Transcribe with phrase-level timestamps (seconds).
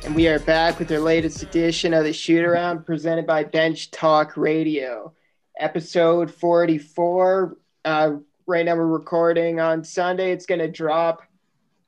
[0.05, 3.89] And we are back with our latest edition of the Shoot Around presented by Bench
[3.89, 5.11] Talk Radio.
[5.59, 7.57] Episode 44.
[7.83, 8.11] Uh,
[8.45, 10.31] right now we're recording on Sunday.
[10.31, 11.23] It's going to drop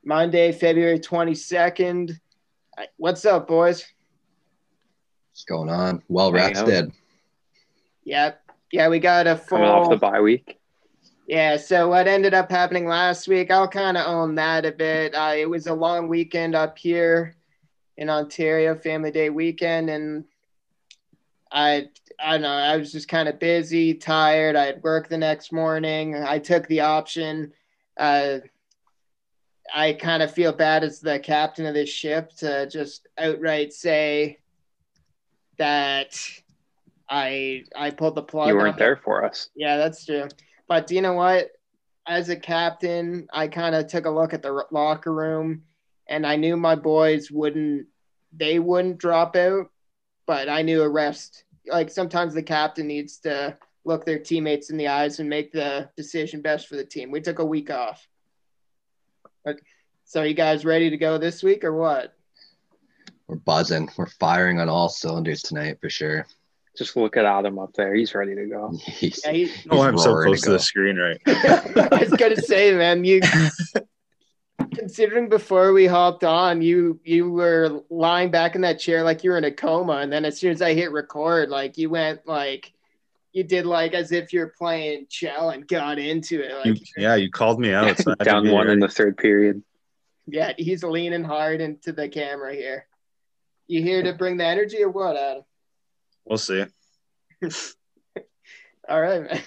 [0.04, 2.18] Monday, February 22nd.
[2.76, 3.86] Uh, What's up, boys?
[5.30, 6.02] What's going on?
[6.08, 6.66] Well Hanging out.
[6.66, 6.92] rested.
[8.02, 8.42] Yep.
[8.72, 9.58] Yeah, we got a full.
[9.58, 10.57] coming off the bye week.
[11.28, 15.14] Yeah, so what ended up happening last week, I'll kind of own that a bit.
[15.14, 17.36] Uh, it was a long weekend up here
[17.98, 20.24] in Ontario, Family Day weekend, and
[21.52, 24.56] I I don't know, I was just kind of busy, tired.
[24.56, 26.16] I had work the next morning.
[26.16, 27.52] I took the option.
[27.98, 28.38] Uh,
[29.72, 34.38] I kind of feel bad as the captain of this ship to just outright say
[35.58, 36.18] that
[37.06, 38.48] I I pulled the plug.
[38.48, 39.50] You weren't there for us.
[39.54, 40.26] Yeah, that's true.
[40.68, 41.50] But you know what?
[42.06, 45.62] As a captain, I kind of took a look at the locker room,
[46.08, 47.86] and I knew my boys wouldn't.
[48.32, 49.70] They wouldn't drop out,
[50.26, 51.44] but I knew a rest.
[51.66, 55.88] Like sometimes the captain needs to look their teammates in the eyes and make the
[55.96, 57.10] decision best for the team.
[57.10, 58.06] We took a week off.
[60.04, 62.14] So you guys ready to go this week or what?
[63.26, 63.90] We're buzzing.
[63.96, 66.26] We're firing on all cylinders tonight for sure.
[66.78, 67.92] Just look at Adam up there.
[67.94, 68.72] He's ready to go.
[68.86, 71.18] He's- Yeah, you- Oh, I'm so close to to the screen right.
[71.26, 73.20] I was gonna say, man, you
[74.74, 79.30] considering before we hopped on, you you were lying back in that chair like you
[79.30, 82.26] were in a coma, and then as soon as I hit record, like you went
[82.26, 82.72] like
[83.32, 86.50] you did like as if you're playing shell and got into it.
[86.64, 87.98] You, Like yeah, you called me out.
[87.98, 88.72] So I had to Down one here.
[88.72, 89.62] in the third period.
[90.26, 92.86] yeah, he's leaning hard into the camera here.
[93.66, 95.42] You here to bring the energy or what, Adam?
[96.28, 96.64] We'll see.
[98.88, 99.42] All right, man.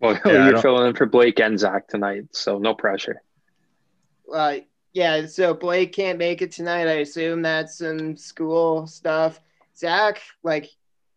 [0.00, 3.22] Well, Yeah, you're don't- filling in for Blake and Zach tonight, so no pressure.
[4.32, 4.56] Uh,
[4.92, 6.88] yeah, so Blake can't make it tonight.
[6.88, 9.40] I assume that's some school stuff.
[9.76, 10.68] Zach, like,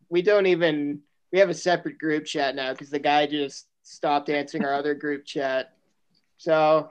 [0.10, 1.02] we don't even
[1.32, 4.94] we have a separate group chat now because the guy just stopped answering our other
[4.96, 5.74] group chat.
[6.38, 6.90] So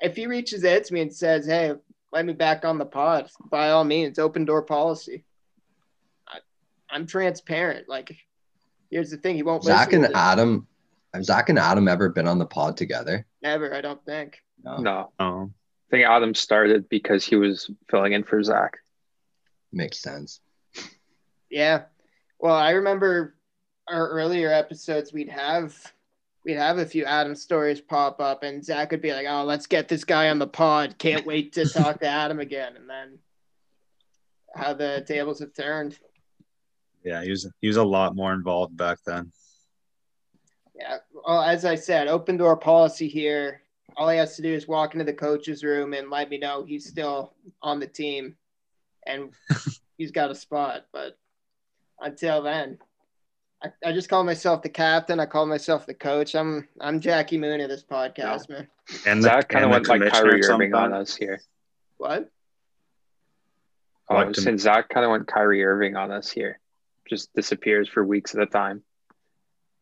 [0.00, 1.74] if he reaches out to me and says, "Hey,
[2.12, 5.24] let me back on the pod," by all means, open door policy.
[6.90, 7.88] I, I'm transparent.
[7.88, 8.16] Like,
[8.90, 9.64] here's the thing: he won't.
[9.64, 10.06] Zach and.
[10.14, 10.66] Adam,
[11.14, 13.26] have Zach and Adam ever been on the pod together?
[13.42, 14.38] Never, I don't think.
[14.62, 14.76] No.
[14.76, 18.78] No, Oh, I think Adam started because he was filling in for Zach.
[19.72, 20.40] Makes sense.
[21.50, 21.84] Yeah.
[22.38, 23.36] Well, I remember
[23.88, 25.74] our earlier episodes we'd have
[26.44, 29.66] we'd have a few Adam stories pop up and Zach would be like, Oh, let's
[29.66, 30.96] get this guy on the pod.
[30.98, 32.76] Can't wait to talk to Adam again.
[32.76, 33.18] And then
[34.54, 35.98] how the tables have turned.
[37.04, 39.32] Yeah, he was he was a lot more involved back then.
[40.74, 40.98] Yeah.
[41.12, 43.62] Well, as I said, open door policy here.
[43.96, 46.64] All he has to do is walk into the coach's room and let me know
[46.64, 48.36] he's still on the team
[49.06, 49.30] and
[49.98, 50.86] he's got a spot.
[50.92, 51.18] But
[52.00, 52.78] until then,
[53.62, 55.20] I, I just call myself the captain.
[55.20, 56.34] I call myself the coach.
[56.34, 58.68] I'm I'm Jackie Moon of this podcast, man.
[59.06, 61.40] And Zach kind of went like Kyrie Irving on us here.
[61.98, 62.30] What?
[64.08, 66.59] Oh, Like to- since Zach kind of went Kyrie Irving on us here,
[67.10, 68.82] just disappears for weeks at a time.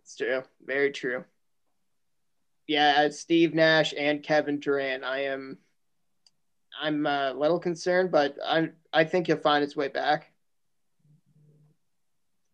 [0.02, 0.42] It's true.
[0.64, 1.24] Very true.
[2.66, 5.58] Yeah, as Steve Nash and Kevin Durant, I am
[6.80, 10.32] I'm a little concerned, but I I think he'll find his way back.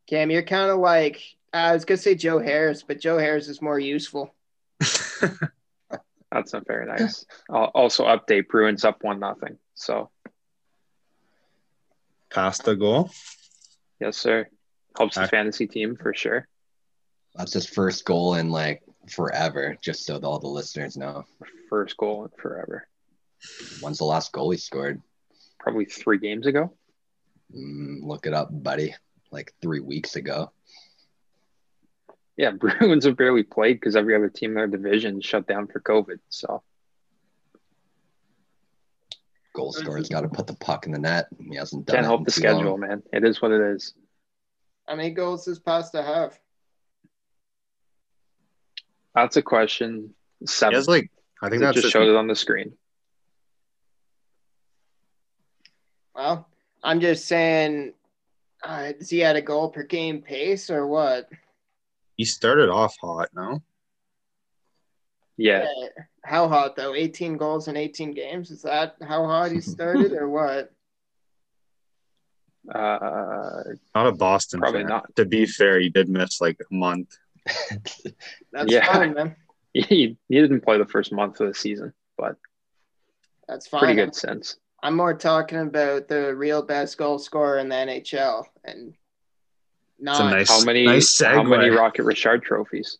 [0.09, 3.63] Cam, you're kind of like I was gonna say Joe Harris, but Joe Harris is
[3.63, 4.35] more useful.
[4.81, 7.25] That's not very nice.
[7.49, 9.57] Al- also, update Bruins up one nothing.
[9.75, 10.11] So
[12.31, 13.11] Past the goal.
[14.01, 14.49] yes, sir.
[14.97, 15.31] Helps the Okay.
[15.31, 16.47] fantasy team for sure.
[17.35, 21.25] That's his first goal in like forever, just so all the listeners know.
[21.69, 22.87] First goal in forever.
[23.81, 25.03] When's the last goal he scored?
[25.59, 26.77] Probably three games ago.
[27.55, 28.95] Mm, look it up, buddy.
[29.33, 30.53] Like three weeks ago.
[32.37, 35.81] Yeah, Bruins have barely played because every other team in their division shut down for
[35.81, 36.21] COVID.
[36.29, 36.63] So
[39.55, 41.27] Goal scorer's got to put the puck in the net.
[41.39, 42.81] He hasn't done can't it help in the too schedule, long.
[42.81, 43.03] man.
[43.13, 43.95] It is what it is.
[44.87, 46.39] How many goals does Pasta have?
[49.15, 50.15] That's a question.
[50.45, 50.75] Seven.
[50.75, 51.11] has like
[51.41, 52.75] I think that just showed it on the screen.
[56.15, 56.49] Well,
[56.83, 57.95] I'm just saying,
[58.63, 61.29] uh, is he at a goal per game pace or what?
[62.17, 63.29] he started off hot.
[63.35, 63.63] No,
[65.37, 65.67] Yeah,
[66.25, 66.95] How hot though?
[66.95, 68.51] 18 goals in 18 games.
[68.51, 70.73] Is that how hot he started or what?
[72.73, 73.63] Uh,
[73.95, 74.61] not a Boston.
[74.61, 74.89] Probably fan.
[74.89, 75.17] not.
[75.17, 77.17] To be fair, he did miss like a month.
[78.53, 78.87] That's Yeah.
[78.87, 79.37] fine, man.
[79.75, 82.37] he, he didn't play the first month of the season, but
[83.49, 83.81] That's fine.
[83.81, 84.57] Pretty good sense.
[84.83, 88.89] I'm more talking about the real best goal scorer in the NHL and
[89.99, 91.71] It's a not nice, How many nice how many.
[91.71, 92.99] Rocket Richard trophies?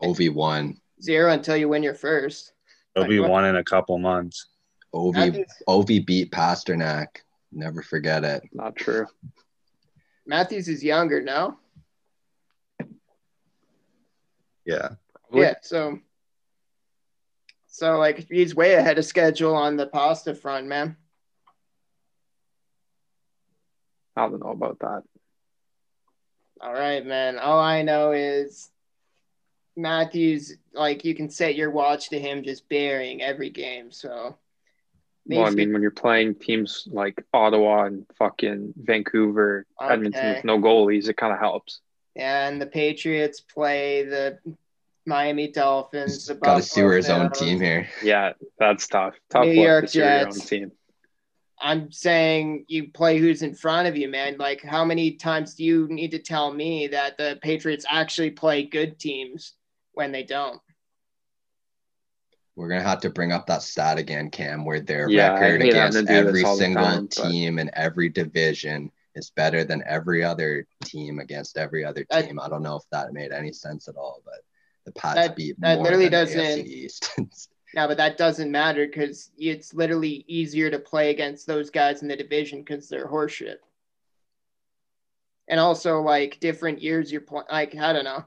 [0.00, 2.52] Ov one, zero until you win your first.
[2.94, 4.46] It'll be one in a couple months.
[4.92, 7.06] Ov Matthews, Ov beat Pastrnak.
[7.56, 8.42] Never forget it.
[8.52, 9.06] Not true.
[10.26, 11.56] Matthews is younger, no?
[14.66, 14.90] Yeah.
[15.22, 15.40] Probably.
[15.40, 15.98] Yeah, so
[17.66, 20.96] so like he's way ahead of schedule on the pasta front, man.
[24.14, 25.02] I don't know about that.
[26.60, 27.38] All right, man.
[27.38, 28.70] All I know is
[29.78, 33.90] Matthews, like you can set your watch to him just burying every game.
[33.90, 34.36] So
[35.28, 40.58] Well, I mean, when you're playing teams like Ottawa and fucking Vancouver, Edmonton with no
[40.58, 41.80] goalies, it kind of helps.
[42.14, 44.38] Yeah, and the Patriots play the
[45.04, 46.26] Miami Dolphins.
[46.26, 47.88] The Got to Buffalo sewer his own team here.
[48.02, 49.14] Yeah, that's tough.
[49.30, 50.48] Tough New luck York to steer your own Jets.
[50.48, 50.72] team.
[51.58, 54.36] I'm saying you play who's in front of you, man.
[54.38, 58.64] Like, how many times do you need to tell me that the Patriots actually play
[58.64, 59.54] good teams
[59.92, 60.60] when they don't?
[62.56, 65.98] We're gonna have to bring up that stat again, Cam, where their Yeah, record against
[65.98, 70.24] to do this every single time, but- team in every division is better than every
[70.24, 72.40] other team against every other team.
[72.40, 74.42] I don't know if that made any sense at all, but
[74.84, 76.66] the Pats That- beat that more literally doesn't-.
[77.74, 82.08] No, but that doesn't matter because it's literally easier to play against those guys in
[82.08, 83.56] the division because they're horseshit.
[85.48, 87.46] And also, like different years, you're playing.
[87.50, 88.24] Like I don't know,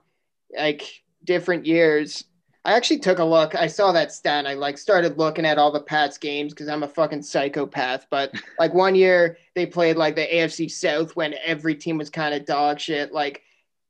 [0.56, 2.26] like different years.
[2.70, 3.56] I actually took a look.
[3.56, 4.46] I saw that stat.
[4.46, 8.06] I like started looking at all the Pats games because I'm a fucking psychopath.
[8.12, 12.36] But like one year they played like the AFC South when every team was kind
[12.36, 13.12] of dog shit.
[13.12, 13.42] Like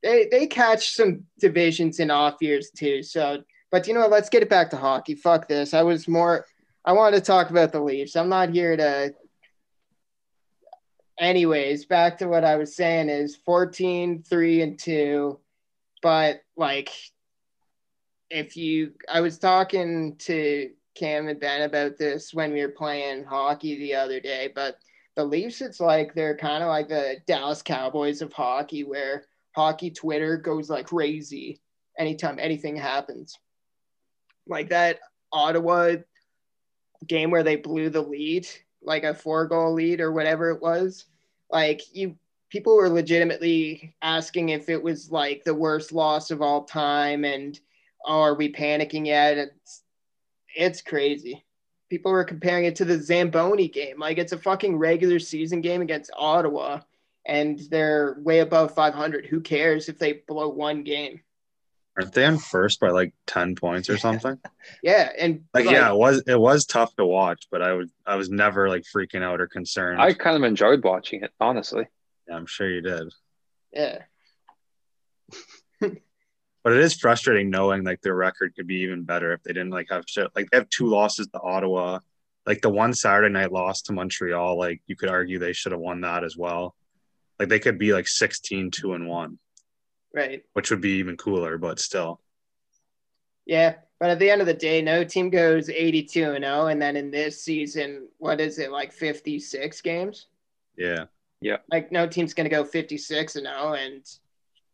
[0.02, 3.02] they they catch some divisions in off years too.
[3.02, 4.12] So but you know what?
[4.12, 5.14] Let's get it back to hockey.
[5.14, 5.74] Fuck this.
[5.74, 6.46] I was more.
[6.82, 8.16] I wanted to talk about the Leafs.
[8.16, 9.14] I'm not here to.
[11.18, 15.38] Anyways, back to what I was saying is 14, 3, and 2.
[16.00, 16.88] But like,
[18.30, 18.92] if you.
[19.12, 23.94] I was talking to Cam and Ben about this when we were playing hockey the
[23.94, 24.78] other day, but
[25.16, 29.24] the Leafs, it's like they're kind of like the Dallas Cowboys of hockey, where
[29.54, 31.60] hockey Twitter goes like crazy
[31.98, 33.36] anytime anything happens
[34.50, 34.98] like that
[35.32, 35.94] Ottawa
[37.06, 38.46] game where they blew the lead,
[38.82, 41.06] like a four goal lead or whatever it was.
[41.50, 42.16] Like you
[42.50, 47.58] people were legitimately asking if it was like the worst loss of all time and
[48.06, 49.38] oh, are we panicking yet?
[49.38, 49.82] It's
[50.56, 51.44] it's crazy.
[51.88, 53.98] People were comparing it to the Zamboni game.
[53.98, 56.80] Like it's a fucking regular season game against Ottawa
[57.26, 59.26] and they're way above 500.
[59.26, 61.20] Who cares if they blow one game?
[61.98, 64.38] Aren't they on first by like ten points or something?
[64.82, 68.14] Yeah, and Like, yeah, it was it was tough to watch, but I would I
[68.16, 70.00] was never like freaking out or concerned.
[70.00, 71.86] I kind of enjoyed watching it, honestly.
[72.28, 73.12] yeah, I'm sure you did.
[73.72, 73.98] yeah.
[76.62, 79.70] But it is frustrating knowing like their record could be even better if they didn't
[79.70, 80.28] like have shit.
[80.36, 82.00] Like they have two losses to Ottawa.
[82.46, 85.80] Like the one Saturday night loss to Montreal, like you could argue they should have
[85.80, 86.74] won that as well.
[87.38, 89.38] Like they could be like 16 2 and 1,
[90.14, 90.42] Right.
[90.52, 92.20] which would be even cooler, but still.
[93.46, 93.76] Yeah.
[93.98, 96.66] But at the end of the day, no team goes 82 and 0.
[96.68, 100.26] And then in this season, what is it, like 56 games?
[100.76, 101.04] Yeah.
[101.42, 101.58] Yeah.
[101.70, 103.72] Like, no team's going to go 56 and 0.
[103.74, 104.02] And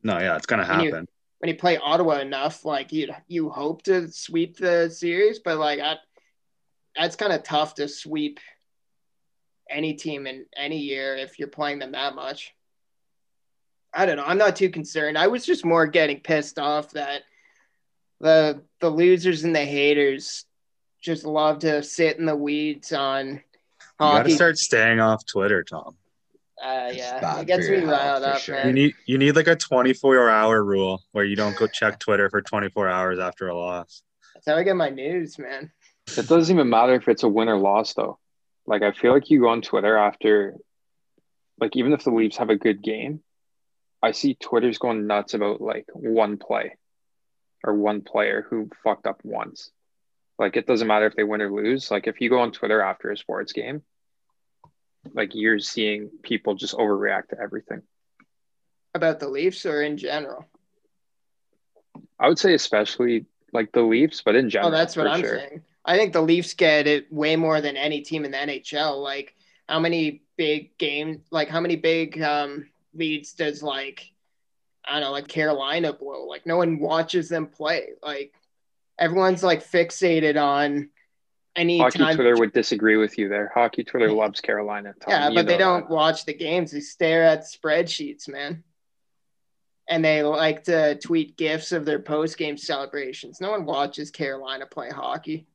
[0.02, 1.08] No, yeah, it's gonna When you- happen.
[1.38, 5.38] When you play Ottawa enough, like, you you hope to sweep the series.
[5.38, 5.96] But, like, I,
[6.96, 8.40] that's kind of tough to sweep
[9.68, 12.54] any team in any year if you're playing them that much.
[13.92, 14.24] I don't know.
[14.24, 15.16] I'm not too concerned.
[15.16, 17.22] I was just more getting pissed off that
[18.20, 20.44] the the losers and the haters
[21.02, 23.42] just love to sit in the weeds on
[24.18, 25.96] You gotta start staying off Twitter, Tom.
[26.62, 28.66] Uh, yeah, it gets me your riled up, sure.
[28.66, 32.30] You need you need like a 24 hour rule where you don't go check Twitter
[32.30, 34.02] for 24 hours after a loss.
[34.34, 35.70] That's how I get my news, man.
[36.16, 38.18] It doesn't even matter if it's a win or loss, though.
[38.66, 40.56] Like, I feel like you go on Twitter after,
[41.60, 43.20] like, even if the Leafs have a good game,
[44.02, 46.76] I see Twitter's going nuts about like one play
[47.64, 49.70] or one player who fucked up once.
[50.38, 51.90] Like, it doesn't matter if they win or lose.
[51.90, 53.82] Like, if you go on Twitter after a sports game,
[55.14, 57.82] like, you're seeing people just overreact to everything.
[58.94, 60.46] About the Leafs or in general?
[62.18, 64.68] I would say, especially like the Leafs, but in general.
[64.68, 65.38] Oh, that's what I'm sure.
[65.38, 65.62] saying.
[65.84, 69.02] I think the Leafs get it way more than any team in the NHL.
[69.02, 69.34] Like,
[69.68, 74.12] how many big games, like, how many big um, leads does, like,
[74.84, 76.26] I don't know, like Carolina blow?
[76.26, 77.90] Like, no one watches them play.
[78.02, 78.34] Like,
[78.98, 80.90] everyone's, like, fixated on
[81.56, 82.14] any Hockey time.
[82.14, 83.50] Twitter would disagree with you there.
[83.54, 84.94] Hockey Twitter loves Carolina.
[85.00, 85.94] Tom, Yeah, you but they don't that.
[85.94, 86.70] watch the games.
[86.70, 88.62] They stare at spreadsheets, man.
[89.88, 93.40] And they like to tweet gifs of their post game celebrations.
[93.40, 95.46] No one watches Carolina play hockey.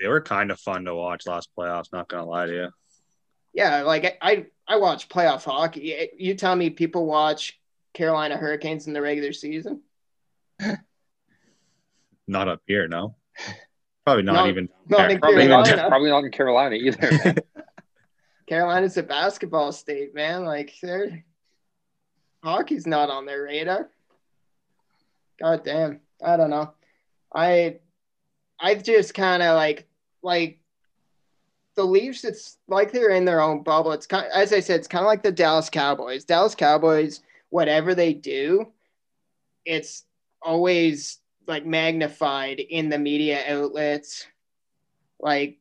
[0.00, 1.92] They were kind of fun to watch last playoffs.
[1.92, 2.68] Not gonna lie to you.
[3.52, 6.08] Yeah, like I I watch playoff hockey.
[6.16, 7.60] You tell me people watch
[7.94, 9.82] Carolina Hurricanes in the regular season?
[12.28, 13.16] Not up here, no.
[14.04, 14.68] Probably not No, even.
[14.88, 17.34] not in Probably not, probably not in Carolina either.
[18.48, 20.44] Carolina's a basketball state, man.
[20.44, 21.24] Like they're
[22.42, 23.88] hockey's not on their radar.
[25.40, 26.00] God damn.
[26.24, 26.72] I don't know.
[27.34, 27.78] I
[28.60, 29.86] I just kind of like
[30.22, 30.58] like
[31.76, 32.24] the Leafs.
[32.24, 33.92] It's like they're in their own bubble.
[33.92, 34.80] It's kind as I said.
[34.80, 36.24] It's kind of like the Dallas Cowboys.
[36.24, 38.66] Dallas Cowboys, whatever they do,
[39.64, 40.04] it's
[40.42, 44.26] always like magnified in the media outlets.
[45.20, 45.58] Like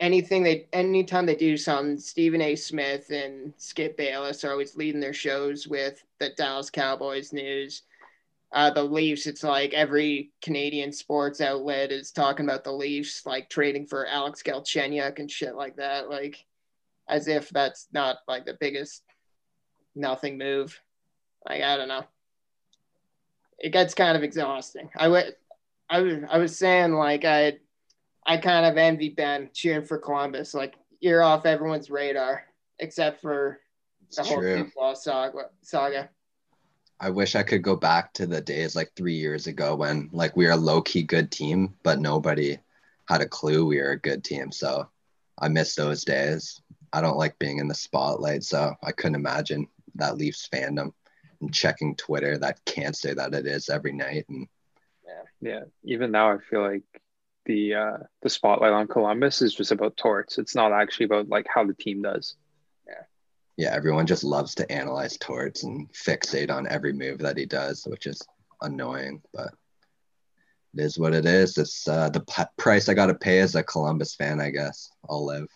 [0.00, 2.56] anything they anytime they do something, Stephen A.
[2.56, 7.82] Smith and Skip Bayless are always leading their shows with the Dallas Cowboys news.
[8.50, 13.50] Uh, the Leafs, it's like every Canadian sports outlet is talking about the Leafs, like
[13.50, 16.08] trading for Alex Galchenyuk and shit like that.
[16.08, 16.46] Like,
[17.08, 19.02] as if that's not like the biggest
[19.94, 20.80] nothing move.
[21.46, 22.04] Like, I don't know.
[23.58, 24.90] It gets kind of exhausting.
[24.96, 25.34] I would,
[25.90, 27.58] I was, I was saying like I,
[28.26, 30.54] I kind of envy Ben cheering for Columbus.
[30.54, 32.44] Like you're off everyone's radar
[32.78, 33.58] except for
[34.14, 34.64] the It's whole true.
[34.64, 35.50] football saga.
[35.62, 36.10] saga.
[37.00, 40.36] I wish I could go back to the days like three years ago when like
[40.36, 42.58] we were a low key good team, but nobody
[43.08, 44.50] had a clue we were a good team.
[44.50, 44.88] So
[45.38, 46.60] I miss those days.
[46.92, 50.92] I don't like being in the spotlight, so I couldn't imagine that Leafs fandom
[51.40, 54.26] and checking Twitter that cancer that it is every night.
[54.28, 54.48] And
[55.40, 56.82] yeah, even now I feel like
[57.46, 60.38] the uh, the spotlight on Columbus is just about Torts.
[60.38, 62.36] It's not actually about like how the team does.
[62.86, 63.02] Yeah.
[63.56, 67.84] Yeah, everyone just loves to analyze Torts and fixate on every move that he does,
[67.86, 68.20] which is
[68.60, 69.52] annoying, but
[70.74, 71.56] it is what it is.
[71.56, 74.90] It's uh, the p- price I got to pay as a Columbus fan, I guess.
[75.08, 75.48] I'll live.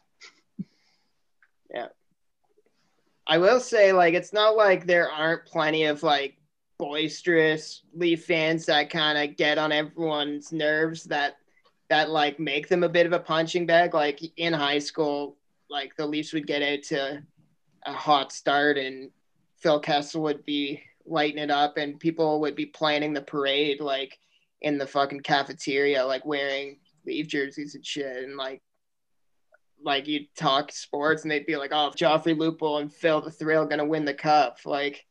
[3.26, 6.36] I will say, like, it's not like there aren't plenty of like
[6.78, 11.36] boisterous Leaf fans that kind of get on everyone's nerves that
[11.88, 13.94] that like make them a bit of a punching bag.
[13.94, 15.36] Like in high school,
[15.70, 17.22] like the Leafs would get out to
[17.86, 19.10] a hot start and
[19.58, 24.18] Phil Kessel would be lighting it up and people would be planning the parade like
[24.62, 28.62] in the fucking cafeteria, like wearing Leaf jerseys and shit and like
[29.84, 33.66] like you talk sports and they'd be like, oh, Joffrey Lupul and Phil the Thrill
[33.66, 34.58] gonna win the cup.
[34.64, 35.06] Like,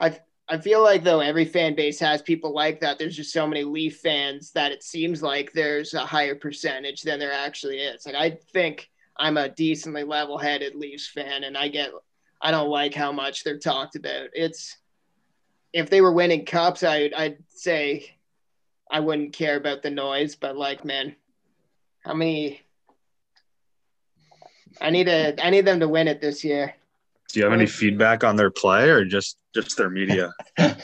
[0.00, 2.98] I I feel like though every fan base has people like that.
[2.98, 7.18] There's just so many Leaf fans that it seems like there's a higher percentage than
[7.18, 8.04] there actually is.
[8.04, 11.90] Like, I think I'm a decently level-headed Leafs fan, and I get
[12.40, 14.28] I don't like how much they're talked about.
[14.34, 14.76] It's
[15.72, 18.16] if they were winning cups, I'd I'd say
[18.90, 21.16] I wouldn't care about the noise, but like, man,
[22.04, 22.60] how many
[24.80, 26.74] I need a I need them to win it this year.
[27.32, 30.32] Do you have any feedback on their play or just just their media?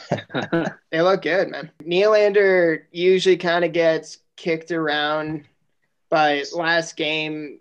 [0.91, 1.71] They look good, man.
[1.85, 5.45] Nylander usually kind of gets kicked around,
[6.09, 7.59] but last game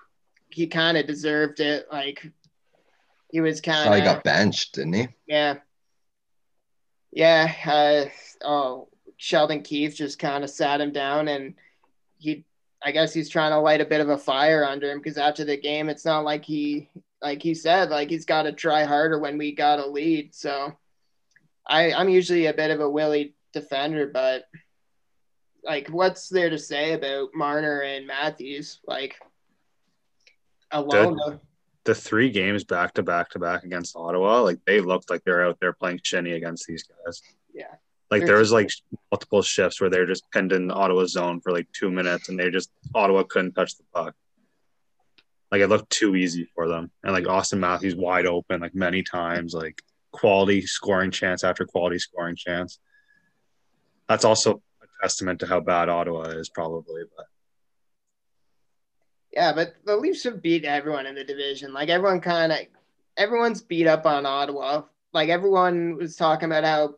[0.49, 1.85] he kind of deserved it.
[1.91, 2.31] Like
[3.31, 5.07] he was kind So he got benched, didn't he?
[5.27, 5.57] yeah,
[7.11, 7.53] yeah.
[7.65, 8.05] Uh,
[8.43, 11.53] oh, Sheldon Keefe just kind of sat him down, and
[12.17, 12.45] he,
[12.83, 15.43] I guess he's trying to light a bit of a fire under him because after
[15.43, 16.89] the game, it's not like he,
[17.21, 20.33] like he said, like he's got to try harder when we got a lead.
[20.33, 20.77] So,
[21.67, 24.45] I, I'm usually a bit of a Willie defender, but
[25.63, 28.79] like, what's there to say about Marner and Matthews?
[28.87, 29.19] Like,
[30.71, 31.39] alone, though.
[31.83, 35.45] The three games back to back to back against Ottawa, like they looked like they're
[35.45, 37.21] out there playing shinny against these guys.
[37.53, 37.75] Yeah.
[38.11, 38.69] Like there was like
[39.11, 42.49] multiple shifts where they're just pinned in Ottawa's zone for like two minutes and they
[42.49, 44.15] just Ottawa couldn't touch the puck.
[45.51, 46.91] Like it looked too easy for them.
[47.03, 51.99] And like Auston Matthews wide open like many times, like quality scoring chance after quality
[51.99, 52.79] scoring chance.
[54.07, 57.03] That's also a testament to how bad Ottawa is, probably.
[57.15, 57.25] But
[59.31, 61.73] Yeah, but the Leafs have beat everyone in the division.
[61.73, 62.59] Like everyone kind of,
[63.17, 64.83] everyone's beat up on Ottawa.
[65.13, 66.95] Like everyone was talking about how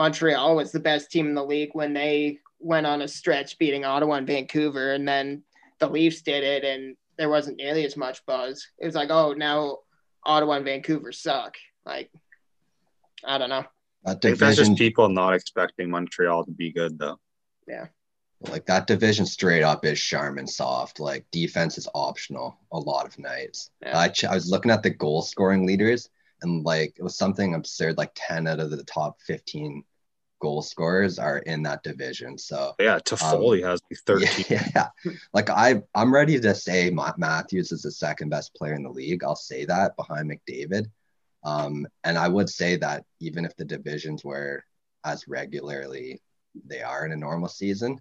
[0.00, 3.84] Montreal was the best team in the league when they went on a stretch beating
[3.84, 5.42] Ottawa and Vancouver, and then
[5.78, 8.66] the Leafs did it, and there wasn't nearly as much buzz.
[8.78, 9.80] It was like, oh, now
[10.24, 11.58] Ottawa and Vancouver suck.
[11.84, 12.10] Like,
[13.26, 13.66] I don't know.
[14.06, 17.18] That I think that's just people not expecting Montreal to be good, though.
[17.68, 17.88] Yeah.
[18.48, 20.98] Like that division straight up is Charmin soft.
[20.98, 23.70] Like defense is optional a lot of nights.
[23.82, 23.98] Yeah.
[23.98, 26.08] I, ch- I was looking at the goal scoring leaders
[26.40, 27.98] and like it was something absurd.
[27.98, 29.84] Like 10 out of the top 15
[30.40, 32.36] goal scorers are in that division.
[32.36, 34.58] So Yeah, Toffoli has like 13.
[34.74, 34.88] yeah,
[35.32, 39.22] like I I'm ready to say Matthews is the second best player in the league.
[39.22, 40.86] I'll say that behind McDavid.
[41.44, 44.64] Um, and I would say that even if the divisions were
[45.04, 46.20] as regularly
[46.66, 47.98] they are in a normal season,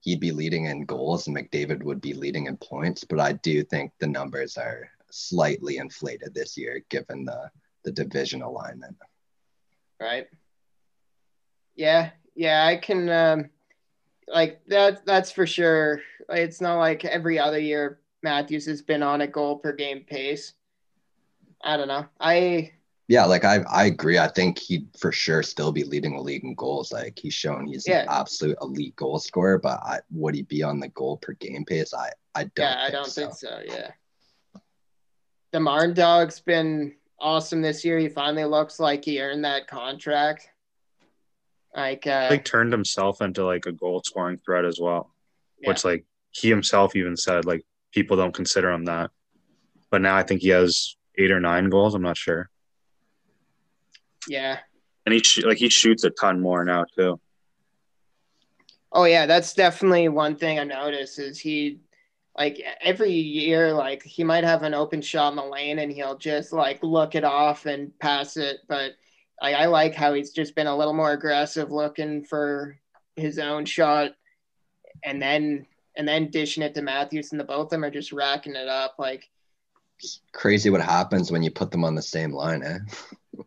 [0.00, 3.04] he'd be leading in goals and McDavid would be leading in points.
[3.04, 7.50] But I do think the numbers are slightly inflated this year given the
[7.84, 8.96] the division alignment.
[10.00, 10.26] right?
[11.78, 13.50] Yeah, yeah, I can um
[14.26, 16.02] like that that's for sure.
[16.28, 20.54] It's not like every other year Matthews has been on a goal per game pace.
[21.62, 22.04] I don't know.
[22.20, 22.72] I
[23.06, 24.18] Yeah, like I I agree.
[24.18, 26.90] I think he'd for sure still be leading the league in goals.
[26.92, 28.00] Like he's shown he's Yeah.
[28.02, 31.64] an absolute elite goal scorer, but I, would he be on the goal per game
[31.64, 31.94] pace?
[31.94, 32.66] I I don't.
[32.66, 33.20] yeah, I don't so.
[33.22, 33.60] think so.
[33.64, 33.90] Yeah.
[35.52, 37.98] The Marn dog's been awesome this year.
[37.98, 40.50] He finally looks like he earned that contract.
[41.76, 45.14] Like uh like turned himself into like a goal scoring threat as well.
[45.60, 45.68] Yeah.
[45.70, 49.10] Which like he himself even said like people don't consider him that.
[49.90, 51.94] But now I think he has eight or nine goals.
[51.94, 52.50] I'm not sure.
[54.28, 54.58] yeah.
[55.06, 57.18] And he sh- like he shoots a ton more now too.
[58.92, 61.80] Oh yeah, that's definitely one thing I noticed is he
[62.36, 66.16] like every year like he might have an open shot in the lane and he'll
[66.18, 68.92] just like look it off and pass it, but
[69.40, 72.78] I, I like how he's just been a little more aggressive looking for
[73.16, 74.12] his own shot
[75.04, 75.66] and then
[75.96, 78.68] and then dishing it to Matthews and the both of them are just racking it
[78.68, 79.28] up like
[80.32, 82.78] Crazy what happens when you put them on the same line, eh?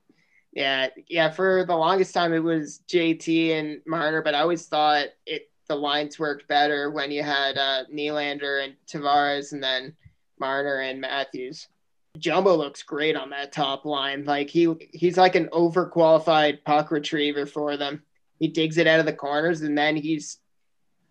[0.54, 1.30] Yeah, yeah.
[1.30, 5.75] For the longest time, it was JT and Marner, but I always thought it the
[5.75, 9.95] lines worked better when you had uh, Nylander and Tavares, and then
[10.39, 11.69] Marner and Matthews.
[12.17, 14.26] Jumbo looks great on that top line.
[14.26, 18.04] Like he he's like an overqualified puck retriever for them.
[18.39, 20.38] He digs it out of the corners, and then he's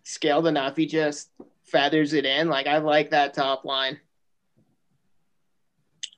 [0.03, 0.75] scaled enough.
[0.75, 1.29] He just
[1.63, 2.49] feathers it in.
[2.49, 3.99] Like I like that top line.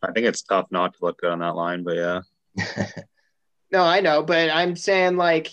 [0.02, 2.22] I think it's tough not to look good on that line, but yeah.
[3.74, 5.52] No, I know, but I'm saying like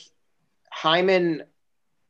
[0.70, 1.42] Hyman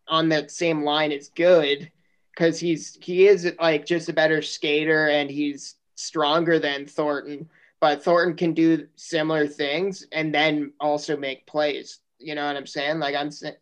[0.09, 1.89] on that same line is good
[2.35, 7.49] because he's he is like just a better skater and he's stronger than Thornton.
[7.81, 12.01] But Thornton can do similar things and then also make plays.
[12.19, 12.99] You know what I'm saying?
[12.99, 13.55] Like I'm saying,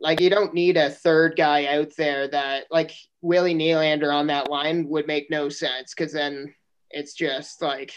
[0.00, 4.50] like you don't need a third guy out there that like Willie Nylander on that
[4.50, 6.54] line would make no sense because then
[6.90, 7.92] it's just like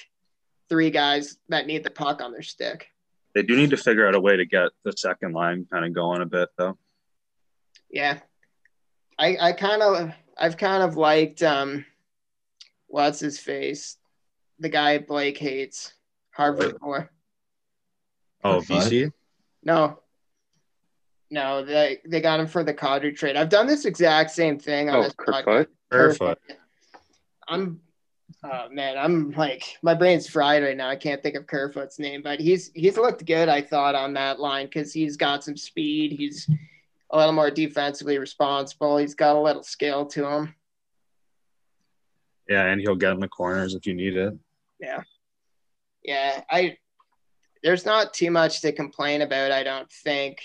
[0.70, 2.88] three guys that need the puck on their stick.
[3.34, 5.94] They do need to figure out a way to get the second line kind of
[5.94, 6.78] going a bit though.
[7.90, 8.20] Yeah.
[9.20, 11.86] I I kind of I've kind of liked um
[12.88, 13.98] what's his face?
[14.60, 15.94] The guy Blake hates.
[16.32, 17.08] Harvard boy.
[18.44, 18.82] Oh, For fun?
[18.90, 19.12] VC?
[19.64, 20.00] No.
[21.30, 23.36] No, they they got him for the Kadri trade.
[23.36, 25.44] I've done this exact same thing on Oh, this podcast.
[25.44, 25.70] Kerfoot.
[25.92, 26.40] Kerfoot.
[27.50, 27.82] I'm
[28.44, 30.88] oh man, I'm like my brain's fried right now.
[30.90, 34.40] I can't think of Kerfoot's name, but he's he's looked good, I thought, on that
[34.40, 36.14] line because he's got some speed.
[36.14, 36.50] He's
[37.10, 38.98] a little more defensively responsible.
[38.98, 40.56] He's got a little skill to him.
[42.50, 44.34] Yeah, and he'll get in the corners if you need it.
[44.80, 45.02] Yeah,
[46.04, 46.78] Yeah, I
[47.64, 50.40] there's not too much to complain about, I don't think.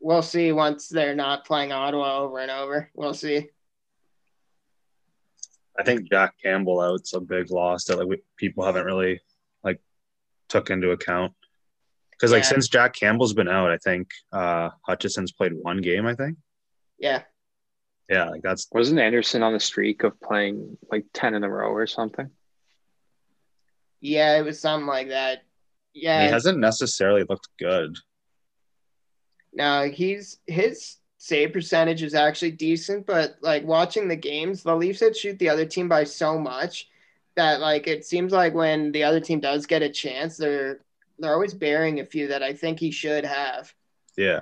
[0.00, 2.88] We'll see once they're not playing Ottawa over and over.
[2.94, 3.48] We'll see.
[5.78, 9.20] I think Jack Campbell out's a big loss that like we, people haven't really
[9.64, 9.80] like
[10.48, 11.32] took into account.
[12.12, 12.48] Because like Yeah.
[12.50, 16.06] since Jack Campbell's been out, I think uh Hutchinson's played one game.
[16.06, 16.36] I think.
[16.98, 17.22] Yeah.
[18.10, 21.70] Yeah, like that's Wasn't Andersen on the streak of playing like 10 in a row
[21.70, 22.28] or something?
[24.00, 25.44] Yeah, it was something like that.
[25.94, 26.24] Yeah.
[26.24, 27.96] he hasn't necessarily looked good.
[29.52, 35.00] No, he's his save percentage is actually decent, but like watching the games, the Leafs
[35.00, 36.88] had shoot the other team by so much
[37.36, 40.80] that like it seems like when the other team does get a chance, they're
[41.20, 43.72] they're always bearing a few that I think he should have.
[44.16, 44.40] Yeah.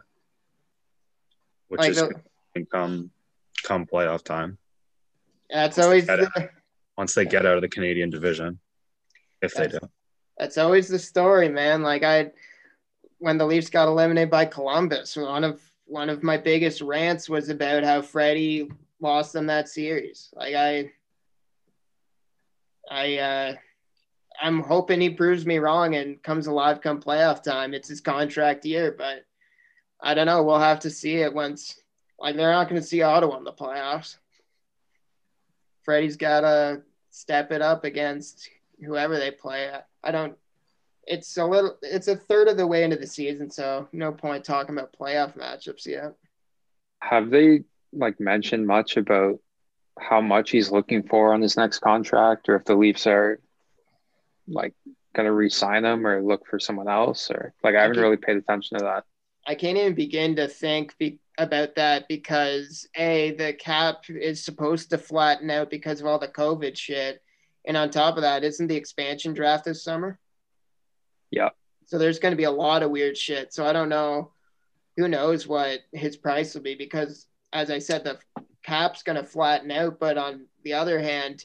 [1.69, 3.11] Which Like is the, come
[3.63, 4.59] come playoff time
[5.51, 6.51] that's always the,
[6.97, 8.59] once they get out of the Canadian division,
[9.41, 9.73] if they do.
[9.73, 9.91] That's-
[10.39, 11.83] that's always the story, man.
[11.83, 12.31] Like I
[13.19, 17.49] when the Leafs got eliminated by Columbus, one of one of my biggest rants was
[17.49, 20.29] about how Freddie lost them that series.
[20.35, 20.93] Like I
[22.91, 23.55] I uh
[24.41, 27.75] I'm hoping he proves me wrong and comes alive come playoff time.
[27.75, 29.25] It's his contract year, but
[30.01, 30.45] I don't know.
[30.45, 31.81] We'll have to see it once
[32.19, 34.17] Like they're not going to see Ottawa in the playoffs.
[35.85, 38.51] Freddie's got to step it up against
[38.85, 39.71] whoever they play.
[40.03, 40.37] I don't.
[41.07, 41.77] It's a little.
[41.83, 45.37] It's a third of the way into the season, so no point talking about playoff
[45.39, 46.15] matchups yet.
[47.01, 49.39] Have they like mentioned much about
[49.99, 53.41] how much he's looking for on his next contract, or if the Leafs are
[54.47, 54.75] like
[55.15, 58.37] going to re-sign him or look for someone else, or like I haven't really paid
[58.37, 59.05] attention to that.
[59.47, 64.91] I can't even begin to think be- about that because a the cap is supposed
[64.91, 67.23] to flatten out because of all the COVID shit,
[67.65, 70.19] and on top of that, isn't the expansion draft this summer?
[71.31, 71.51] Yeah.
[71.87, 73.55] So there's going to be a lot of weird shit.
[73.55, 74.33] So I don't know.
[74.97, 78.19] Who knows what his price will be because, as I said, the
[78.65, 80.01] cap's going to flatten out.
[80.01, 81.45] But on the other hand,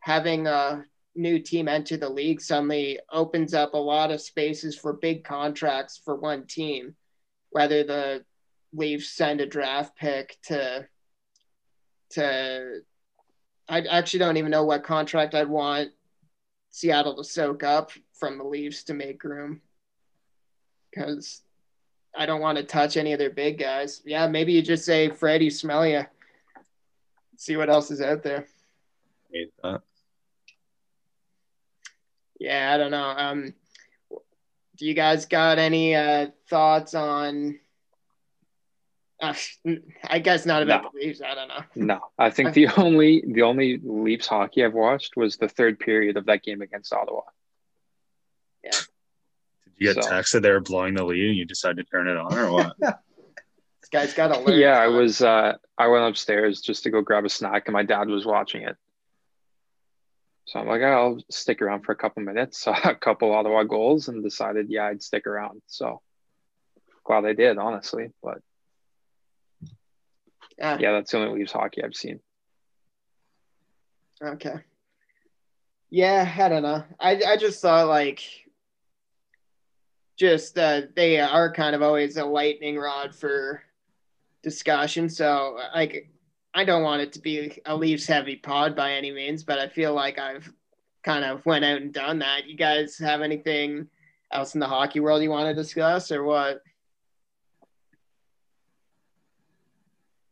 [0.00, 4.92] having a new team enter the league suddenly opens up a lot of spaces for
[4.92, 6.94] big contracts for one team,
[7.50, 8.24] whether the
[8.72, 10.86] Leafs send a draft pick to
[12.10, 12.80] to
[13.68, 15.90] I actually don't even know what contract I'd want
[16.70, 19.60] Seattle to soak up from the Leafs to make room
[20.90, 21.42] because
[22.16, 24.02] I don't want to touch any of their big guys.
[24.04, 26.06] Yeah, maybe you just say Freddie smell.
[27.36, 28.46] See what else is out there.
[29.32, 29.82] Hate that.
[32.38, 33.08] Yeah, I don't know.
[33.08, 33.54] Um,
[34.76, 37.60] do you guys got any uh, thoughts on?
[39.22, 39.34] Uh,
[40.04, 40.90] I guess not about No.
[40.94, 41.20] the Leafs.
[41.22, 41.62] I don't know.
[41.74, 46.16] No, I think the only the only Leafs hockey I've watched was the third period
[46.16, 47.20] of that game against Ottawa.
[48.64, 48.70] Yeah.
[48.70, 52.08] Did you get So- texted they were blowing the lead and you decided to turn
[52.08, 52.76] it on or what?
[53.82, 54.58] This guy's got to learn.
[54.60, 55.20] Yeah, I was.
[55.22, 58.62] Uh, I went upstairs just to go grab a snack, and my dad was watching
[58.62, 58.76] it.
[60.44, 62.60] So I'm like, I'll stick around for a couple minutes.
[62.60, 65.62] Saw a couple Ottawa goals, and decided, yeah, I'd stick around.
[65.66, 66.02] So
[67.04, 68.10] glad I did, honestly.
[68.22, 68.38] But
[70.60, 70.76] Yeah.
[70.78, 72.20] yeah, that's the only Leafs hockey I've seen.
[74.22, 74.56] Okay.
[75.88, 76.84] Yeah, I don't know.
[77.00, 78.22] I I just saw like
[80.18, 83.62] just uh they are kind of always a lightning rod for
[84.42, 85.08] discussion.
[85.08, 86.10] So like
[86.52, 89.68] I don't want it to be a Leafs heavy pod by any means, but I
[89.68, 90.52] feel like I've
[91.02, 92.46] kind of went out and done that.
[92.46, 93.88] You guys have anything
[94.30, 96.62] else in the hockey world you want to discuss or what?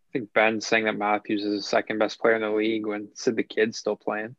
[0.09, 3.09] I think Ben saying that Matthews is the second best player in the league when
[3.14, 4.37] Sid the Kid's still playing.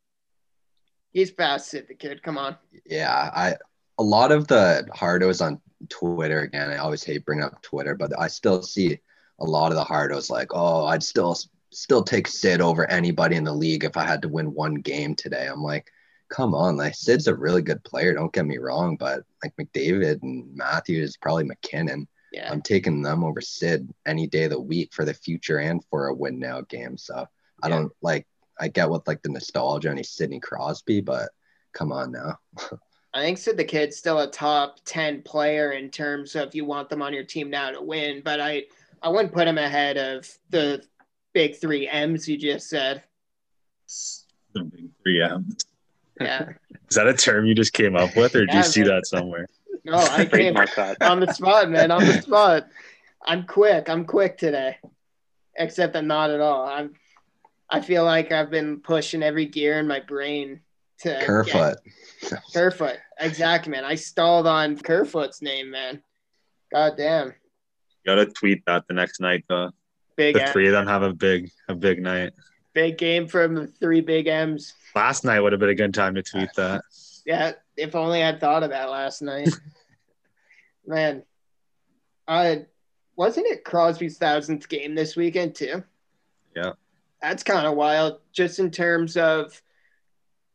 [1.11, 2.23] He's fast, Sid the kid.
[2.23, 2.55] Come on.
[2.85, 3.55] Yeah, I
[3.99, 6.71] a lot of the hardos on Twitter again.
[6.71, 8.99] I always hate bringing up Twitter, but I still see
[9.39, 11.37] a lot of the hardos like, oh, I'd still
[11.71, 15.15] still take Sid over anybody in the league if I had to win one game
[15.15, 15.47] today.
[15.47, 15.91] I'm like,
[16.29, 18.13] come on, like Sid's a really good player.
[18.13, 22.07] Don't get me wrong, but like McDavid and Matthews, probably MacKinnon.
[22.31, 22.51] Yeah.
[22.51, 26.07] I'm taking them over Sid any day of the week for the future and for
[26.07, 26.97] a win now game.
[26.97, 27.25] So
[27.63, 27.75] I Yeah.
[27.75, 28.27] don't like.
[28.61, 31.29] I get with like the nostalgia and he's Sidney Crosby, but
[31.73, 32.37] come on now.
[33.13, 36.89] I think Sid the Kid's still a top 10 player in terms of you want
[36.89, 38.65] them on your team now to win, but I,
[39.01, 40.83] I wouldn't put him ahead of the
[41.33, 43.01] big three M's you just said.
[44.53, 45.49] The big three M.
[46.19, 46.49] Yeah.
[46.89, 49.07] Is that a term you just came up with, or did Yeah, you see that
[49.07, 49.47] somewhere?
[49.85, 51.01] No, I came Trademark that.
[51.01, 51.91] on the spot, man.
[51.91, 52.67] On the spot.
[53.25, 53.89] I'm quick.
[53.89, 54.77] I'm quick today.
[55.55, 56.65] Except I'm not at all.
[56.65, 56.93] I'm
[57.69, 60.61] I feel like I've been pushing every gear in my brain
[61.01, 61.77] to get- Kerfoot.
[62.53, 62.97] Kerfoot.
[63.19, 63.85] Exactly, man.
[63.85, 66.01] I stalled on Kerfoot's name, man.
[66.73, 67.27] God damn.
[67.27, 67.33] You
[68.05, 69.43] gotta tweet that the next night.
[69.49, 69.71] though.
[70.15, 72.33] Big the M- three of them have a big a big night.
[72.73, 74.73] big game from the three big M's.
[74.95, 76.83] Last night would have been a good time to tweet that.
[77.25, 79.49] Yeah, if only I'd thought of that last night.
[80.85, 81.23] Man,
[82.27, 82.55] uh,
[83.15, 85.83] wasn't it Crosby's thousandth game this weekend too?
[86.55, 86.73] Yeah.
[87.21, 89.61] That's kind of wild, just in terms of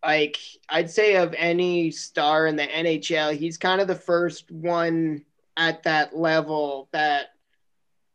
[0.05, 5.25] like I'd say of any star in the NHL, he's kind of the first one
[5.57, 7.29] at that level that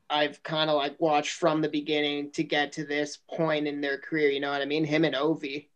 [0.10, 3.98] I've kind of like watched from the beginning to get to this point in their
[3.98, 4.30] career.
[4.30, 4.84] You know what I mean?
[4.84, 5.68] Him and Ovi.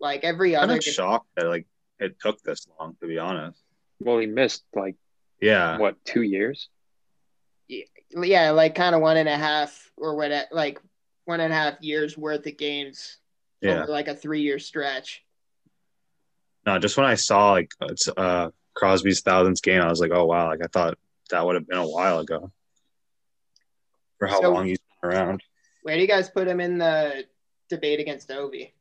[0.00, 0.74] Like every other.
[0.74, 1.66] I'm shocked that like
[2.02, 3.60] it took this long, to be honest.
[4.00, 4.96] Well, he missed like
[5.40, 6.68] Yeah, what two years?
[7.68, 10.80] yeah, like kind of one and a half or what, like
[11.24, 13.18] one and a half years worth of games
[13.60, 13.82] yeah.
[13.82, 15.22] over like a three year stretch.
[16.66, 20.24] No, just when I saw like it's uh Crosby's thousandth game, I was like, oh
[20.26, 20.98] wow, like I thought
[21.30, 22.50] that would have been a while ago.
[24.18, 25.42] For how So- long he's been around.
[25.82, 27.24] Where do you guys put him in the
[27.68, 28.72] debate against Ovi?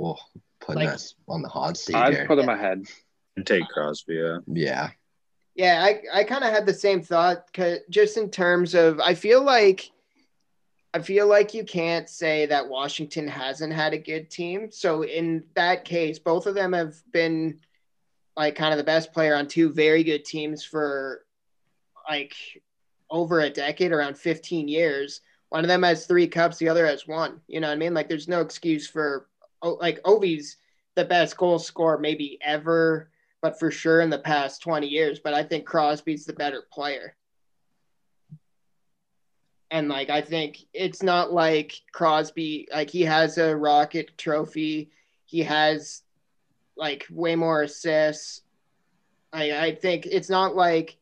[0.00, 0.16] Whoa,
[0.60, 2.26] putting Like- us on the hot seat I'd here.
[2.26, 2.84] put him ahead.
[3.36, 4.38] And take Crosby, yeah.
[4.46, 4.90] yeah.
[5.54, 9.14] Yeah, I, I kind of had the same thought, cause just in terms of, I
[9.14, 9.90] feel like,
[10.94, 14.70] I feel like you can't say that Washington hasn't had a good team.
[14.72, 17.60] So in that case, both of them have been
[18.36, 21.24] like kind of the best player on two very good teams for
[22.08, 22.34] like
[23.10, 25.20] over a decade, around 15 years.
[25.50, 27.40] One of them has three cups, the other has one.
[27.48, 27.92] You know what I mean?
[27.94, 29.28] Like there's no excuse for
[29.62, 30.56] like Ovi's
[30.94, 35.20] the best goal scorer maybe ever, but for sure in the past 20 years.
[35.20, 37.16] But I think Crosby's the better player.
[39.70, 44.90] And like I think it's not like Crosby, like he has a rocket trophy.
[45.26, 46.02] He has
[46.76, 48.42] like way more assists.
[49.32, 50.96] I I think it's not like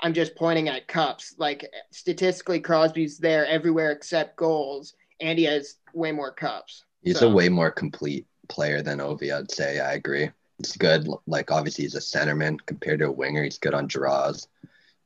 [0.00, 1.34] I'm just pointing at cups.
[1.36, 6.85] Like statistically, Crosby's there everywhere except goals, and he has way more cups.
[7.06, 7.30] He's so.
[7.30, 9.78] a way more complete player than Ovi, I'd say.
[9.78, 10.28] I agree.
[10.58, 11.08] He's good.
[11.28, 13.44] Like obviously he's a centerman compared to a winger.
[13.44, 14.48] He's good on draws,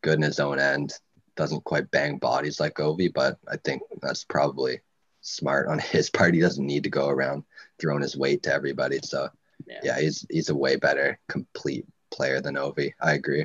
[0.00, 0.94] good in his own end.
[1.36, 4.80] Doesn't quite bang bodies like Ovi, but I think that's probably
[5.20, 6.32] smart on his part.
[6.32, 7.44] He doesn't need to go around
[7.78, 9.00] throwing his weight to everybody.
[9.02, 9.28] So
[9.66, 12.94] yeah, yeah he's he's a way better complete player than Ovi.
[12.98, 13.44] I agree.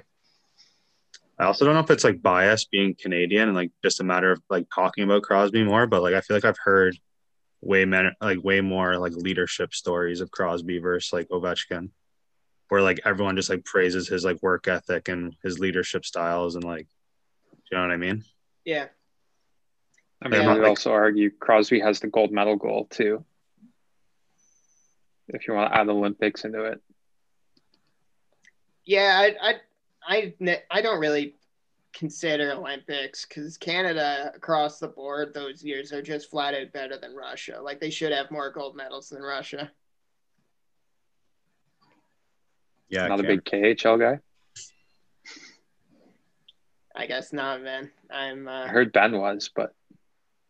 [1.37, 4.31] I also don't know if it's like bias being Canadian and like just a matter
[4.31, 6.97] of like talking about Crosby more, but like I feel like I've heard
[7.61, 11.89] way man like way more like leadership stories of Crosby versus like Ovechkin,
[12.69, 16.63] where like everyone just like praises his like work ethic and his leadership styles and
[16.63, 16.87] like,
[17.71, 18.23] you know what I mean?
[18.63, 18.87] Yeah.
[20.21, 23.25] I mean, I would like, also argue Crosby has the gold medal goal too.
[25.27, 26.81] If you want to add Olympics into it.
[28.85, 29.49] Yeah, I,
[30.07, 31.35] I I I don't really
[31.95, 37.15] consider Olympics because Canada across the board those years are just flat out better than
[37.15, 37.60] Russia.
[37.62, 39.71] Like they should have more gold medals than Russia.
[42.89, 44.19] Yeah, not a big KHL guy.
[46.95, 47.91] I guess not, man.
[48.12, 48.47] I'm.
[48.47, 48.65] Uh...
[48.65, 49.73] I heard Ben was, but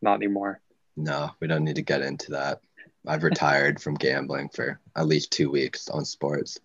[0.01, 0.59] not anymore.
[0.97, 2.59] No, we don't need to get into that.
[3.07, 6.59] I've retired from gambling for at least two weeks on sports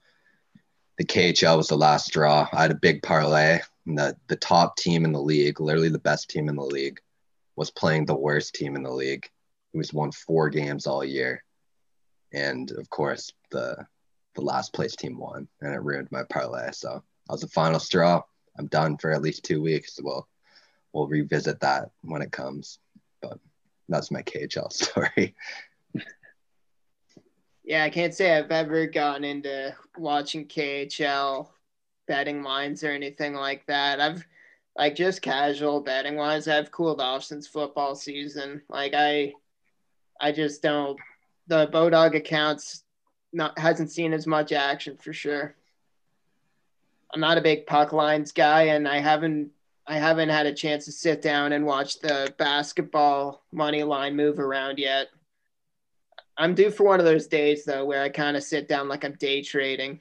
[1.00, 2.46] the KHL was the last straw.
[2.52, 5.98] I had a big parlay, and the, the top team in the league, literally the
[5.98, 7.00] best team in the league,
[7.56, 9.28] was playing the worst team in the league,
[9.72, 11.42] who was won four games all year.
[12.32, 13.86] And of course, the
[14.36, 16.70] the last place team won, and it ruined my parlay.
[16.72, 18.22] So I was the final straw.
[18.56, 19.98] I'm done for at least two weeks.
[20.00, 20.28] We'll
[20.92, 22.78] we'll revisit that when it comes.
[23.20, 23.38] But
[23.88, 25.34] that's my KHL story.
[27.64, 31.48] Yeah, I can't say I've ever gotten into watching KHL
[32.10, 34.00] betting lines or anything like that.
[34.00, 34.26] I've
[34.76, 38.62] like just casual betting wise, I've cooled off since football season.
[38.68, 39.32] Like I
[40.20, 40.98] I just don't
[41.46, 42.82] the Bodog accounts
[43.32, 45.54] not hasn't seen as much action for sure.
[47.14, 49.52] I'm not a big puck lines guy and I haven't
[49.86, 54.40] I haven't had a chance to sit down and watch the basketball money line move
[54.40, 55.10] around yet.
[56.36, 59.04] I'm due for one of those days though where I kind of sit down like
[59.04, 60.00] I'm day trading.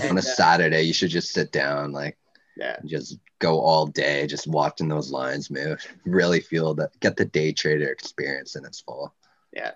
[0.00, 2.16] And, On a uh, Saturday, you should just sit down, like,
[2.56, 5.84] yeah, just go all day, just watching those lines move.
[6.04, 9.14] Really feel that, get the day trader experience in its full.
[9.52, 9.72] Yeah,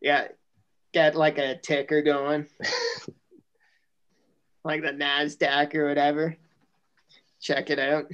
[0.00, 0.28] yeah,
[0.92, 2.46] get like a ticker going,
[4.64, 6.36] like the Nasdaq or whatever.
[7.40, 8.10] Check it out.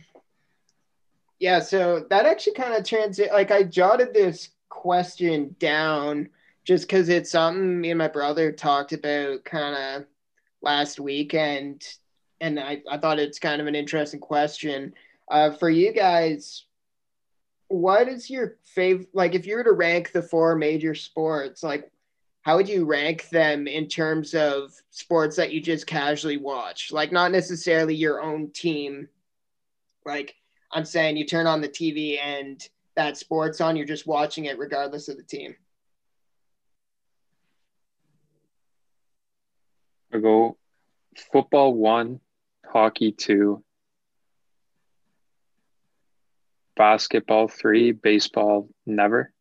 [1.38, 3.32] Yeah, so that actually kind of transit.
[3.32, 6.28] Like I jotted this question down
[6.64, 10.06] just because it's something me and my brother talked about kind of
[10.62, 11.86] last week and
[12.40, 14.94] and I, I thought it's kind of an interesting question.
[15.30, 16.64] Uh, for you guys
[17.68, 21.88] what is your favorite like if you were to rank the four major sports like
[22.42, 26.90] how would you rank them in terms of sports that you just casually watch?
[26.90, 29.08] Like not necessarily your own team.
[30.04, 30.34] Like
[30.72, 34.58] i'm saying you turn on the tv and that sports on you're just watching it
[34.58, 35.54] regardless of the team
[40.12, 40.56] I go
[41.32, 42.20] football one,
[42.66, 43.62] hockey two,
[46.76, 49.32] basketball three, baseball never.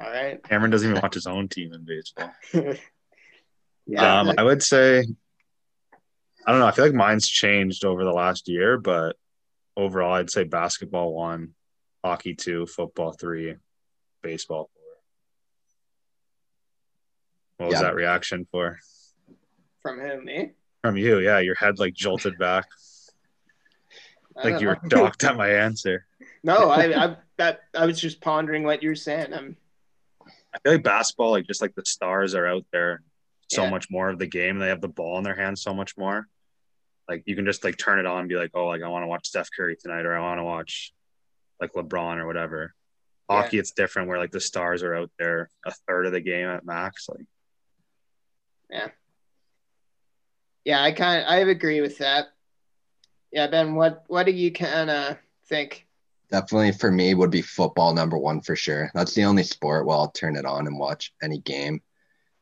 [0.00, 0.42] All right.
[0.44, 2.32] Cameron doesn't even watch his own team in baseball.
[3.86, 4.20] yeah.
[4.20, 5.04] Um, I would say,
[6.46, 6.66] I don't know.
[6.66, 9.16] I feel like mine's changed over the last year, but
[9.76, 11.54] overall, I'd say basketball one,
[12.04, 13.56] hockey two, football three,
[14.22, 14.70] baseball
[17.58, 18.78] what was that reaction for?
[19.82, 20.52] From him, me?
[20.82, 21.40] From you, yeah.
[21.40, 22.66] Your head like jolted back.
[24.42, 26.06] like you were docked at my answer.
[26.42, 29.34] No, I, I that I was just pondering what you're saying.
[29.34, 29.56] I'm.
[30.54, 33.02] I feel like basketball, like just like the stars are out there,
[33.50, 33.70] so yeah.
[33.70, 34.58] much more of the game.
[34.58, 36.26] They have the ball in their hands so much more.
[37.08, 39.02] Like you can just like turn it on and be like, oh, like I want
[39.02, 40.92] to watch Steph Curry tonight, or I want to watch
[41.60, 42.74] like LeBron or whatever.
[43.28, 43.42] Yeah.
[43.42, 46.48] Hockey, it's different where like the stars are out there a third of the game
[46.48, 47.08] at max.
[47.08, 47.26] Like
[48.70, 48.88] Yeah,
[50.64, 52.26] Yeah, I kind I agree with that.
[53.32, 55.86] Yeah, Ben, what what do you kind of think?
[56.30, 58.90] Definitely for me would be football number one for sure.
[58.94, 61.80] That's the only sport where I'll turn it on and watch any game.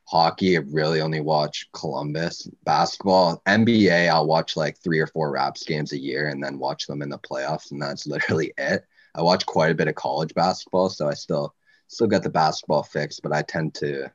[0.09, 2.47] Hockey, I really only watch Columbus.
[2.63, 6.87] Basketball, NBA, I'll watch like three or four Raps games a year and then watch
[6.87, 8.85] them in the playoffs, and that's literally it.
[9.15, 11.53] I watch quite a bit of college basketball, so I still
[11.87, 14.11] still get the basketball fixed, but I tend to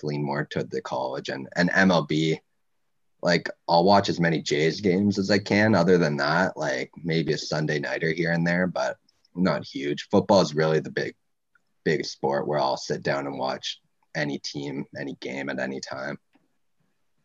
[0.00, 2.38] to lean more to the college and and MLB.
[3.22, 5.74] Like I'll watch as many Jays games as I can.
[5.74, 8.96] Other than that, like maybe a Sunday nighter here and there, but
[9.34, 10.08] not huge.
[10.10, 11.14] Football is really the big
[11.84, 13.80] big sport where I'll sit down and watch
[14.14, 16.18] any team, any game at any time.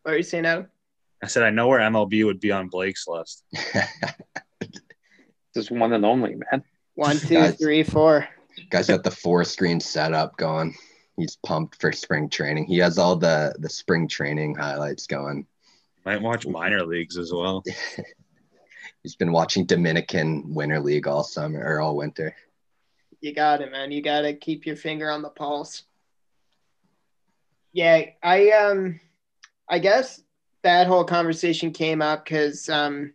[0.03, 0.67] What are you saying, Adam?
[1.23, 3.43] I said, I know where MLB would be on Blake's list.
[5.55, 6.63] Just one and only, man.
[6.95, 7.57] One, two, Guys.
[7.57, 8.27] three, four.
[8.69, 10.75] Guy's got the four screen setup going.
[11.21, 12.65] He's pumped for spring training.
[12.65, 15.45] He has all the the spring training highlights going.
[16.05, 17.63] Might watch minor leagues as well.
[19.03, 22.35] He's been watching Dominican Winter League all summer or all winter.
[23.19, 23.91] You got it, man.
[23.91, 25.83] You got to keep your finger on the pulse.
[27.71, 28.99] Yeah, I um,
[29.69, 30.21] I guess
[30.63, 33.13] that whole conversation came up because um,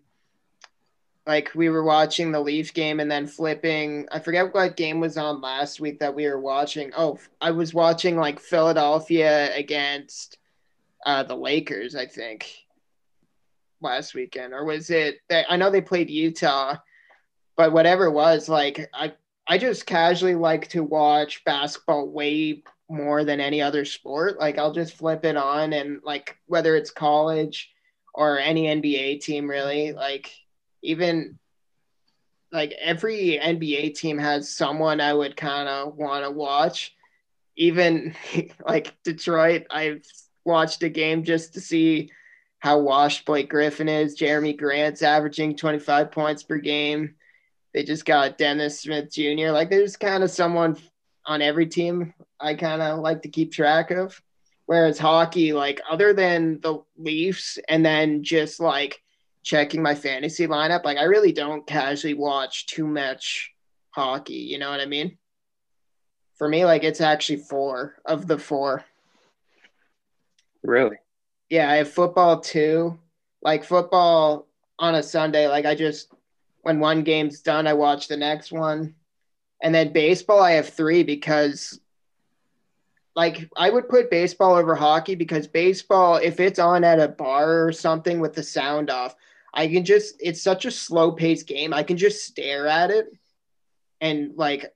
[1.27, 4.07] like we were watching the Leaf game and then flipping.
[4.13, 6.93] I forget what game was on last week that we were watching.
[6.97, 10.39] Oh, I was watching like Philadelphia against
[11.05, 12.49] uh, the Lakers, I think,
[13.81, 15.17] last weekend, or was it?
[15.31, 16.77] I know they played Utah,
[17.57, 19.13] but whatever it was, like I
[19.49, 24.39] I just casually like to watch basketball way more than any other sport.
[24.39, 27.73] Like I'll just flip it on and like whether it's college
[28.15, 30.33] or any NBA team really, like
[30.87, 31.39] even
[32.53, 36.95] like every NBA team has someone I would kind of want to watch.
[37.57, 38.15] Even
[38.67, 40.07] like Detroit, I've
[40.45, 42.11] watched a game just to see
[42.61, 44.17] how washed Blake Griffin is.
[44.17, 47.17] Jerami Grant's averaging 25 points per game.
[47.75, 49.51] They just got Dennis Smith Jr.
[49.51, 50.77] Like there's kind of someone
[51.27, 54.21] on every team I kind of like to keep track of.
[54.67, 59.01] Whereas hockey, like other than the Leafs and then just like
[59.47, 63.53] checking my fantasy lineup, like I really don't casually watch too much
[63.91, 64.35] hockey.
[64.35, 65.19] You know what I mean?
[66.35, 68.85] For me, like it's actually four of the four.
[70.65, 70.97] Really?
[71.49, 72.99] Yeah, I have football too.
[73.41, 74.49] Like football
[74.81, 76.13] on a Sunday, like I just
[76.63, 78.97] when one game's done, I watch the next one.
[79.63, 81.79] And then baseball, I have three because
[83.15, 87.65] like I would put baseball over hockey because baseball, if it's on at a bar
[87.65, 89.15] or something with the sound off,
[89.57, 91.73] I can just it's such a slow paced game.
[91.73, 93.07] I can just stare at it
[94.03, 94.73] and like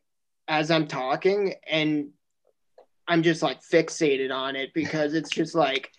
[0.48, 2.08] as I'm talking and
[3.06, 5.92] I'm just like fixated on it because it's just like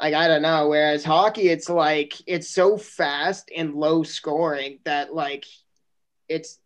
[0.00, 0.68] like I don't know.
[0.68, 5.44] Whereas hockey, it's like it's so fast and low scoring that like
[6.28, 6.58] it's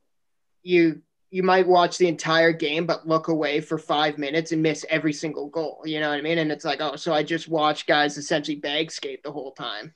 [0.63, 4.85] you you might watch the entire game but look away for five minutes and miss
[4.91, 5.83] every single goal.
[5.87, 6.39] You know what I mean?
[6.39, 9.95] And it's like, oh, so I just watch guys essentially bag skate the whole time.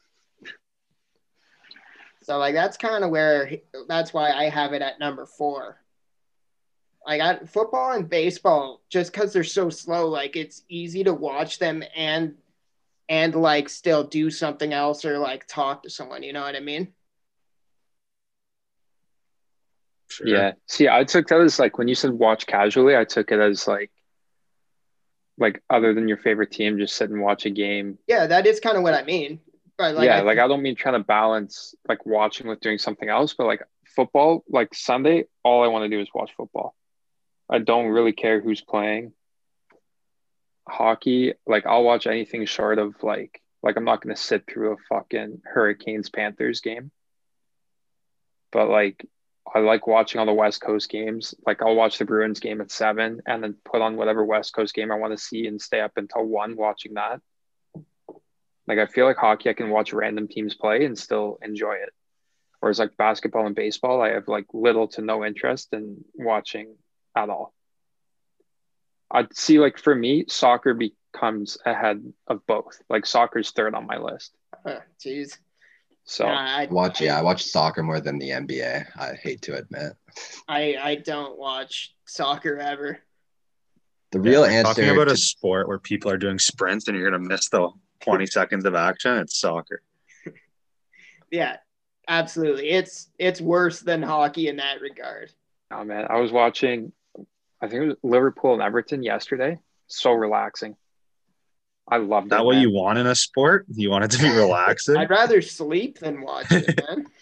[2.30, 3.50] So like that's kind of where
[3.88, 5.82] that's why I have it at number four.
[7.04, 11.58] Like I, football and baseball, just because they're so slow, like it's easy to watch
[11.58, 12.36] them and
[13.08, 16.22] and like still do something else or like talk to someone.
[16.22, 16.92] You know what I mean?
[20.08, 20.28] Sure.
[20.28, 20.52] Yeah.
[20.68, 23.66] See, I took that as like when you said watch casually, I took it as
[23.66, 23.90] like
[25.36, 27.98] like other than your favorite team, just sit and watch a game.
[28.06, 29.40] Yeah, that is kind of what I mean.
[29.80, 32.76] But like, yeah, I like I don't mean trying to balance like watching with doing
[32.76, 33.62] something else, but like
[33.96, 36.74] football, like Sunday, all I want to do is watch football.
[37.48, 39.14] I don't really care who's playing.
[40.68, 44.76] Hockey, like I'll watch anything short of like like I'm not gonna sit through a
[44.90, 46.90] fucking Hurricanes Panthers game.
[48.52, 49.06] But like
[49.52, 51.34] I like watching all the West Coast games.
[51.46, 54.74] Like I'll watch the Bruins game at seven and then put on whatever West Coast
[54.74, 57.22] game I want to see and stay up until one watching that.
[58.70, 61.90] Like I feel like hockey I can watch random teams play and still enjoy it.
[62.60, 66.76] Whereas like basketball and baseball, I have like little to no interest in watching
[67.16, 67.52] at all.
[69.10, 72.80] I'd see like for me, soccer becomes ahead of both.
[72.88, 74.36] Like soccer's third on my list.
[74.64, 75.36] uh, jeez.
[76.04, 78.86] So Nah, I, Watch, yeah, I watch soccer more than the NBA.
[78.96, 79.94] I hate to admit.
[80.46, 83.00] I I don't watch soccer ever.
[84.12, 86.96] The real Yeah, answer Talking about to- a sport where people are doing sprints and
[86.96, 87.68] you're gonna miss the
[88.02, 89.18] 20 seconds of action.
[89.18, 89.82] It's soccer.
[91.30, 91.56] yeah,
[92.08, 92.70] absolutely.
[92.70, 95.30] It's it's worse than hockey in that regard.
[95.70, 96.92] Oh man, I was watching.
[97.62, 99.58] I think it was Liverpool and Everton yesterday.
[99.88, 100.76] So relaxing.
[101.88, 102.44] I love Is that it.
[102.44, 102.62] what man.
[102.62, 103.66] you want in a sport?
[103.68, 104.96] You want it to be relaxing?
[104.96, 107.06] I'd rather sleep than watch it, man.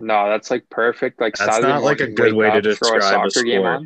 [0.00, 1.20] No, that's like perfect.
[1.20, 3.82] Like That's Saturday not like a good way to up, throw describe a sport.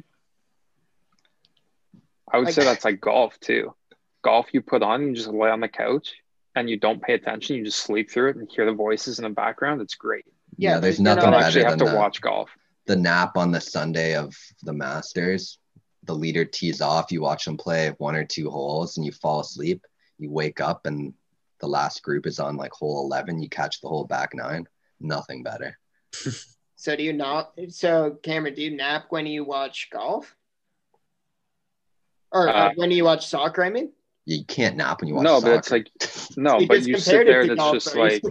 [2.32, 3.74] I would Like- say that's like golf too.
[4.22, 6.14] Golf you put on, you just lay on the couch
[6.56, 7.56] and you don't pay attention.
[7.56, 9.80] You just sleep through it and hear the voices in the background.
[9.80, 10.24] It's great.
[10.56, 11.98] Yeah, Yeah, there's but you're nothing I not don't actually better have than to the,
[11.98, 12.50] watch golf.
[12.86, 15.58] the nap on the Sunday of the Masters.
[16.04, 19.40] The leader tees off, you watch them play one or two holes, and you fall
[19.40, 19.84] asleep.
[20.18, 21.12] You wake up, and
[21.60, 23.40] the last group is on like hole 11.
[23.42, 24.66] You catch the whole back nine.
[25.00, 25.78] Nothing better.
[26.78, 27.52] So do you not?
[27.70, 30.36] So Cameron, do you nap when you watch golf?
[32.30, 33.64] Or uh, Uh, when you watch soccer?
[33.64, 33.92] I mean,
[34.26, 35.52] You can't nap when you watch No, soccer.
[35.52, 35.90] but it's like
[36.36, 38.22] no, You but you sit there to and it's just like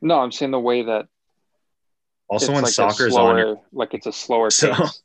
[0.00, 1.06] no, I'm saying the way that
[2.28, 5.02] Also, when like a soccer's slower, on, like it's a slower So- pace.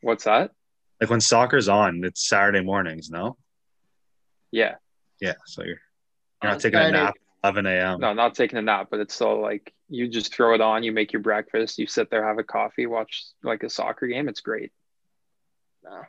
[0.00, 0.50] What's that?
[1.00, 3.08] like when soccer's on, it's Saturday mornings.
[3.10, 3.36] No,
[4.50, 4.76] Yeah,
[5.20, 5.34] yeah.
[5.46, 5.80] So you're
[6.42, 7.14] you're On not taking a nap
[7.44, 8.00] at 11 a.m.
[8.00, 10.90] no, not taking a nap, but it's still like you just throw it on, you
[10.92, 14.28] make your breakfast, you sit there, have a coffee, watch like a soccer game.
[14.28, 14.72] It's great.
[15.84, 16.02] no,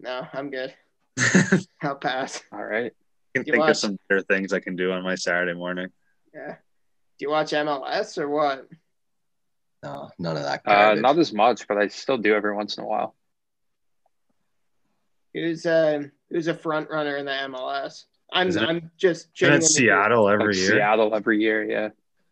[0.00, 0.74] no, I'm good.
[1.18, 2.42] I I'll pass.
[2.52, 2.92] All right.
[3.34, 5.88] can You think watch- of some better things I can do on my Saturday morning.
[6.34, 6.56] Yeah.
[7.18, 8.66] Do you watch MLS or what?
[9.82, 10.62] no, none of that.
[10.66, 13.14] Uh, not as much, but I still do every once in a while.
[15.34, 18.04] Who's uh, who's a front runner in the MLS?
[18.32, 20.70] I'm Isn't I'm just And genuinely it's Seattle every Like year.
[20.72, 21.64] Seattle every year.
[21.64, 21.88] Yeah,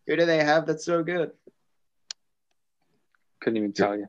[0.06, 1.30] Who do they have that's so good?
[3.40, 4.06] couldn't even tell you.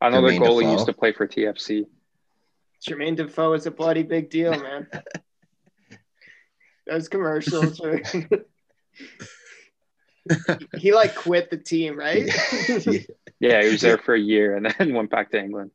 [0.00, 0.72] I know the goalie Defoe.
[0.72, 1.86] used to play for TFC.
[2.86, 4.88] Jermain Defoe is a bloody big deal, man.
[6.86, 8.00] Those commercials are.
[10.78, 12.28] he like quit the team, right?
[13.42, 15.72] Yeah, he was there for a year and then went back to England.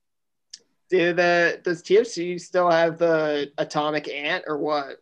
[0.90, 5.02] Do the does TFC still have the atomic ant or what?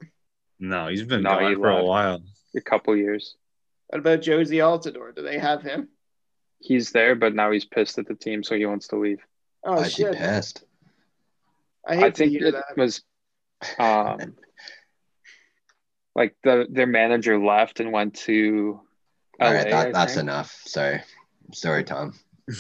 [0.60, 2.24] No, he's been No, gone he for a while.
[2.56, 3.36] A couple years.
[3.88, 5.16] What about Jozy Altidore?
[5.16, 5.90] Do they have him?
[6.58, 9.24] He's there, but now he's pissed at the team, so he wants to leave.
[9.64, 10.16] Oh I'd be shit!
[10.16, 10.64] pissed.
[11.88, 12.78] I hate I to think hear it that.
[12.78, 13.02] was
[13.80, 14.36] um
[16.16, 18.80] like the their manager left and went to
[19.40, 19.48] LA.
[19.48, 20.24] All right, that, that's think.
[20.24, 20.62] enough.
[20.66, 21.02] Sorry,
[21.54, 22.14] sorry, Tom.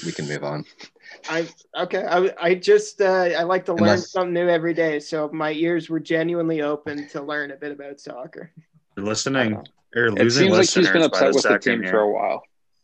[0.05, 0.65] We can move on.
[1.29, 1.47] I
[1.77, 2.03] okay.
[2.05, 3.05] I I just uh,
[3.37, 7.07] I like to learn Unless- something new every day, so my ears were genuinely open
[7.09, 8.51] to learn a bit about soccer.
[8.97, 9.61] Listening
[9.95, 11.91] or It seems like he's been listeners by upset with the team here.
[11.91, 12.43] for a while.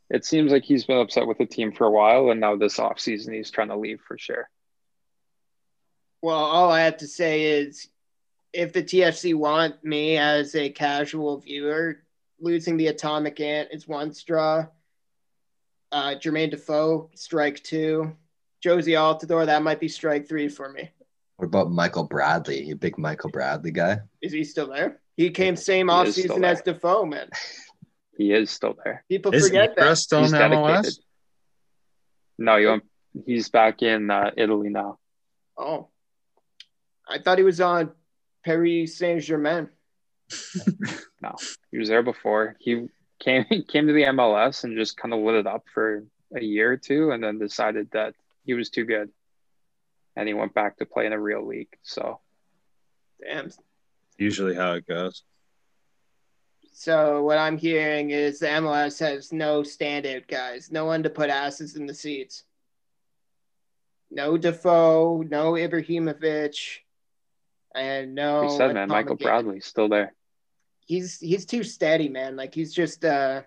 [0.10, 2.78] It seems like he's been upset with the team for a while, and now this
[2.78, 4.50] offseason he's trying to leave for sure.
[6.22, 7.88] Well, all I have to say is,
[8.54, 12.04] if the TFC want me as a casual viewer,
[12.40, 14.68] losing the Atomic Ant is one straw.
[15.92, 18.16] Uh, Jermain Defoe, strike two.
[18.64, 20.92] Jozy Altidore, that might be strike three for me.
[21.38, 22.64] What about Michael Bradley?
[22.64, 24.02] You big Michael Bradley guy?
[24.22, 25.00] Is he still there?
[25.18, 26.74] He came same He is still offseason as there.
[26.76, 27.30] Defoe, man.
[28.18, 29.04] He is still there.
[29.10, 29.98] People Is forget Ibra that.
[29.98, 30.94] still in he's dedicated.
[30.94, 31.00] MLS?
[32.38, 32.82] No, you
[33.26, 35.00] he's back in uh, Italy now.
[35.58, 35.88] Oh,
[37.12, 37.92] I thought he was on
[38.44, 39.70] Paris Saint Germain.
[41.24, 41.36] No,
[41.70, 42.56] he was there before.
[42.60, 42.88] He
[43.20, 46.04] came came to the MLS and just kind of lit it up for
[46.36, 49.12] a year or two, and then decided that he was too good,
[50.16, 51.78] and he went back to play in a real league.
[51.84, 52.22] So
[53.22, 53.52] Damn.
[54.18, 55.24] Usually how it goes.
[56.74, 61.30] So what I'm hearing is the MLS has no standout guys, no one to put
[61.30, 62.44] asses in the seats.
[64.10, 66.80] No Defoe, no Ibrahimovic,
[67.76, 68.42] and no.
[68.44, 70.14] we said, man, Michael Atomic Bradley's still there.
[70.86, 72.36] He's he's too steady, man.
[72.36, 73.42] Like he's just uh,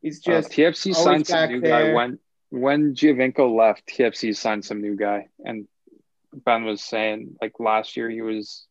[0.00, 1.88] he's Uh, just TFC signed some new there.
[1.88, 2.18] guy when
[2.50, 3.86] when Giovinco left.
[3.88, 5.66] TFC signed some new guy, and
[6.32, 8.66] Ben was saying like last year he was.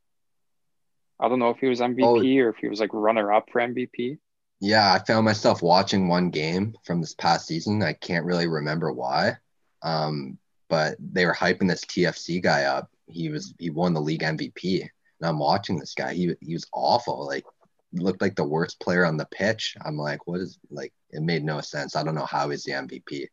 [1.19, 2.45] I don't know if he was MVP Oh.
[2.45, 4.17] or if he was like runner up for MVP.
[4.59, 7.81] Yeah, I found myself watching one game from this past season.
[7.83, 9.37] I can't really remember why,
[9.81, 10.37] um,
[10.69, 12.89] but they were hyping this TFC guy up.
[13.11, 14.89] He was he won the league MVP, and
[15.29, 16.13] I'm watching this guy.
[16.13, 17.25] He he was awful.
[17.25, 17.45] Like
[17.93, 19.75] looked like the worst player on the pitch.
[19.85, 20.93] I'm like, what is like?
[21.11, 21.95] It made no sense.
[21.95, 23.27] I don't know how he's the MVP.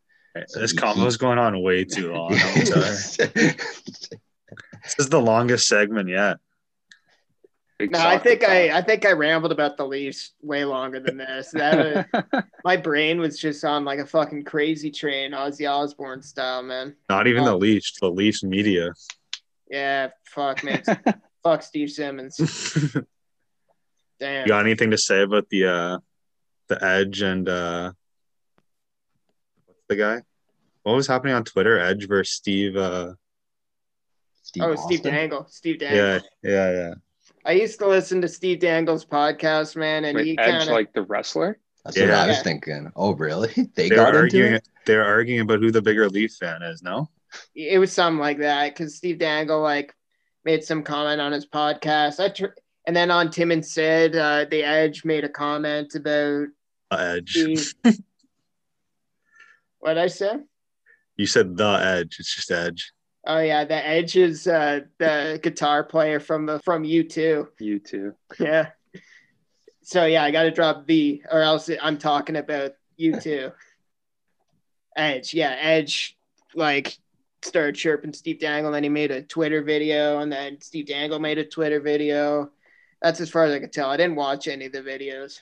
[0.47, 2.31] So this he- combo's going on way too long.
[2.31, 3.17] This
[4.97, 6.37] is the longest segment yet.
[7.77, 7.99] Big no.
[7.99, 8.77] I think I talk.
[8.77, 11.51] I think I rambled about the Leafs way longer than this.
[11.51, 16.61] That uh, my brain was just on like a fucking crazy train, Ozzy Osbourne style,
[16.61, 16.95] man.
[17.07, 17.57] Not even the Oh.
[17.57, 18.91] Leafs, the Leafs media.
[19.69, 20.83] Yeah, fuck man,
[21.43, 22.37] fuck Steve Simmons.
[24.19, 24.41] Damn.
[24.41, 25.97] You got anything to say about the uh,
[26.67, 27.93] the Edge and uh,
[29.65, 30.21] what's the guy?
[30.83, 31.79] What was happening on Twitter?
[31.79, 32.75] Edge versus Steve.
[32.75, 33.13] Uh,
[34.43, 35.45] Steve oh, Steve Dangle.
[35.49, 35.97] Steve Dangle.
[35.97, 36.93] yeah, yeah, yeah.
[37.45, 40.75] I used to listen to Steve Dangle's podcast, man, and he Wait, Edge, kind of
[40.75, 41.59] like the wrestler?
[41.85, 42.91] That's what I was thinking.
[42.95, 43.53] Oh, really?
[43.75, 44.53] They, They were got into arguing.
[44.53, 44.67] it.
[44.85, 46.83] They were arguing about who the bigger Leaf fan is.
[46.83, 47.09] No.
[47.55, 49.95] It was something like that because Steve Dangle like
[50.45, 52.19] made some comment on his podcast.
[52.19, 52.55] I tr-
[52.85, 56.47] and then on Tim and Sid, uh, the Edge made a comment about
[56.91, 57.33] Edge.
[57.33, 57.99] the.
[59.79, 60.39] what I say?
[61.17, 62.17] You said the Edge.
[62.19, 62.91] It's just Edge.
[63.27, 67.49] Oh yeah, the Edge is uh, the guitar player from the from U two.
[67.59, 68.15] You too.
[68.39, 68.69] Yeah.
[69.83, 73.51] So yeah, I got to drop the, or else I'm talking about you too.
[74.95, 76.17] Edge, yeah, Edge,
[76.53, 76.97] like
[77.41, 81.37] started chirping Steve Dangle, then he made a Twitter video, and then Steve Dangle made
[81.37, 82.51] a Twitter video.
[83.01, 83.89] That's as far as I could tell.
[83.89, 85.39] I didn't watch any of the videos.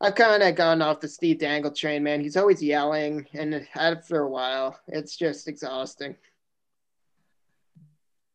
[0.00, 2.20] I've kind of gone off the Steve Dangle train, man.
[2.20, 6.16] He's always yelling, and after a while, it's just exhausting.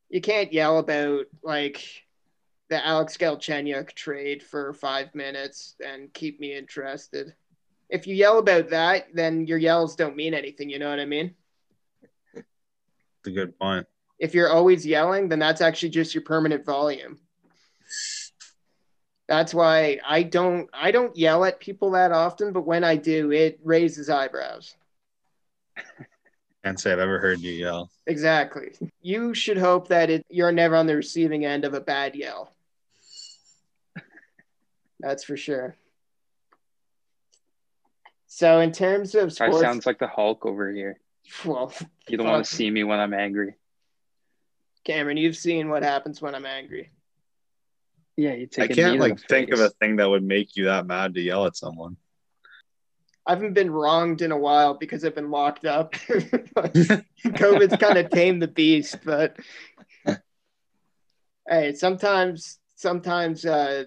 [0.10, 2.04] You can't yell about like
[2.70, 7.36] the Alex Galchenyuk trade for five minutes and keep me interested.
[7.90, 10.70] If you yell about that, then your yells don't mean anything.
[10.70, 11.36] You know what I mean?
[13.24, 13.88] That's a good point.
[14.20, 17.20] If you're always yelling, then that's actually just your permanent volume.
[19.28, 23.32] That's why I don't I don't yell at people that often, but when I do,
[23.32, 24.76] it raises eyebrows.
[26.64, 27.90] Can't say I've ever heard you yell.
[28.06, 28.74] Exactly.
[29.02, 32.54] You should hope that it, you're never on the receiving end of a bad yell.
[35.00, 35.76] That's for sure.
[38.28, 41.00] So, in terms of Guy sports, sounds like the Hulk over here.
[41.46, 41.74] well,
[42.12, 43.56] You don't want to see me when I'm angry.
[44.84, 46.92] Cameron, you've seen what happens when I'm angry.
[48.18, 50.58] Yeah, you take a knee can't like the think of a thing that would make
[50.58, 51.96] you that mad to yell at someone.
[53.26, 55.94] I haven't been wronged in a while because I've been locked up.
[56.04, 59.38] COVID's kind of tamed the beast, but
[61.48, 63.86] hey, sometimes sometimes uh,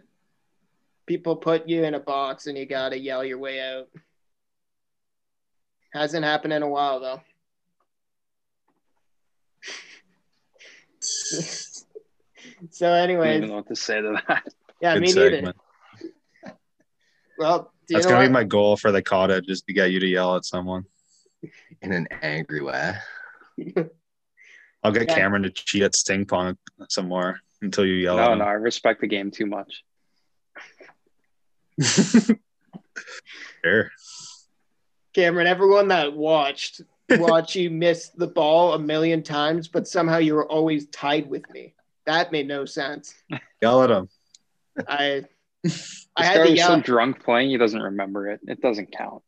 [1.06, 3.88] people put you in a box and you gotta yell your way out.
[5.92, 7.20] Hasn't happened in a while though.
[12.70, 14.44] so, I don't even know what to say to that.
[14.80, 15.54] yeah, Good me neither.
[17.38, 18.26] Well, do That's gonna what?
[18.26, 20.84] be my goal for the cottage just to get you to yell at someone.
[21.82, 22.94] in an angry way.
[24.82, 25.14] I'll get Yeah.
[25.14, 26.56] Cameron to cheat at Sting Pong
[26.88, 28.38] some more until you yell no, at him.
[28.38, 29.82] no, I respect the game too much.
[33.64, 33.90] Sure.
[35.14, 40.34] Cameron, everyone that watched watch you miss the ball a million times, but somehow you
[40.34, 41.74] were always tied with me.
[42.06, 43.14] That made no sense.
[43.62, 44.08] Yell at him.
[44.86, 45.22] I I
[45.62, 46.80] This had guy to was so yell.
[46.80, 48.40] drunk playing, he doesn't remember it.
[48.46, 49.22] It doesn't count.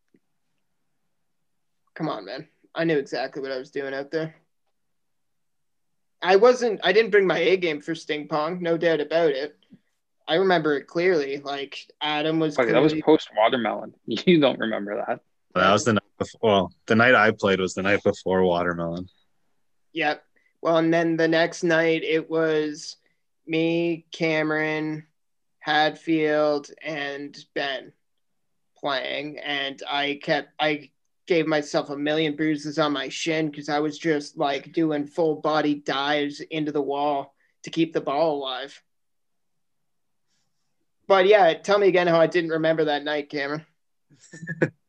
[1.94, 2.48] Come on, man.
[2.74, 4.34] I knew exactly what I was doing out there.
[6.22, 9.56] I wasn't I didn't bring my A game for Sting Pong, no doubt about it.
[10.28, 11.38] I remember it clearly.
[11.38, 13.94] Like Adam was Okay, that was post watermelon.
[14.06, 15.20] You don't remember that.
[15.56, 16.40] That was the night before.
[16.42, 19.08] Well, the night I played was the night before Watermelon.
[19.92, 20.22] Yep.
[20.60, 22.96] Well, and then the next night it was
[23.46, 25.06] me, Cameron,
[25.60, 27.92] Hadfield, and Ben
[28.76, 30.90] playing, and I kept I
[31.26, 35.36] gave myself a million bruises on my shin because I was just like doing full
[35.36, 37.34] body dives into the wall
[37.64, 38.80] to keep the ball alive.
[41.08, 43.64] But yeah, tell me again how I didn't remember that night, Cameron.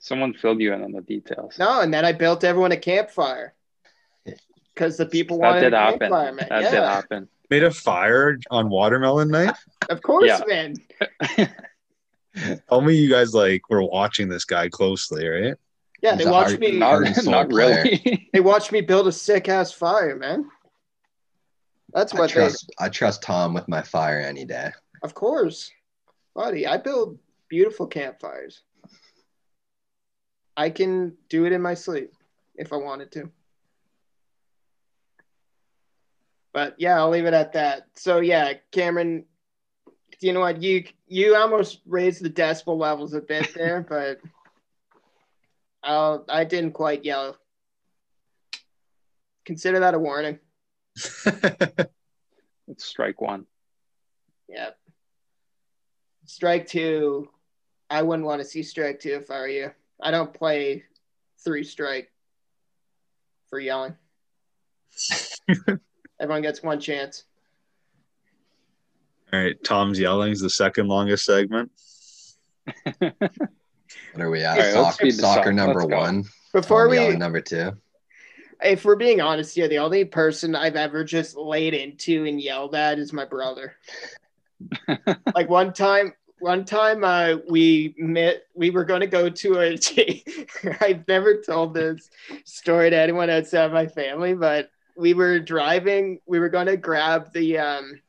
[0.00, 1.58] Someone filled you in on the details.
[1.58, 3.54] No, and then I built everyone a campfire
[4.74, 5.98] because the people that wanted did a happen.
[6.00, 6.46] campfire, man.
[6.48, 6.70] That yeah.
[6.70, 7.28] did happen.
[7.50, 9.54] Made a fire on Watermelon night.
[9.88, 10.40] Of course, Yeah.
[10.46, 10.74] man.
[12.68, 15.54] Tell me you guys like were watching this guy closely, right?
[16.00, 16.72] Yeah, He's they a watched hard- me.
[16.78, 18.28] Not, not really.
[18.32, 20.48] They watched me build a sick ass fire, man.
[21.92, 22.34] That's I what they.
[22.34, 24.70] trust I trust Tom with my fire any day.
[25.02, 25.70] Of course,
[26.34, 26.66] buddy.
[26.66, 28.62] I build beautiful campfires.
[30.60, 32.12] I can do it in my sleep
[32.54, 33.30] if I wanted to.
[36.52, 37.86] But yeah, I'll leave it at that.
[37.94, 39.24] So yeah, Cameron,
[40.20, 40.62] you know what?
[40.62, 44.18] You you almost raised the decibel levels a bit there, but
[45.82, 47.38] I'll, I didn't quite yell.
[49.46, 50.38] Consider that a warning.
[52.68, 53.46] It's strike one.
[54.48, 54.78] Yep.
[56.26, 57.28] Strike two.
[57.88, 59.72] I wouldn't want to see strike two if I were you.
[60.02, 60.84] I don't play
[61.44, 62.10] three strike
[63.48, 63.96] for yelling.
[66.20, 67.24] Everyone gets one chance.
[69.32, 71.70] All right, Tom's yelling is the second longest segment.
[74.14, 74.58] What are we at?
[74.58, 75.98] All right, let's soccer soccer number Let's go.
[75.98, 76.24] one.
[76.52, 77.72] Before Tom we, Yelling number two.
[78.62, 82.74] if we're being honest here, the only person I've ever just laid into and yelled
[82.74, 83.74] at is my brother.
[85.34, 88.42] like one time, one time, uh, we met.
[88.54, 89.78] We were going to go to a.
[90.80, 92.10] I've never told this
[92.44, 96.20] story to anyone outside my family, but we were driving.
[96.26, 97.58] We were going to grab the.
[97.58, 98.00] Um,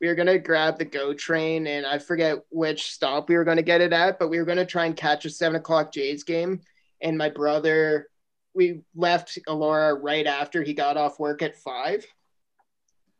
[0.00, 3.44] we were going to grab the GO train, and I forget which stop we were
[3.44, 5.56] going to get it at, but we were going to try and catch a seven
[5.56, 6.60] o'clock Jays game.
[7.00, 8.08] And my brother,
[8.54, 12.04] we left Elora right after he got off work at five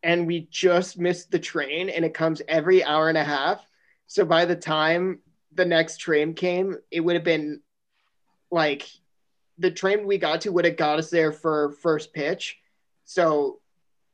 [0.02, 3.64] and we just missed the train and it comes every hour and a half
[4.12, 5.20] so by the time
[5.54, 7.62] the next train came it would have been
[8.50, 8.86] like
[9.56, 12.58] the train we got to would have got us there for first pitch.
[13.06, 13.60] So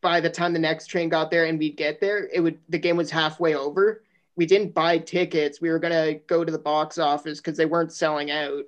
[0.00, 2.78] by the time the next train got there and we'd get there it would the
[2.78, 4.04] game was halfway over.
[4.36, 5.60] We didn't buy tickets.
[5.60, 8.66] We were to go to the box office because they weren't selling out.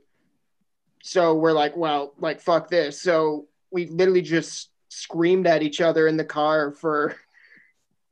[1.01, 3.01] So we're like well like fuck this.
[3.01, 7.15] So we literally just screamed at each other in the car for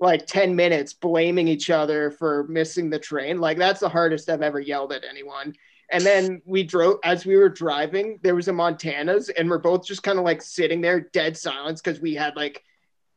[0.00, 3.40] like 10 minutes blaming each other for missing the train.
[3.40, 5.54] Like that's the hardest i've ever yelled at anyone.
[5.90, 9.86] And then we drove as we were driving there was a montana's and we're both
[9.86, 12.62] just kind of like sitting there dead silence because we had like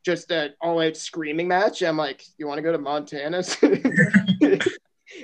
[0.04, 1.82] just an all-out screaming match.
[1.82, 3.56] I'm like you want to go to montana's?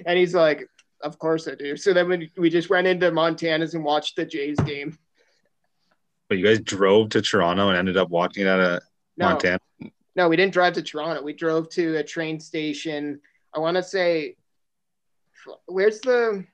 [0.04, 0.68] And he's like
[1.02, 1.76] of course i do.
[1.76, 4.98] So then we, we just went into montana's and watched the jays game.
[6.28, 8.82] But you guys drove to Toronto and ended up watching at a
[9.16, 9.30] no.
[9.30, 9.58] Montana.
[10.18, 11.22] No, we didn't drive to Toronto.
[11.22, 13.20] We drove to a train station.
[13.54, 14.34] I want to say,
[15.66, 16.44] where's the?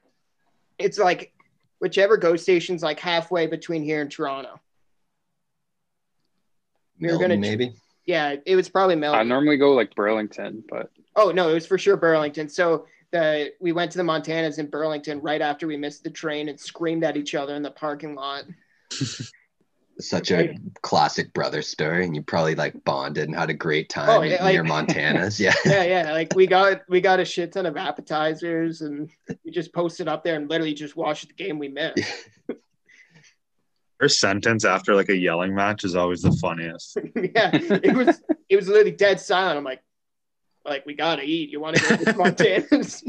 [0.78, 1.32] It's like
[1.78, 4.60] whichever go station's like halfway between here and Toronto.
[7.00, 7.72] We were gonna- maybe.
[8.04, 11.78] Yeah, it was probably I normally go like Burlington, but oh no, it was for
[11.78, 12.50] sure Burlington.
[12.50, 16.50] So the we went to the Montanas in Burlington right after we missed the train
[16.50, 18.44] and screamed at each other in the parking lot.
[20.00, 24.00] Such a classic brother story, and you probably like bonded and had a great oh,
[24.00, 25.38] time Oh, yeah, near like- Montana's.
[25.38, 25.54] Yeah.
[25.64, 26.12] yeah, yeah.
[26.12, 29.08] Like we got we got a shit ton of appetizers and
[29.44, 31.98] we just posted up there and literally just watched the game we missed.
[34.00, 36.98] Her sentence after like a yelling match is always the funniest.
[37.14, 39.56] yeah, it was it was literally dead silent.
[39.58, 39.82] I'm like,
[40.64, 41.50] like we gotta eat.
[41.50, 43.04] You want to go to Montana's?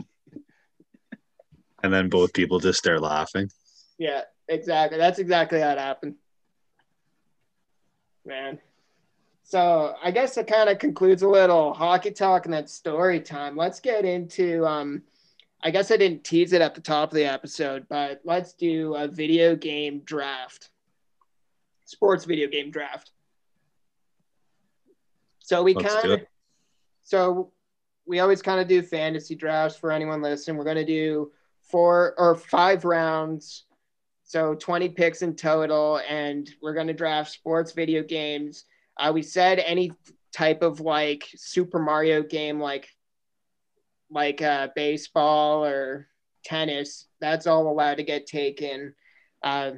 [1.83, 3.49] And then both people just start laughing.
[3.97, 4.97] yeah, exactly.
[4.97, 6.15] That's exactly how it happened,
[8.25, 8.59] man.
[9.43, 13.55] So I guess it kind of concludes a little hockey talk and then story time.
[13.55, 15.03] Let's get into um.
[15.63, 18.93] I guess I didn't tease it at the top of the episode, but let's do
[18.93, 20.69] a video game draft.
[21.85, 23.11] Sports video game draft.
[25.39, 26.21] So we kind of
[27.03, 27.51] so
[28.07, 30.57] we always kind of do fantasy drafts for anyone listening.
[30.57, 33.64] We're going to do four or five rounds,
[34.25, 38.65] so 20 picks in total, and we're going to draft sports video games.
[38.97, 39.91] Uh, we said any
[40.33, 42.89] type of like Super Mario game, like
[44.09, 46.07] like uh, baseball or
[46.43, 48.95] tennis, that's all allowed to get taken.
[49.43, 49.71] Uh,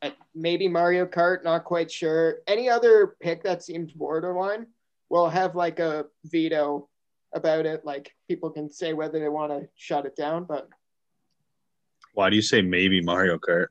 [0.00, 2.38] uh, maybe Mario Kart, not quite sure.
[2.46, 4.66] Any other pick that seems borderline,
[5.08, 6.88] we'll have like a veto
[7.34, 7.84] about it.
[7.84, 10.44] Like people can say whether they want to shut it down.
[10.44, 10.68] But
[12.14, 13.68] Why do you say maybe Mario Kart?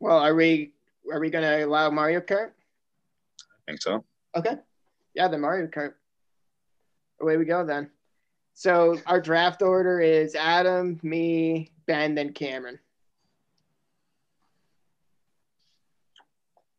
[0.00, 0.72] Well, are we
[1.12, 2.50] are we gonna allow Mario Kart?
[3.40, 4.04] I think so.
[4.36, 4.56] Okay,
[5.14, 5.94] yeah, the Mario Kart.
[7.20, 7.90] Away we go then.
[8.54, 12.78] So our draft order is Adam, me, Ben, then Cameron.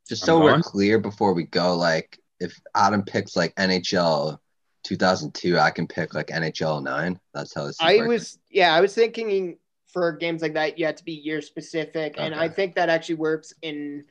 [0.07, 4.39] Just so we're clear before we go, like if Adam picks like NHL
[4.84, 7.20] 2002, I can pick like NHL 9.
[7.34, 8.07] That's how this is I working.
[8.07, 9.57] was yeah, I was thinking
[9.92, 13.16] for games like that, you have to be year specific, and I think that actually
[13.16, 14.06] works in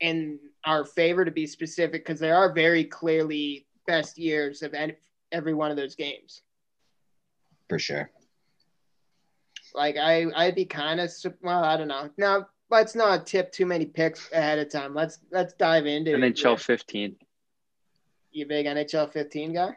[0.00, 4.94] in our favor to be specific because there are very clearly best years of any,
[5.32, 6.42] every one of those games.
[7.68, 8.10] for sure.
[9.74, 11.10] Like I, I'd be kind of
[11.42, 12.10] well, I don't know.
[12.18, 14.94] Now let's not tip too many picks ahead of time.
[14.94, 16.18] Let's let's dive into it.
[16.34, 17.16] NHL 15.
[18.32, 19.70] You big NHL 15 guy?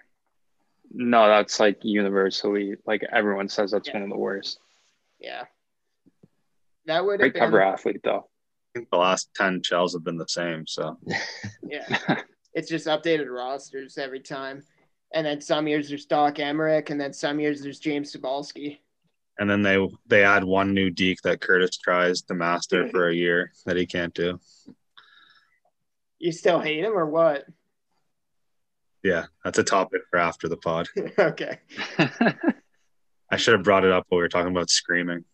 [0.92, 3.96] No, that's like universally like everyone says that's Yeah.
[3.96, 4.60] one of the worst.
[5.24, 5.46] Yeah.
[6.86, 8.28] That would have Great cover athlete though.
[8.76, 10.68] I think the last 10 shells have been the same.
[10.68, 10.98] So
[11.64, 12.22] yeah.
[12.54, 14.64] it's just updated rosters every time.
[15.14, 18.80] And then some years there's Doc Emrick, and then some years there's James Sabalski.
[19.38, 23.14] and then they they add one new deke that Curtis tries to master for a
[23.14, 24.40] year that he can't do.
[26.18, 27.46] You still hate him or what?
[29.04, 30.88] Yeah, that's a topic for after the pod.
[31.20, 31.60] okay.
[33.34, 35.26] I should have brought it up while we were talking about screaming.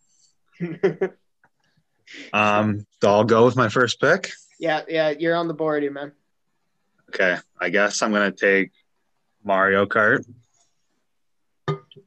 [2.34, 4.32] Um, so I'll go with my first pick.
[4.60, 6.12] yeah, yeah, you're on the board here, man.
[7.10, 8.72] Okay, I guess I'm gonna take
[9.44, 10.26] Mario Kart.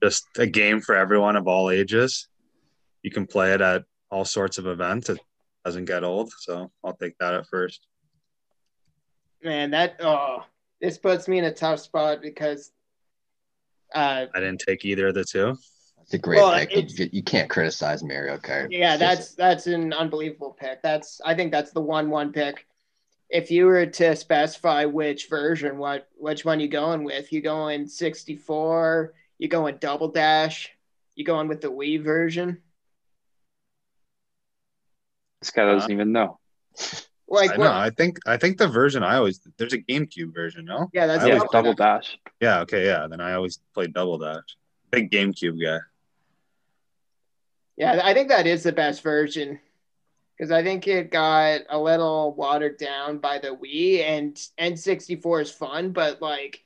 [0.03, 2.28] Just a game for everyone of all ages.
[3.03, 5.09] You can play it at all sorts of events.
[5.09, 5.20] It
[5.64, 7.86] doesn't get old, so I'll take that at first.
[9.43, 10.45] Man, that oh,
[10.80, 12.72] this puts me in a tough spot because
[13.95, 15.57] uh I didn't take either of the two.
[16.03, 16.98] It's a great Well, pick.
[16.98, 18.68] You, you can't criticize Mario Kart.
[18.70, 20.82] yeah, that's just- that's an unbelievable pick.
[20.82, 22.66] That's I think that's the one one pick.
[23.30, 27.32] If you were to specify which version, what which one you going with?
[27.32, 30.70] You going 64, you going double dash,
[31.14, 32.61] you going with the Wii version?
[35.40, 36.38] this guy doesn't uh, even know.
[37.26, 37.64] Like I what?
[37.64, 37.72] know.
[37.72, 40.90] I think I think the version I always there's a GameCube version, no?
[40.92, 42.18] yeah, that's I Yeah, always double dash.
[42.40, 43.07] Yeah, okay, yeah.
[43.09, 44.42] Then I always play Double Dash.
[44.90, 45.78] Big GameCube guy.
[47.76, 49.58] Yeah, I think that is the best version
[50.36, 55.50] because I think it got a little watered down by the Wii, and N64 is
[55.50, 56.64] fun, but like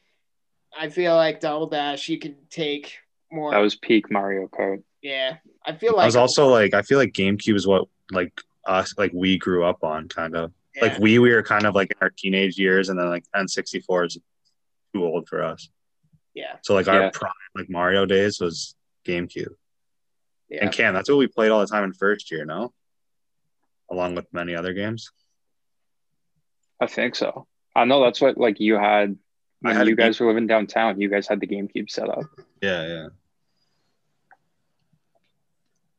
[0.78, 2.98] I feel like Double Dash you can take
[3.30, 3.50] more.
[3.52, 4.82] That was peak Mario Kart.
[5.02, 8.32] yeah, I feel like I was also like I feel like GameCube is what like
[8.66, 10.52] us like we grew up on kind of.
[10.74, 10.82] yeah.
[10.82, 14.06] Like we we were kind of like in our teenage years and then like N64
[14.06, 14.18] is
[14.92, 15.68] too old for us.
[16.34, 16.94] yeah, So like Yeah.
[16.94, 18.74] our prime like Mario days was
[19.06, 19.54] GameCube.
[20.48, 20.64] Yeah.
[20.64, 22.72] And Cam, that's what we played all the time in first year, no?
[23.90, 25.10] Along with many other games.
[26.80, 27.46] I think so.
[27.74, 29.16] I know that's what like you had
[29.64, 31.00] I when had you guys were living downtown.
[31.00, 32.24] You guys had the GameCube set up.
[32.62, 33.08] Yeah, yeah.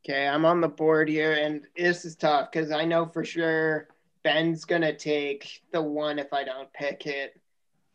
[0.05, 3.89] Okay, I'm on the board here, and this is tough because I know for sure
[4.23, 7.39] Ben's gonna take the one if I don't pick it,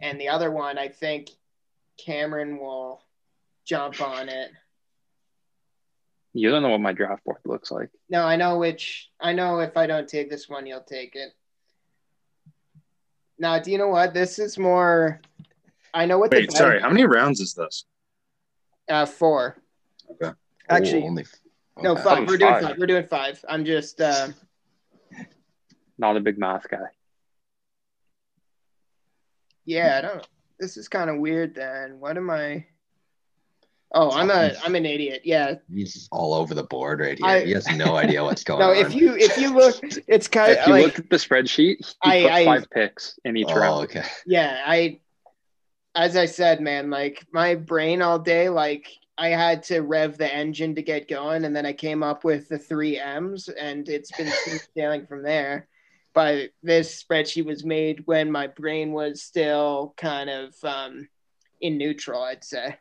[0.00, 1.30] and the other one I think
[1.96, 3.02] Cameron will
[3.64, 4.50] jump on it.
[6.34, 7.90] You don't know what my draft board looks like.
[8.08, 9.10] No, I know which.
[9.20, 11.32] I know if I don't take this one, you'll take it.
[13.38, 14.14] Now, do you know what?
[14.14, 15.20] This is more.
[15.92, 17.84] I know what Wait, the sorry, how many rounds is this?
[18.88, 19.58] uh, four.
[20.10, 20.32] Okay.
[20.70, 21.24] Actually, Oh, only.
[21.82, 22.02] no, okay.
[22.02, 22.26] five.
[22.28, 22.62] We're doing Five.
[22.62, 22.78] five.
[22.78, 23.44] We're doing five.
[23.48, 24.00] I'm just.
[24.00, 24.28] Uh,
[25.98, 26.78] Not a big math guy.
[29.66, 30.26] yeah, I don't.
[30.58, 31.54] This is kind of weird.
[31.54, 32.66] Then what am I?
[33.94, 34.52] Oh, I'm a.
[34.64, 35.20] I'm an idiot.
[35.24, 35.54] Yeah.
[35.72, 37.26] He's all over the board right here.
[37.26, 38.76] I- he has no idea what's going No, on.
[38.76, 39.76] if you if you look,
[40.08, 42.70] it's kind of If you like looked at the spreadsheet, he I- put I- five
[42.70, 43.84] picks in each oh, round.
[43.84, 44.04] okay.
[44.26, 44.62] yeah.
[44.66, 45.00] I,
[45.94, 48.88] as I said, man, like my brain all day, like
[49.18, 52.48] I had to rev the engine to get going, and then I came up with
[52.48, 55.68] the three M's, and it's been smooth sailing from there.
[56.14, 61.08] But this spreadsheet was made when my brain was still kind of um,
[61.60, 62.76] in neutral, I'd say.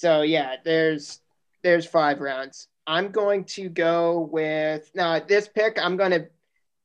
[0.00, 1.20] So yeah, there's
[1.62, 2.68] there's five rounds.
[2.86, 5.78] I'm going to go with now this pick.
[5.78, 6.24] I'm gonna.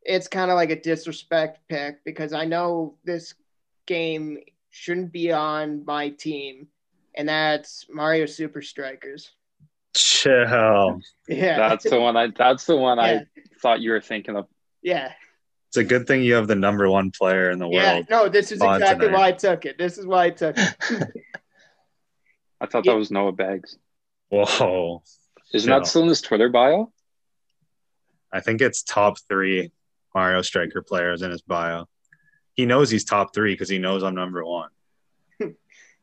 [0.02, 3.34] It's kind of like a disrespect pick because I know this
[3.86, 4.40] game
[4.70, 6.68] shouldn't be on my team,
[7.16, 9.32] and that's Mario Super Strikers.
[9.96, 11.00] Chill.
[11.30, 13.04] Yeah, That's the one I that's the one Yeah.
[13.06, 13.26] I
[13.62, 14.48] thought you were thinking of.
[14.82, 15.14] yeah,
[15.70, 17.94] It's a good thing you have the number one player in the yeah.
[17.94, 18.08] world.
[18.10, 19.18] No, this is exactly tonight.
[19.18, 19.78] why I took it.
[19.78, 21.08] This is why I took it.
[22.62, 22.94] I thought Yeah.
[22.94, 23.78] that was Noah Bags.
[24.30, 25.04] Whoa.
[25.54, 25.80] Isn't No.
[25.80, 26.92] that still in his Twitter bio?
[28.32, 29.72] I think it's top three
[30.14, 31.88] Mario Striker players in his bio.
[32.54, 34.70] He knows he's top three because he knows I'm number one.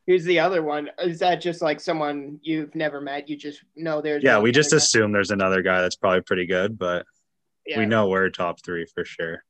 [0.06, 0.90] Who's the other one?
[0.98, 3.28] Is that just like someone you've never met?
[3.28, 4.76] You just know there's Yeah, we just guy?
[4.78, 7.06] assume there's another guy that's probably pretty good, but
[7.66, 7.78] Yeah.
[7.78, 9.44] we know we're top three for sure.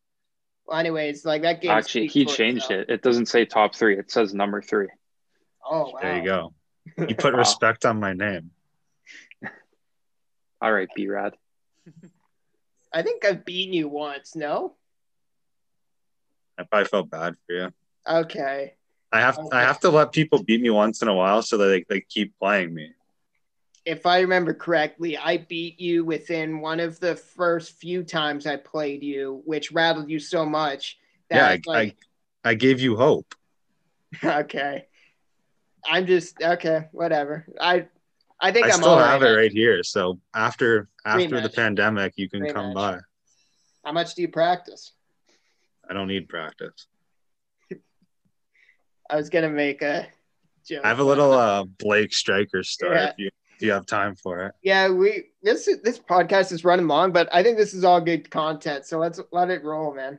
[0.67, 1.73] Well, anyways, like that game.
[1.73, 2.83] Actually, he changed itself.
[2.89, 2.91] it.
[2.91, 3.99] It doesn't say top three.
[3.99, 4.89] It says number three.
[5.65, 5.99] Oh wow.
[6.01, 6.55] There you go.
[7.09, 7.39] You put Wow.
[7.39, 8.51] respect on my name.
[10.61, 11.35] All right, B Rad.
[12.93, 14.37] I think I've beaten you once.
[14.37, 14.77] No.
[16.59, 17.69] I probably felt bad for you.
[18.09, 18.75] Okay.
[19.11, 19.57] I have Okay.
[19.57, 22.01] I have to let people beat me once in a while so that they, they
[22.01, 22.93] keep playing me.
[23.85, 28.57] If I remember correctly, I beat you within one of the first few times I
[28.57, 30.99] played you, which rattled you so much
[31.31, 31.97] Yeah, that I, like
[32.45, 33.35] I I gave you hope.
[34.25, 34.87] okay.
[35.87, 37.47] I'm just okay, whatever.
[37.61, 37.87] I
[38.41, 39.31] I think I am still have right.
[39.31, 39.83] it right here.
[39.83, 42.99] So after after the pandemic, you can come by.
[43.85, 44.93] How much do you practice?
[45.89, 46.87] I don't need practice.
[49.11, 50.09] I was gonna make a
[50.67, 50.81] joke.
[50.85, 53.09] I have a little uh Blake Striker story Yeah.
[53.11, 54.55] if you if you have time for it.
[54.63, 58.31] Yeah, we this this podcast is running long, but I think this is all good
[58.31, 58.87] content.
[58.87, 60.19] So let's let it roll, man.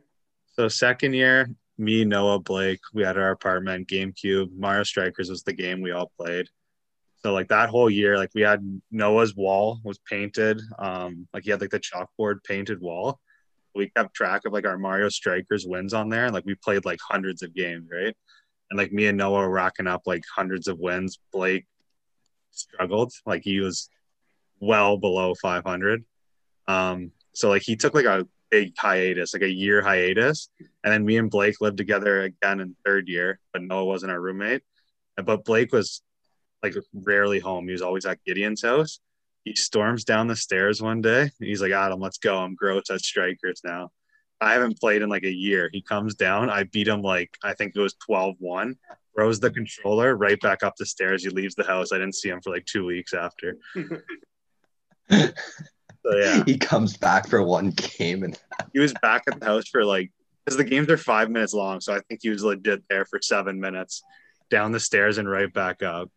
[0.55, 5.53] So second year, me, Noah, Blake, we had our apartment, GameCube, Mario Strikers was the
[5.53, 6.47] game we all played.
[7.23, 10.61] So like that whole year, like we had Noah's wall was painted.
[10.77, 13.19] Um, like he had like the chalkboard painted wall.
[13.73, 16.25] We kept track of like our Mario Strikers wins on there.
[16.25, 18.15] And like we played like hundreds of games, right?
[18.69, 21.17] And like me and Noah were racking up like hundreds of wins.
[21.31, 21.65] Blake
[22.51, 23.13] struggled.
[23.25, 23.89] Like he was
[24.59, 26.03] well below 500.
[26.67, 30.47] Um, so like he took like a big hiatus, like a year hiatus.
[30.83, 34.21] And then me and Blake lived together again in third year, but Noah wasn't our
[34.21, 34.61] roommate.
[35.17, 36.03] But Blake was
[36.61, 37.65] like rarely home.
[37.65, 38.99] He was always at Gideon's house.
[39.43, 41.31] He storms down the stairs one day.
[41.39, 42.37] he's like, Adam, let's go.
[42.37, 43.89] I'm gross at strikers now.
[44.39, 45.71] I haven't played in like a year.
[45.73, 46.51] He comes down.
[46.51, 48.75] I beat him like, I think it was 12 1.
[49.15, 51.23] Throws the controller right back up the stairs.
[51.23, 51.91] He leaves the house.
[51.91, 53.57] I didn't see him for like two weeks after.
[56.05, 58.37] So yeah, he comes back for one game and
[58.73, 60.11] he was back at the house for like
[60.43, 61.79] because the games are five minutes long.
[61.79, 64.03] So I think he was legit there for seven minutes,
[64.49, 66.11] down the stairs and right back up.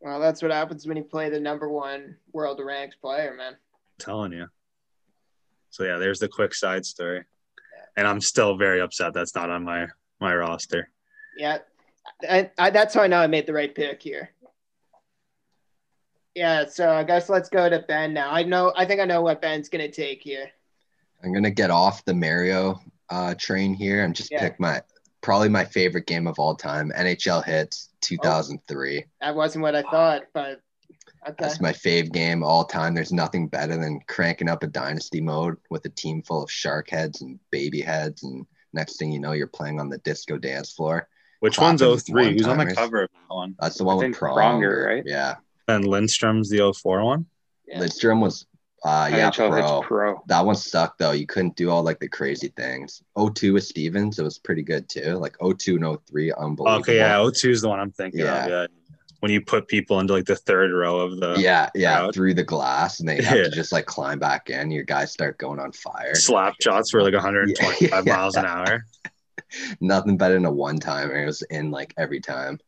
[0.00, 3.52] Well, that's what happens when you play the number one world ranked player, man.
[3.52, 3.58] I'm
[3.98, 4.46] telling you.
[5.70, 7.24] So yeah, there's the quick side story,
[7.96, 9.88] and I'm still very upset that's not on my
[10.20, 10.88] my roster.
[11.36, 11.58] Yeah,
[12.28, 14.30] I, I, that's how I know I made the right pick here.
[16.34, 18.30] Yeah, so I guess let's go to Ben now.
[18.30, 20.50] I know I think I know what Ben's gonna take here.
[21.22, 22.80] I'm gonna get off the Mario
[23.10, 24.40] uh, train here and just yeah.
[24.40, 24.82] pick my
[25.20, 28.98] probably my favorite game of all time, NHL Hitz 2003.
[28.98, 30.60] Oh, that wasn't what I thought, but
[31.26, 31.34] okay.
[31.38, 32.94] That's my fave game all time.
[32.94, 36.90] There's nothing better than cranking up a dynasty mode with a team full of shark
[36.90, 40.72] heads and baby heads, and next thing you know, you're playing on the disco dance
[40.72, 41.08] floor.
[41.40, 42.32] Which one's 03?
[42.32, 43.54] Who's on the cover of that one?
[43.60, 45.02] That's the one I with Pronger, right?
[45.06, 45.36] Yeah.
[45.68, 47.26] And Lindstrom's the 04 one.
[47.66, 47.80] Yeah.
[47.80, 48.46] Lindstrom was
[48.84, 49.80] uh yeah pro.
[49.80, 50.22] pro.
[50.26, 51.12] That one sucked though.
[51.12, 53.02] You couldn't do all like the crazy things.
[53.18, 55.14] 02 with Stevens, it was pretty good too.
[55.14, 56.80] Like 02 and 03, unbelievable.
[56.80, 58.44] Okay, yeah, 02 is the one I'm thinking yeah.
[58.44, 58.50] of.
[58.50, 58.66] Yeah.
[59.20, 62.14] When you put people into like the third row of the yeah yeah crowd.
[62.14, 63.44] through the glass and they have yeah.
[63.44, 64.70] to just like climb back in.
[64.70, 66.14] Your guys start going on fire.
[66.14, 68.14] Slap shots were like 125 yeah.
[68.14, 68.84] miles an hour.
[69.80, 71.22] Nothing better than a one timer.
[71.22, 72.58] It was in like every time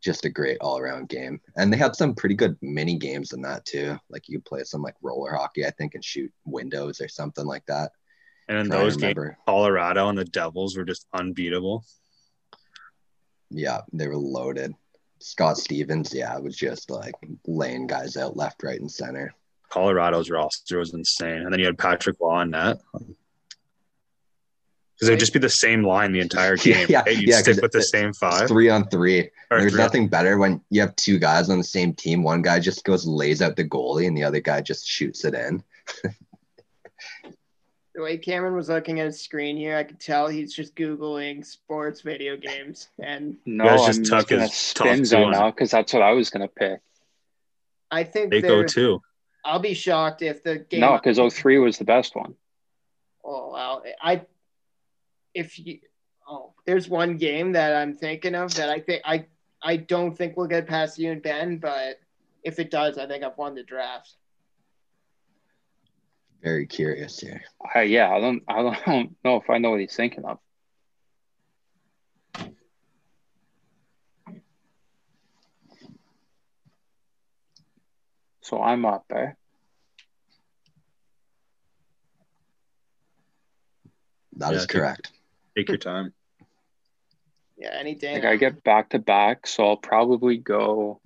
[0.00, 1.40] just a great all around game.
[1.56, 3.98] And they had some pretty good mini games in that too.
[4.10, 7.46] Like you could play some like roller hockey, I think, and shoot windows or something
[7.46, 7.92] like that.
[8.48, 11.84] And in those games, Colorado and the Devils were just unbeatable.
[13.50, 14.74] Yeah, they were loaded.
[15.20, 17.14] Scott Stevens, yeah, was just like
[17.46, 19.34] laying guys out left, right, and center.
[19.68, 21.42] Colorado's roster was insane.
[21.42, 22.78] And then you had Patrick Roy on net
[24.98, 26.86] because it would just be the same line the entire game.
[26.88, 27.16] yeah, right?
[27.16, 28.48] You'd yeah, stick with the same five.
[28.48, 29.30] Three on three.
[29.48, 30.08] There's three nothing on...
[30.08, 32.24] better when you have two guys on the same team.
[32.24, 35.34] One guy just goes lays out the goalie, and the other guy just shoots it
[35.34, 35.62] in.
[37.94, 41.46] the way Cameron was looking at his screen here, I could tell he's just googling
[41.46, 42.88] sports video games.
[42.98, 46.80] And no, I'm just gonna spin zone now because that's what I was gonna pick.
[47.90, 49.00] I think they go too.
[49.44, 50.80] I'll be shocked if the game.
[50.80, 52.34] No, because 03 was the best one.
[53.24, 53.82] Oh wow!
[54.02, 54.22] I
[55.34, 55.78] if you
[56.28, 59.26] oh, there's one game that I'm thinking of that I think I
[59.62, 62.00] I don't think we'll get past you and Ben, but
[62.44, 64.14] if it does, I think I've won the draft.
[66.42, 67.42] Very curious here.
[67.74, 70.38] Uh, yeah, I don't I don't know if I know what he's thinking of.
[78.40, 79.32] So I'm up, eh?
[84.38, 85.12] That yeah, is correct.
[85.58, 86.12] Take your time.
[87.56, 88.14] Yeah, anything.
[88.14, 91.00] Like I get back to back, so I'll probably go.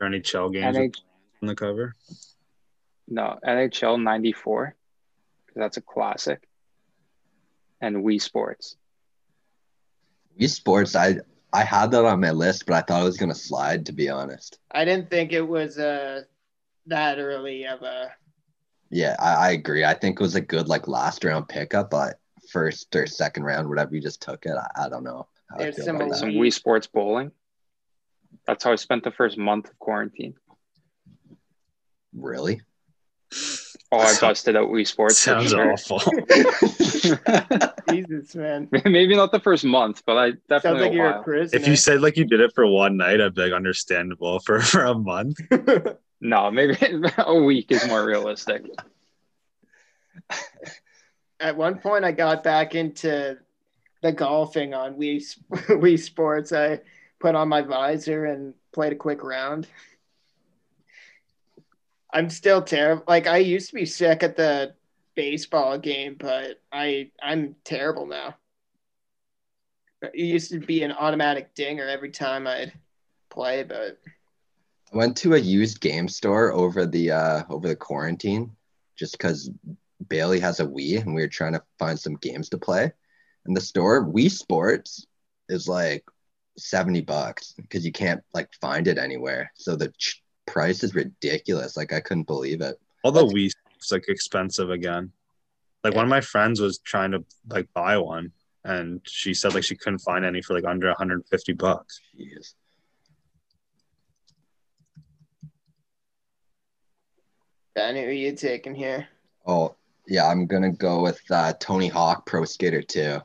[0.00, 1.00] Are any NHL games NH-
[1.42, 1.94] on the cover?
[3.06, 4.74] No, NHL '94,
[5.46, 6.48] because that's a classic.
[7.82, 8.76] And Wii Sports.
[10.40, 11.16] Wii Sports, I
[11.52, 13.84] I had that on my list, but I thought it was gonna slide.
[13.84, 16.22] To be honest, I didn't think it was uh
[16.86, 18.12] that early of a
[18.96, 19.84] yeah, I, I, agree.
[19.84, 22.18] I think it was a good like last round pickup, but
[22.50, 25.26] first or second round, whatever you just took it, I, I don't know.
[25.58, 27.30] There's some, some Wii Sports bowling.
[28.46, 30.34] That's how I spent the first month of quarantine.
[32.14, 32.62] Really?
[33.92, 35.18] Oh, I busted out Wii Sports.
[35.18, 35.72] Sounds sure.
[35.72, 36.00] awful.
[37.90, 38.68] Jesus, man.
[38.84, 40.60] Maybe not the first month, but I definitely.
[40.60, 41.60] Sounds like you're a prisoner.
[41.60, 44.40] If you said like you did it for one night, I'd be like understandable.
[44.40, 45.38] For for a month.
[46.20, 46.76] No, maybe
[47.18, 48.64] a week is more realistic.
[51.38, 53.38] At one point, I got back into
[54.02, 56.52] the golfing on Wii Wii Sports.
[56.52, 56.80] I
[57.20, 59.66] put on my visor and played a quick round.
[62.12, 63.04] I'm still terrible.
[63.06, 64.74] Like I used to be sick at the
[65.14, 68.36] baseball game, but I I'm terrible now.
[70.02, 72.72] It used to be an automatic dinger every time I'd
[73.28, 73.98] play, but
[74.96, 78.56] went to a used game store over the uh over the quarantine
[78.96, 79.50] just because
[80.08, 82.92] Bailey has a Wii and we were trying to find some games to play.
[83.44, 85.06] And the store, Wii Sports,
[85.48, 86.04] is like
[86.58, 89.52] 70 bucks because you can't like find it anywhere.
[89.54, 91.76] So the ch- price is ridiculous.
[91.76, 92.80] Like I couldn't believe it.
[93.04, 95.12] Although Wii it's like expensive again.
[95.84, 98.32] Like one of my friends was trying to like buy one
[98.64, 102.00] and she said like she couldn't find any for like under 150 bucks.
[102.18, 102.54] Jeez.
[107.76, 109.06] Ben, who are you taking here?
[109.46, 109.76] Oh,
[110.08, 113.18] yeah, I'm gonna go with uh, Tony Hawk Pro Skater 2.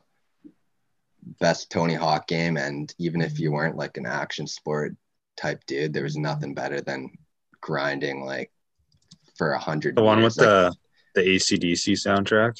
[1.40, 4.94] Best Tony Hawk game, and even if you weren't like an action sport
[5.36, 7.10] type dude, there was nothing better than
[7.60, 8.52] grinding like
[9.36, 9.96] for a hundred.
[9.96, 10.36] The one years.
[10.36, 10.72] with Like,
[11.14, 12.58] the the ACDC soundtrack,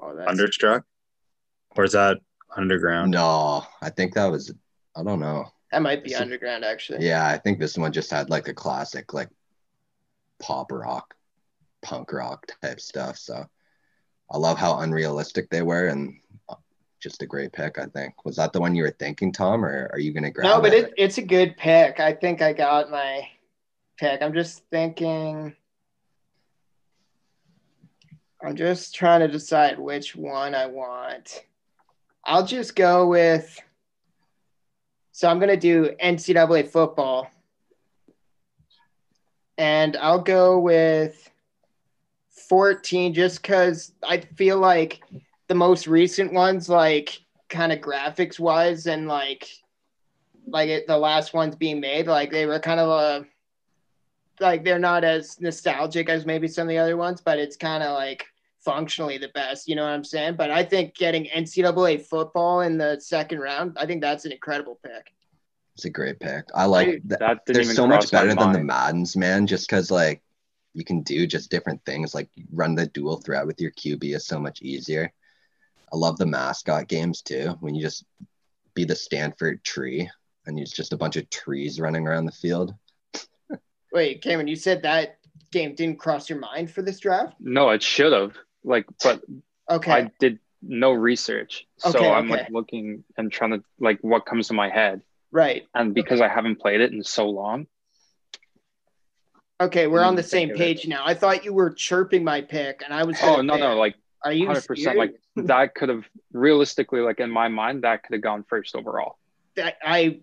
[0.00, 0.84] Oh, that's Thunderstruck,
[1.76, 2.18] or is that
[2.56, 3.10] Underground?
[3.10, 4.52] no, I think that was.
[4.94, 5.46] I don't know.
[5.72, 7.04] that might be Is it- underground actually.
[7.06, 9.30] Yeah, I think this one just had like a classic like
[10.40, 11.14] pop rock,
[11.82, 13.18] punk rock type stuff.
[13.18, 13.44] So
[14.30, 16.18] I love how unrealistic they were and
[17.00, 18.24] just a great pick, I think.
[18.24, 20.74] Was that the one you were thinking, Tom, or are you gonna grab No, but
[20.74, 22.00] it, it's a good pick.
[22.00, 23.28] I think I got my
[23.98, 24.22] pick.
[24.22, 25.54] I'm just thinking.
[28.42, 31.44] I'm just trying to decide which one I want.
[32.24, 33.60] I'll just go with.
[35.10, 37.28] So I'm going to do NCAA football.
[39.58, 41.30] And I'll go with
[42.48, 45.02] 14 just because I feel like
[45.48, 49.48] the most recent ones, like kind of graphics wise and like
[50.46, 53.26] like it, the last ones being made, like they were kind of a
[54.40, 57.82] like they're not as nostalgic as maybe some of the other ones, but it's kind
[57.82, 58.26] of like
[58.60, 59.68] functionally the best.
[59.68, 60.36] You know what I'm saying?
[60.36, 64.78] But I think getting NCAA football in the second round, I think that's an incredible
[64.82, 65.12] pick.
[65.78, 66.42] It's a great pick.
[66.56, 67.20] I like Dude, that.
[67.20, 68.58] That didn't They're so much better than the.
[68.58, 69.46] Maddens, man.
[69.46, 70.20] Just because like
[70.74, 74.26] you can do just different things, like run the dual threat with your QB is
[74.26, 75.12] so much easier.
[75.92, 77.56] I love the mascot games too.
[77.60, 78.04] When you just
[78.74, 80.10] be the Stanford tree
[80.46, 82.74] and it's just a bunch of trees running around the field.
[83.92, 85.18] Wait, Cameron, you said that
[85.52, 87.36] game didn't cross your mind for this draft?
[87.38, 88.36] No, it should have.
[88.64, 89.22] Like, but
[89.70, 89.92] Okay.
[89.92, 92.42] I did no research, so Okay, I'm okay.
[92.42, 95.66] like looking and trying to like what comes to my head, right.
[95.74, 97.66] and because I haven't played it in so long,
[99.60, 100.58] Okay, we're on the mm, same of it.
[100.58, 101.02] page now.
[101.04, 103.60] I thought you were chirping my pick and I was oh no, pick.
[103.60, 107.82] no, like Are you hundred percent, like that could have realistically, like in my mind,
[107.84, 109.18] that could have gone first overall.
[109.56, 110.20] that I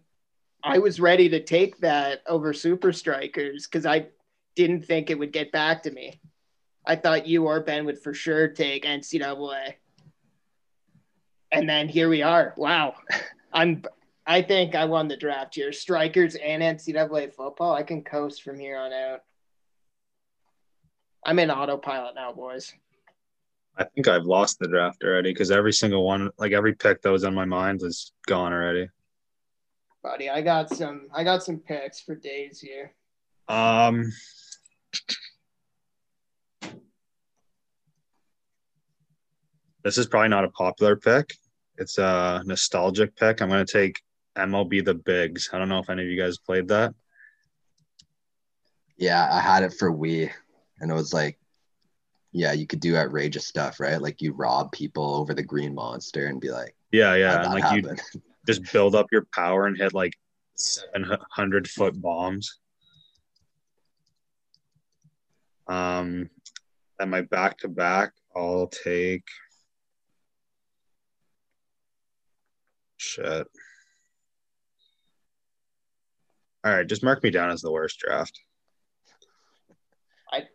[0.63, 4.07] I was ready to take that over Super Strikers because I
[4.55, 6.21] didn't think it would get back to me.
[6.87, 9.73] I thought you or Ben would for sure take NCAA.
[11.51, 12.53] And then here we are.
[12.57, 12.95] Wow.
[13.53, 13.83] I'm
[14.27, 15.71] I think I won the draft here.
[15.71, 17.73] Strikers and NCAA football.
[17.73, 19.19] I can coast from here on out.
[21.23, 22.73] I'm in autopilot now, boys.
[23.77, 27.11] I think I've lost the draft already because every single one, like every pick that
[27.11, 28.89] was on my mind, is gone already.
[30.01, 32.93] Buddy, I got some I got some picks for days here.
[33.47, 34.11] Um,
[39.83, 41.33] this is probably not a popular pick.
[41.77, 43.41] It's a nostalgic pick.
[43.41, 43.99] I'm going to take
[44.37, 45.49] MLB The Bigs.
[45.51, 46.93] I don't know if any of you guys played that.
[48.97, 50.31] Yeah, I had it for Wii,
[50.79, 51.37] and it was like,
[52.31, 54.01] yeah, you could do outrageous stuff, right?
[54.01, 57.83] Like you rob people over the green monster and be like, Yeah, yeah, and like
[57.83, 57.95] you
[58.47, 60.13] just build up your power and hit like
[60.55, 62.59] 700 foot bombs.
[65.67, 66.29] Um,
[66.99, 69.23] and my back to back, I'll take.
[72.97, 73.47] Shit.
[76.65, 78.39] All right, just mark me down as the worst draft.
[80.31, 80.47] I-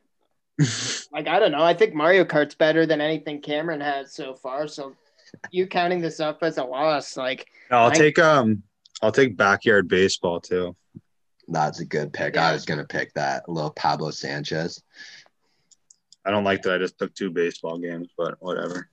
[1.12, 1.62] Like I don't know.
[1.62, 4.66] I think Mario Kart's better than anything Cameron has so far.
[4.66, 4.96] So
[5.52, 8.62] you counting this up as a loss, like I'll I- take um,
[9.02, 10.74] I'll take backyard baseball too.
[11.48, 12.34] That's a good pick.
[12.34, 12.48] Yeah.
[12.48, 14.82] I was gonna pick that a little Pablo Sanchez.
[16.24, 18.88] I don't like that I just took two baseball games, but whatever.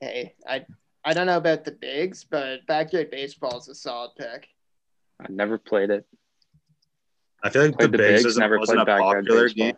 [0.00, 0.64] hey, I
[1.04, 4.48] I don't know about the bigs, but backyard baseball is a solid pick.
[5.20, 6.06] I never played it.
[7.42, 9.66] I feel like Played the the Bigs Bigs, never wasn't played a backyard popular baseball.
[9.66, 9.76] game.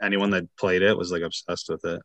[0.00, 2.00] Anyone that played it was like obsessed with it.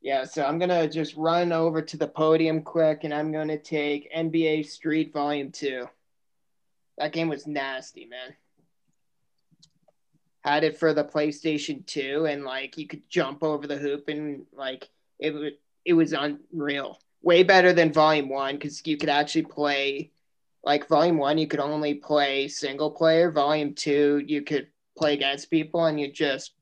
[0.00, 4.12] Yeah, so I'm gonna just run over to the podium quick, and I'm gonna take
[4.14, 5.86] NBA Street Volume Two.
[6.98, 8.34] That game was nasty, man.
[10.44, 14.46] had it for the PlayStation 2 and like you could jump over the hoop and
[14.52, 14.88] like
[15.18, 15.52] it was
[15.84, 16.98] it was unreal.
[17.22, 20.10] Way better than Volume 1 cuz you could actually play
[20.64, 25.50] like Volume 1 you could only play single player, Volume 2 you could play against
[25.50, 26.52] people and you just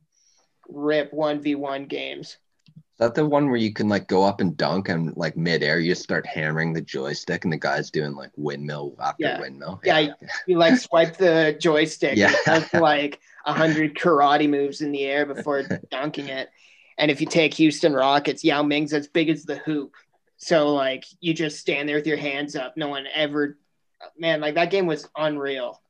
[0.68, 2.38] rip 1v1 games.
[2.76, 5.78] Is that the one where you can like go up and dunk and like midair
[5.78, 9.40] you just start hammering the joystick and the guy's doing like windmill after Yeah.
[9.40, 9.80] windmill?
[9.84, 10.14] Yeah, you,
[10.46, 12.28] you like swipe the joystick Yeah.
[12.46, 16.48] and it does, like a hundred karate moves in the air before dunking it.
[16.98, 19.94] And if you take Houston Rockets, Yao Ming's as big as the hoop.
[20.36, 22.76] So like you just stand there with your hands up.
[22.76, 23.58] No one ever
[24.18, 25.80] man, like that game was unreal.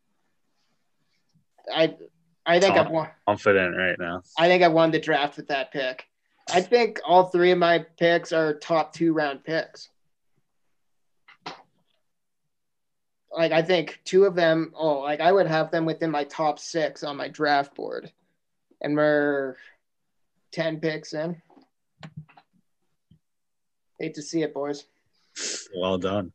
[1.73, 1.97] I
[2.45, 4.23] I think I'm won Confident right now.
[4.39, 6.07] I think I won the draft with that pick.
[6.53, 9.89] I think all three of my picks are top two round picks.
[13.37, 16.59] Like I think two of them, oh, like I would have them within my top
[16.59, 18.13] six on my draft board.
[18.81, 19.57] And we're
[20.53, 21.43] 10 picks in.
[23.99, 24.85] Hate to see it, boys.
[25.77, 26.33] Well done.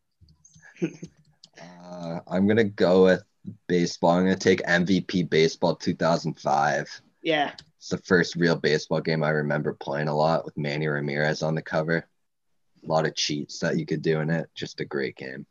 [1.61, 3.23] Uh, I'm gonna go with
[3.67, 4.11] baseball.
[4.11, 7.01] I'm gonna take MVP baseball 2005.
[7.21, 7.53] Yeah.
[7.77, 11.55] It's the first real baseball game I remember playing a lot with Manny Ramirez on
[11.55, 12.07] the cover.
[12.83, 14.49] A lot of cheats that you could do in it.
[14.55, 15.45] Just a great game.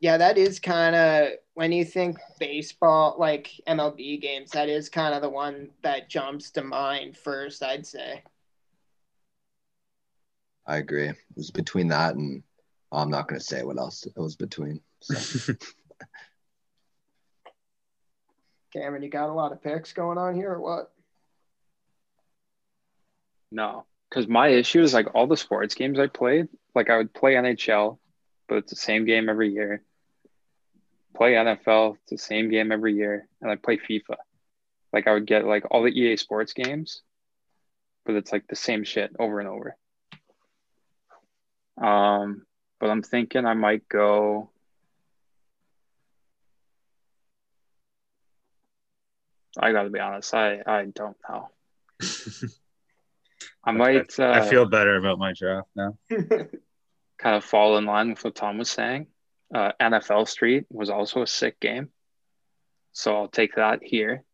[0.00, 5.14] Yeah, that is kind of when you think baseball, like MLB games, that is kind
[5.14, 8.22] of the one that jumps to mind first, I'd say.
[10.66, 11.08] I agree.
[11.08, 12.42] It was between that and
[12.90, 14.80] oh, I'm not gonna say what else it was between.
[15.02, 15.54] So.
[18.72, 20.90] Cameron, you got a lot of picks going on here or what?
[23.52, 27.14] No, because my issue is like all the sports games I played, like I would
[27.14, 27.98] play NHL,
[28.48, 29.82] but it's the same game every year.
[31.16, 34.16] Play NFL, it's the same game every year, and I play FIFA.
[34.92, 37.02] Like I would get like all the EA Sports games,
[38.04, 39.76] but it's like the same shit over and over.
[41.80, 42.44] Um,
[42.80, 44.50] but I'm thinking I might go.
[49.58, 51.48] I got to be honest, I I don't know.
[53.64, 54.18] I might.
[54.18, 55.96] Uh, I feel better about my draft now.
[56.10, 59.06] kind of fall in line with what Tom was saying.
[59.54, 61.88] Uh, NFL Street was also a sick game.
[62.92, 64.24] So I'll take that here.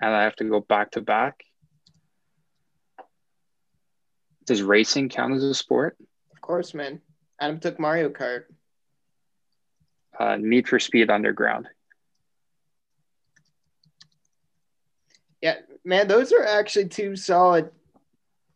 [0.00, 1.40] And I have to go back to back.
[4.44, 5.96] Does racing count as a sport?
[6.46, 7.00] Of course, man.
[7.40, 8.44] Adam took Mario Kart.
[10.16, 11.66] Uh, Need for Speed Underground.
[15.42, 17.72] Yeah, man, those are actually two solid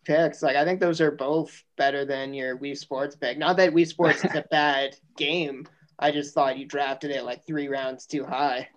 [0.05, 0.41] picks.
[0.41, 3.38] Like, I think those are both better than your Wii Sports pick.
[3.38, 5.66] Not that Wii Sports is a bad game.
[5.99, 8.68] I just thought you drafted it like three rounds too high.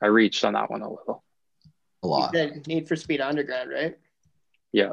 [0.00, 1.24] I reached on that one a little.
[2.04, 2.32] A You lot.
[2.32, 3.98] said Need for Speed Underground, right?
[4.70, 4.92] Yeah.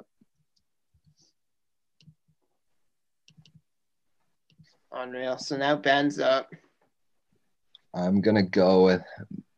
[4.96, 5.38] Unreal.
[5.38, 6.50] So now Ben's up.
[7.94, 9.04] I'm gonna go with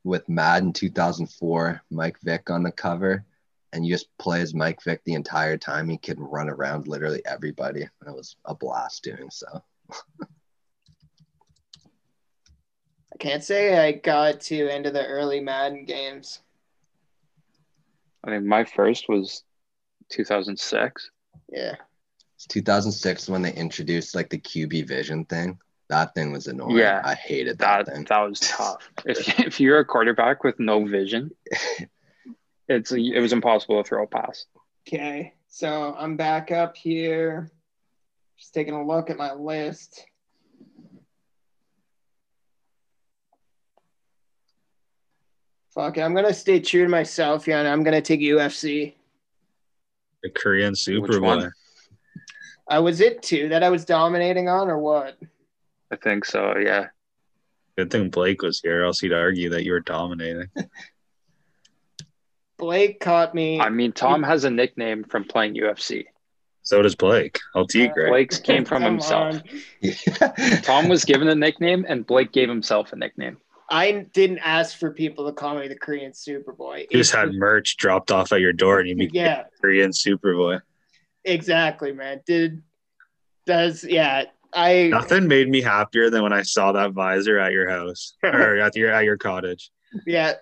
[0.04, 3.24] with Madden 2004, Mike Vick on the cover,
[3.74, 5.90] and you just play as Mike Vick the entire time.
[5.90, 7.82] He can run around literally everybody.
[7.82, 9.64] It was a blast doing so.
[13.14, 16.40] I can't say I got too into the early Madden games.
[18.24, 19.44] I think my first was
[20.10, 21.10] 2006.
[21.50, 21.76] Yeah.
[22.38, 25.58] It's 2006 when they introduced like the QB vision thing.
[25.90, 26.78] That thing was annoying.
[26.78, 27.02] Yeah.
[27.04, 28.06] I hated that, That thing.
[28.08, 28.88] that was tough.
[29.06, 31.32] If if you're a quarterback with no vision,
[32.68, 34.46] it's it was impossible to throw a pass.
[34.88, 35.34] Okay.
[35.48, 37.50] So I'm back up here.
[38.38, 40.06] Just taking a look at my list.
[45.74, 46.02] Fuck it.
[46.02, 48.94] I'm gonna stay true to myself here, and I'm gonna take UFC.
[50.22, 51.40] The Korean Which Super one?
[51.40, 51.50] Bowl.
[52.70, 55.18] Uh, was it two that I was dominating on, or what?
[55.92, 56.58] I think so.
[56.58, 56.88] Yeah.
[57.78, 60.50] Good thing Blake was here, else he'd argue that you were dominating.
[62.58, 63.62] Blake caught me.
[63.62, 66.06] I mean, Tom has a nickname from playing UFC.
[66.64, 67.40] So does Blake.
[67.56, 68.10] El Tigre.
[68.10, 69.42] Blake's came from himself.
[70.64, 73.38] Tom was given a nickname, and Blake gave himself a nickname.
[73.70, 76.88] I didn't ask for people to call me the Korean Superboy.
[76.90, 80.62] You just had merch dropped off at your door and you became yeah, Korean Superboy.
[81.28, 82.22] Exactly, man.
[82.26, 82.64] Did
[83.46, 84.24] does yeah?
[84.54, 88.58] I Nothing made me happier than when I saw that visor at your house or
[88.60, 89.70] at your at your cottage.
[90.06, 90.34] yeah,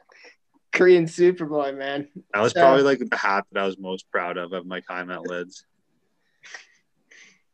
[0.72, 2.08] Korean Superboy, man.
[2.34, 4.80] That was So- probably like the hat that I was most proud of of my
[4.82, 5.66] time at Lids.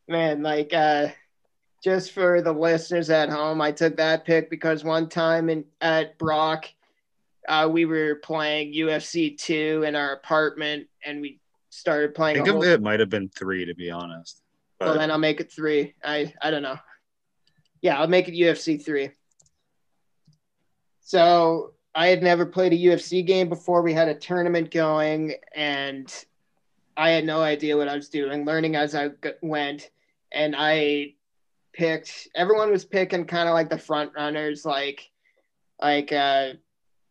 [0.08, 1.08] man like uh
[1.82, 6.18] just for the listeners at home i took that pick because one time in at
[6.18, 6.66] brock
[7.48, 11.40] uh, we were playing UFC two in our apartment, and we
[11.72, 12.36] started I playing.
[12.44, 14.42] think whole- it might have been three to be honest.
[14.80, 15.94] well, But then I'll make it three.
[16.04, 16.78] I I don't know.
[17.80, 19.10] Yeah, I'll make it UFC three.
[21.00, 23.82] So I had never played a UFC game before.
[23.82, 26.12] We had a tournament going, and
[26.96, 28.44] I had no idea what I was doing.
[28.44, 29.10] Learning as I
[29.42, 29.90] went,
[30.30, 31.14] and I
[31.72, 32.28] picked.
[32.34, 35.10] Everyone was picking kind of like the front runners, like
[35.80, 36.50] like uh,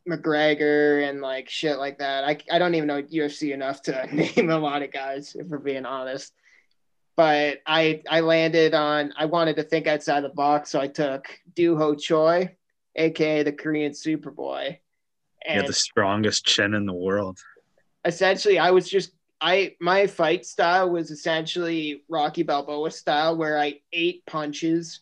[0.10, 2.24] McGregor and like shit like that.
[2.24, 5.60] I I don't even know UFC enough to name a lot of guys, if we're
[5.60, 6.34] being honest
[7.16, 11.26] but I I landed on I wanted to think outside the box, so I took
[11.56, 12.56] Doo Ho Choi,
[12.96, 14.78] aka the Korean Superboy,
[15.48, 17.40] you had the strongest chin in the world.
[18.06, 23.82] essentially I was just I my fight style was essentially Rocky Balboa style, where I
[23.92, 25.02] ate punches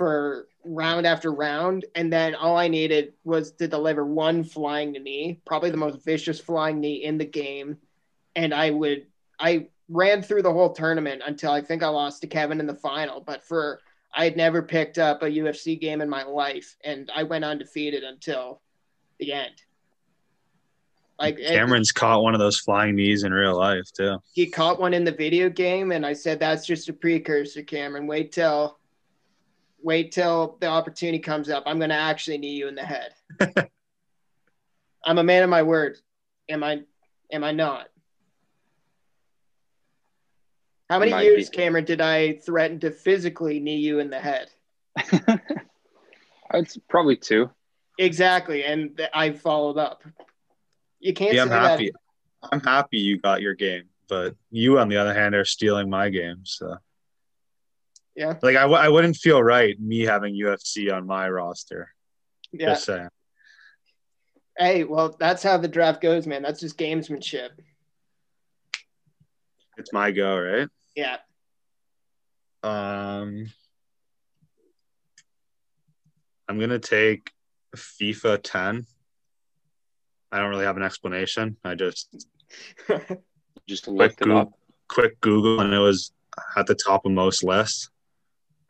[0.00, 5.42] for round after round, and then all I needed was to deliver one flying knee,
[5.44, 7.76] probably the most vicious flying knee in the game,
[8.34, 9.04] and I would
[9.38, 12.76] I ran through the whole tournament until I think I lost to Kevin in the
[12.76, 13.20] final.
[13.20, 13.82] But for
[14.14, 18.02] I had never picked up a UFC game in my life, and I went undefeated
[18.02, 18.62] until
[19.18, 19.52] the end.
[21.18, 24.16] Like it- Cameron's caught one of those flying knees in real life too.
[24.32, 28.06] he caught one in the video game, and I said that's just a precursor, Cameron.
[28.06, 28.78] Wait till,
[29.82, 31.64] wait till the opportunity comes up.
[31.66, 33.12] I'm gonna actually knee you in the head.
[35.04, 35.96] I'm a man of my word.
[36.48, 36.82] Am I?
[37.32, 37.88] Am I not?
[40.88, 41.56] How many Might years, be.
[41.56, 44.50] Cameron, did I threaten to physically knee you in the head?
[46.52, 47.50] It's probably two.
[47.98, 50.02] Exactly, and th- I followed up.
[50.98, 51.70] You can't Yeah, I'm say that.
[51.70, 51.92] happy.
[52.50, 56.08] I'm happy you got your game, but you, on the other hand, are stealing my
[56.08, 56.40] game.
[56.44, 56.76] So,
[58.20, 58.34] Yeah.
[58.42, 61.88] like I, w- I wouldn't feel right me having UFC on my roster.
[62.52, 62.66] Yeah.
[62.74, 63.08] Just saying.
[64.58, 66.42] Hey, well, that's how the draft goes, man.
[66.42, 67.48] That's just gamesmanship.
[69.78, 70.68] It's my go, right?
[70.94, 71.16] Yeah.
[72.62, 73.46] Um,
[76.46, 77.30] I'm gonna take
[77.74, 78.86] FIFA 10.
[80.30, 81.56] I don't really have an explanation.
[81.64, 82.26] I just
[83.66, 84.52] Just quick lift it Google, up.
[84.88, 86.12] quick Google, and it was
[86.54, 87.88] at the top of most lists.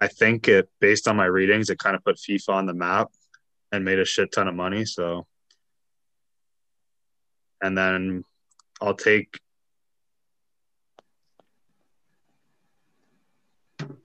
[0.01, 3.09] I think it, based on my readings, it kind of put FIFA on the map
[3.73, 4.85] and made a shit ton of money.
[4.87, 5.27] So,
[7.63, 8.25] and then
[8.81, 9.39] I'll take.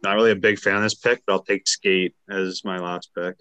[0.03, 3.09] Not really a big fan of this pick, but I'll take Skate as my last
[3.15, 3.35] pick.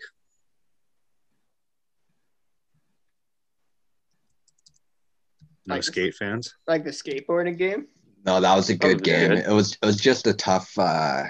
[5.67, 6.55] No Like- Skate fans.
[6.67, 7.87] like the skateboarding game.
[8.27, 9.31] No, that was a good was game.
[9.31, 9.39] good.
[9.39, 11.25] It was it was just a tough uh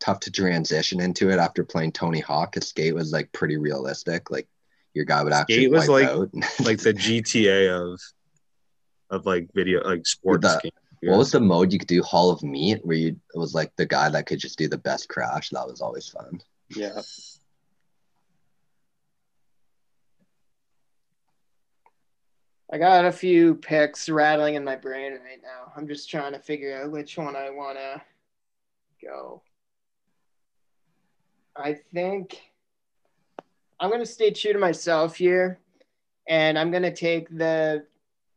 [0.00, 2.52] tough to transition into it after playing Tony Hawk.
[2.52, 4.30] 'cause skate was like pretty realistic.
[4.30, 4.48] Like
[4.94, 6.28] your guy would actually Skate was like- out.
[6.64, 8.00] like the GTA of
[9.10, 10.74] of like video like sports The- games.
[11.02, 12.02] what was the mode you could do?
[12.02, 14.78] Hall of Meat, where you it was like the guy that could just do the
[14.78, 15.50] best crash.
[15.50, 16.40] That was always fun.
[16.74, 17.00] Yeah.
[22.72, 25.72] I got a few picks rattling in my brain right now.
[25.76, 28.02] I'm just trying to figure out which one I want to
[29.02, 29.42] go.
[31.58, 32.40] I think
[33.80, 35.58] I'm going to stay true to myself here,
[36.28, 37.86] and I'm going to take the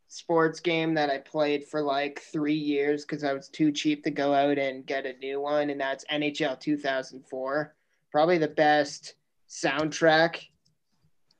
[0.07, 4.11] sports game that I played for like three years because I was too cheap to
[4.11, 7.75] go out and get a new one, and that's NHL 2004.
[8.11, 9.15] Probably the best
[9.49, 10.37] soundtrack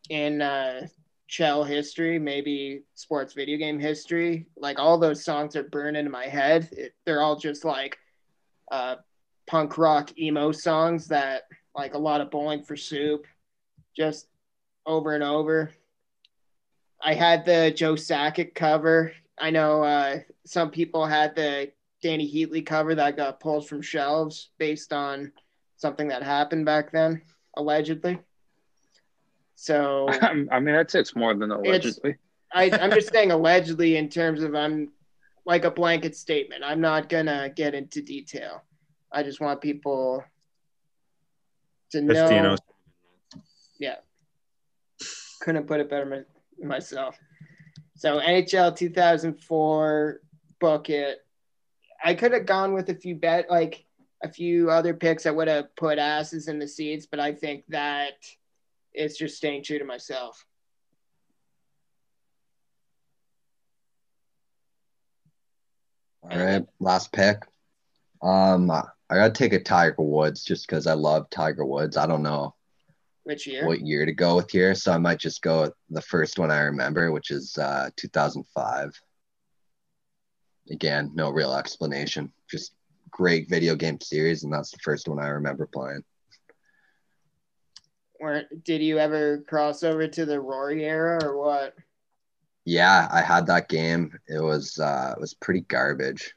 [0.09, 0.87] in uh,
[1.27, 4.47] shell history, maybe sports video game history.
[4.57, 6.69] Like all those songs are burned into my head.
[6.71, 7.97] It, they're all just like
[8.71, 8.95] uh,
[9.47, 11.43] punk rock emo songs that
[11.75, 13.25] like a lot of bowling for soup,
[13.95, 14.27] just
[14.85, 15.71] over and over.
[17.01, 19.13] I had the Joe Sakic cover.
[19.39, 21.71] I know uh, some people had the
[22.03, 25.31] Dany Heatley cover that got pulled from shelves based on
[25.77, 27.21] something that happened back then,
[27.55, 28.19] allegedly.
[29.55, 32.15] So I mean, say it's more than allegedly.
[32.53, 34.91] I, I'm just saying allegedly in terms of I'm
[35.45, 36.63] like a blanket statement.
[36.63, 38.63] I'm not gonna get into detail.
[39.11, 40.23] I just want people
[41.91, 42.27] to know.
[42.27, 42.57] 15
[43.79, 43.95] Yeah,
[45.41, 47.17] couldn't put it better my, myself.
[47.95, 50.21] So NHL 2004
[50.59, 51.19] book it.
[52.03, 53.85] I could have gone with a few bet like
[54.23, 57.63] a few other picks that would have put asses in the seats, but I think
[57.69, 58.13] that
[58.93, 60.45] it's just staying true to myself.
[66.23, 67.43] All right, last pick.
[68.21, 68.71] Um,
[69.09, 71.97] I gotta take a Tiger Woods just because I love Tiger Woods.
[71.97, 72.55] I don't know.
[73.23, 73.67] Which year?
[73.67, 74.73] what year to go with here.
[74.73, 78.99] So I might just go with the first one I remember, which is uh, 2005.
[80.71, 82.31] Again, no real explanation.
[82.49, 82.73] Just
[83.11, 86.03] great video game series, and that's the first one I remember playing.
[88.19, 91.75] Or did you ever cross over to the Rory era or what?
[92.65, 94.17] Yeah, I had that game.
[94.27, 96.33] It was uh, it was pretty garbage.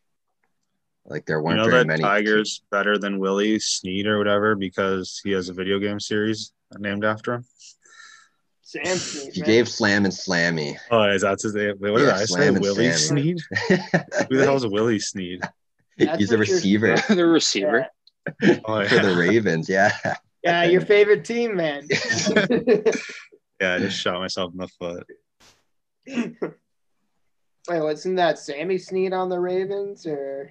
[1.07, 2.03] Like there weren't you know very that many.
[2.03, 7.05] Tiger's better than Willie Snead or whatever because he has a video game series named
[7.05, 7.45] after him.
[8.63, 10.77] Sam Snead, You gave Slam and Slammy.
[10.91, 11.75] Oh, is that his name?
[11.81, 12.27] Wait, what did I say?
[12.27, 13.37] Slam and Willie Sammy.
[13.37, 13.41] Sneed?
[14.29, 15.43] Who the hell is Willie Snead?
[15.99, 17.87] That's He's a receiver the receiver.
[18.65, 19.17] Oh, for the.
[19.17, 19.69] Ravens.
[19.69, 19.91] Yeah.
[20.45, 21.89] Yeah, your favorite team, man.
[21.91, 25.07] yeah, I just shot myself in the foot.
[27.69, 30.51] Wait, wasn't that Sammy Snead on the Ravens or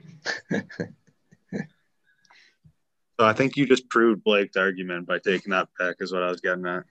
[3.21, 6.29] So I think you just proved Blake's argument by taking that pick, is what I
[6.31, 6.85] was getting at.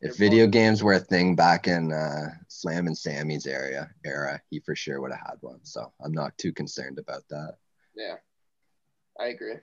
[0.00, 4.60] If video games were a thing back in uh, Slam and Sammy's area era, he
[4.60, 5.60] for sure would have had one.
[5.62, 7.54] So I'm not too concerned about that.
[7.96, 8.16] Yeah,
[9.18, 9.54] I agree.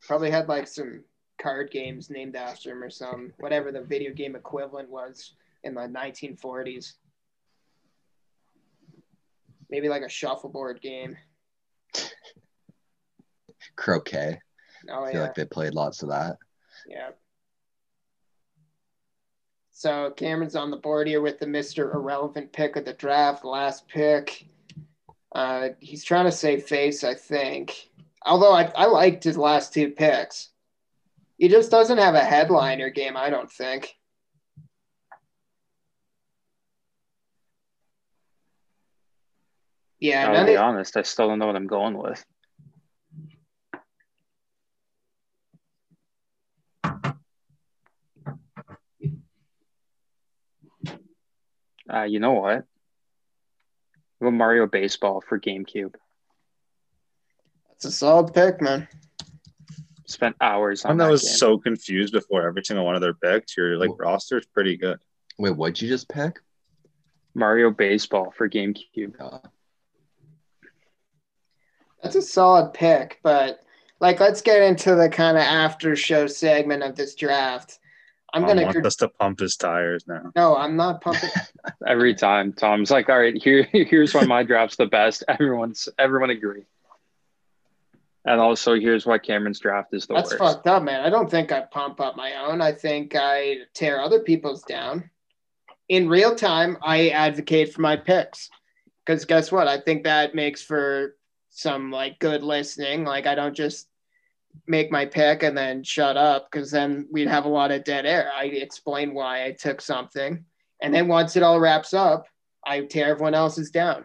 [0.00, 1.04] Probably had like some
[1.40, 5.82] card games named after him or some whatever the video game equivalent was in the
[5.82, 6.94] 1940s.
[9.70, 11.16] Maybe like a shuffleboard game.
[13.76, 14.38] Croquet.
[14.90, 16.36] Oh I feel yeah, like they played lots of that.
[16.86, 17.10] yeah.
[19.72, 21.92] So Cameron's on the board here with the Mr.
[21.94, 24.46] Irrelevant pick of the draft, last pick.
[25.34, 27.90] Uh, he's trying to save face, I think.
[28.24, 30.50] Although I, I liked his last two picks.
[31.38, 33.96] He just doesn't have a headliner game, I don't think.
[40.00, 42.24] Yeah, I'll be of, honest, I still don't know what I'm going with.
[51.92, 52.64] Uh, you know what?
[54.22, 55.94] Go Mario Baseball for GameCube.
[57.68, 58.88] that's a solid pick, man.
[60.06, 61.32] Spent hours on One that that was game.
[61.36, 63.56] so confused before every single one of their picks.
[63.56, 63.96] Your like Cool.
[63.98, 64.98] roster is pretty good.
[65.38, 66.40] Wait, what'd you just pick?
[67.34, 69.14] Mario Baseball for GameCube.
[69.18, 69.38] Uh,
[72.04, 73.60] That's a solid pick, but
[73.98, 77.78] like let's get into the kind of after show segment of this draft.
[78.34, 80.30] I'm Tom gonna wants crit- us to pump his tires now.
[80.36, 81.30] no, I'm not pumping.
[81.86, 86.28] Every time Tom's like, "All right, here, here's why my draft's the best." Everyone's everyone
[86.28, 86.64] agree.
[88.26, 90.42] And also, here's why Cameron's draft is the That's worst.
[90.42, 91.00] That's fucked up, man.
[91.00, 92.60] I don't think I pump up my own.
[92.60, 95.08] I think I tear other people's down.
[95.88, 98.50] In real time, I advocate for my picks
[99.04, 99.68] because guess what?
[99.68, 101.16] I think that makes for
[101.54, 103.04] some like good listening.
[103.04, 103.88] Like I don't just
[104.66, 108.04] make my pick and then shut up because then we'd have a lot of dead
[108.04, 108.30] air.
[108.34, 110.44] I explain why I took something,
[110.82, 112.26] and then once it all wraps up,
[112.66, 114.04] I tear everyone else's down.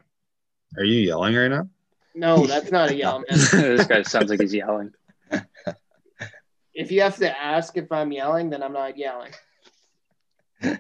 [0.78, 1.68] Are you yelling right now?
[2.16, 3.26] No, that's not a yell, man.
[3.52, 4.94] this guy sounds like he's yelling.
[6.72, 9.34] If you have to ask if I'm yelling, then I'm not yelling.
[10.62, 10.78] I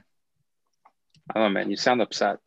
[1.34, 1.70] don't know, man.
[1.70, 2.38] You sound upset.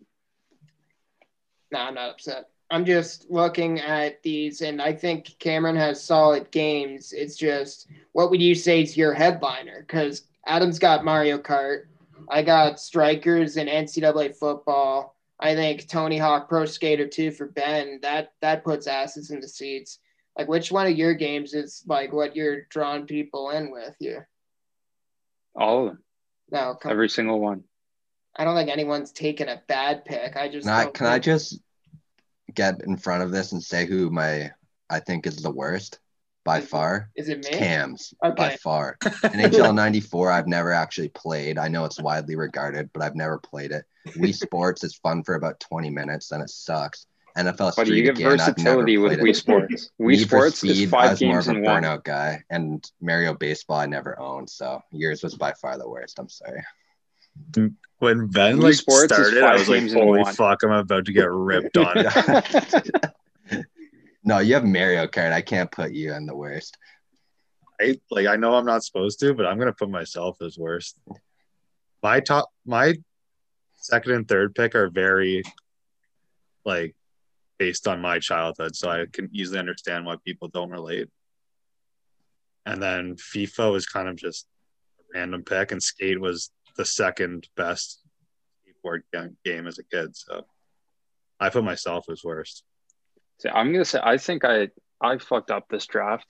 [1.70, 2.46] No, I'm not upset.
[2.72, 7.12] I'm just looking at these, and I think Cameron has solid games.
[7.12, 9.84] It's just, what would you say is your headliner?
[9.86, 11.82] Because Adam's got Mario Kart.
[12.30, 15.14] I got Strikers and NCAA football.
[15.38, 17.98] I think Tony Hawk Pro Skater 2 for Ben.
[18.00, 19.98] That that puts asses in the seats.
[20.38, 24.30] Like, which one of your games is like what you're drawing people in with here?
[25.54, 26.02] All of them.
[26.50, 27.64] No, come, Every single one.
[28.34, 30.38] I don't think anyone's taken a bad pick.
[30.38, 31.60] I just Can I, don't can I just
[32.54, 34.50] get in front of this and say who my
[34.90, 36.00] I think is the worst
[36.44, 37.08] by far?
[37.16, 37.50] is it me?
[37.56, 38.56] Cams by Okay.
[38.56, 38.98] far.
[39.02, 41.58] NHL 94, I've never actually played.
[41.58, 43.84] I know it's widely regarded, but I've never played it.
[44.18, 47.06] Wii Sports is fun for about 20 minutes, then it sucks.
[47.38, 49.36] NFL But Street you get again, I've versatility with played Wii it.
[49.36, 49.90] Sports.
[50.00, 51.82] Wii Need for Sports is Speed, I five was more games of a in one.
[51.82, 56.18] burnout guy, and Mario Baseball I never owned, so yours was by far the worst.
[56.18, 56.62] I'm sorry.
[57.98, 61.30] When Ben Wii like Sports started, I was like, "Holy fuck, I'm about to get
[61.30, 62.04] ripped on."
[64.24, 65.32] no, you have Mario Kart.
[65.32, 66.76] I can't put you in the worst.
[67.80, 70.98] I like I know I'm not supposed to, but I'm gonna put myself as worst.
[72.02, 72.94] My top my
[73.76, 75.42] second and third pick are very
[76.64, 76.94] like
[77.58, 81.08] based on my childhood, so I can easily understand why people don't relate.
[82.66, 84.46] And then FIFA was kind of just
[84.98, 88.00] a random pick, and skate was the second best
[88.84, 89.02] skateboard
[89.44, 90.16] game as a kid.
[90.16, 90.46] So
[91.40, 92.64] I put myself as worst.
[93.40, 94.68] See, I'm gonna say I think I
[95.00, 96.26] I fucked up this draft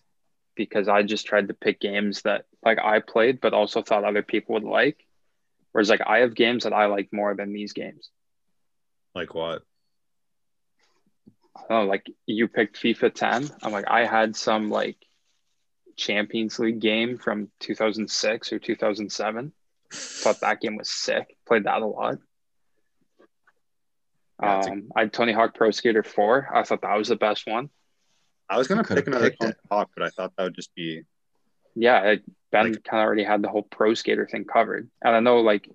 [0.55, 4.23] because I just tried to pick games that like I played, but also thought other
[4.23, 5.05] people would like.
[5.73, 8.11] Whereas like I have games that I like more than these games.
[9.15, 9.63] Like what?
[11.69, 13.51] Know, like you picked FIFA 10.
[13.63, 14.97] I'm like, I had some like
[15.97, 19.53] Champions League game from 2006 or 2007.
[19.93, 21.37] Thought that game was sick.
[21.47, 22.17] Played that a lot.
[24.43, 26.49] Yeah, it's a- Um, I had Tony Hawk Pro Skater 4.
[26.55, 27.71] I thought that was the best one.
[28.49, 29.55] I was gonna pick another Tony.
[29.71, 31.03] Hawk, but I thought that would just be
[31.75, 34.91] Yeah, it, Ben Like- kind of already had the whole Pro Skater thing covered.
[35.03, 35.67] And I know like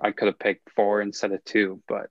[0.00, 2.10] I could have picked four instead of two, but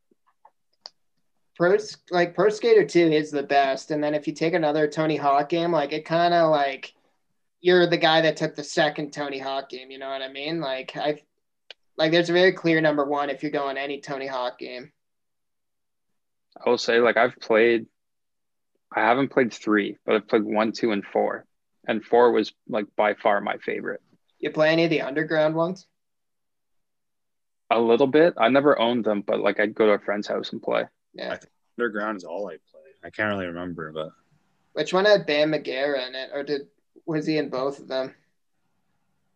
[1.58, 1.76] Pro
[2.12, 3.92] like Pro Skater 2 is the best.
[3.92, 6.94] And then if you take another Tony Hawk game, like it kind of like
[7.62, 10.60] you're the guy that took the second Tony Hawk game, you know what I mean?
[10.60, 11.22] Like I
[11.98, 14.92] like there's a very clear number one if you're going any Tony Hawk game.
[16.64, 17.86] I will say like I've played
[18.94, 21.46] I haven't played three, but I've played one, two, and four.
[21.88, 24.02] And four was like by far my favorite.
[24.40, 25.88] You play any of the underground ones?
[27.70, 28.34] A little bit.
[28.38, 30.84] I never owned them, but like I'd go to a friend's house and play.
[31.14, 31.38] Yeah.
[31.80, 32.96] Underground is all I played.
[33.04, 34.10] I can't really remember, but
[34.74, 36.32] Which one had Bam Margera in it?
[36.34, 36.68] Or did
[37.12, 38.14] was he in both of them?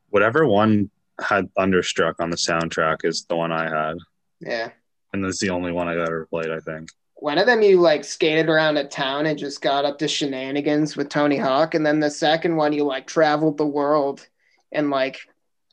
[0.09, 0.89] whatever one
[1.19, 3.97] had Thunderstruck on the soundtrack is the one I had,
[4.39, 4.69] Yeah.
[5.11, 6.49] and that's the only one I ever played.
[6.51, 6.89] I think.
[7.15, 10.95] One of them you like skated around a town and just got up to shenanigans
[10.95, 14.25] with Tony Hawk, and then the second one you like traveled the world
[14.71, 15.19] and like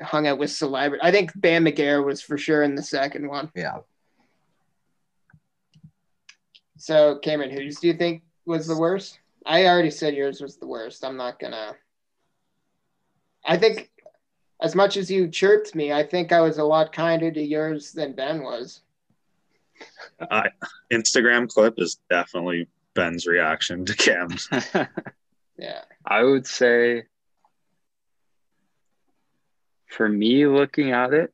[0.00, 1.02] hung out with celebrities.
[1.04, 3.50] I think Bam Margera was for sure in the second one.
[3.54, 3.78] Yeah.
[6.78, 9.18] So Cameron, whose do you think was the worst?
[9.46, 11.04] I already said yours was the worst.
[11.04, 11.74] I'm not gonna.
[13.44, 13.90] I think,
[14.60, 17.92] as much as you chirped me, I think I was a lot kinder to yours
[17.92, 18.80] than Ben was.
[20.20, 20.50] I,
[20.92, 24.48] Instagram clip is definitely Ben's reaction to Cam's.
[25.58, 25.82] Yeah.
[26.04, 27.04] I would say
[29.86, 31.32] for me looking at it,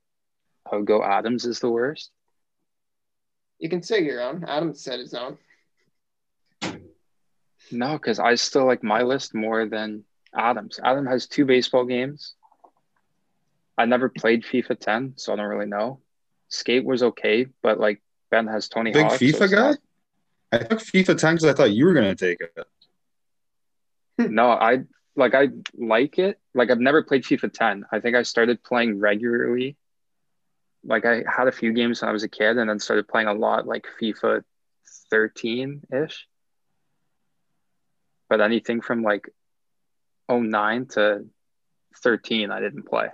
[0.71, 2.11] I would go Adams is the worst.
[3.59, 4.45] You can say your own.
[4.47, 5.39] Adam said his own.
[7.71, 10.79] No, because I still like my list more than Adams.
[10.83, 12.35] Adam has two baseball games.
[13.77, 16.01] I never played FIFA 10, so I don't really know.
[16.49, 19.13] Skate was okay, but like Ben has Tony Big Hawk.
[19.13, 19.61] so FIFA it's guy.
[19.71, 19.79] not-
[20.51, 22.67] I took FIFA 10 because I thought you were gonna take it.
[24.19, 24.79] No, I
[25.15, 26.41] like I like it.
[26.55, 27.85] Like I've never played FIFA 10.
[27.93, 29.77] I think I started playing regularly.
[30.83, 33.29] Like I had a few games when I was a kid and then started playing
[33.29, 34.43] a lot like FIFA
[35.11, 36.27] 13 ish.
[38.29, 39.29] But anything from like
[40.31, 41.25] 09 to
[42.03, 43.09] 13, I didn't play.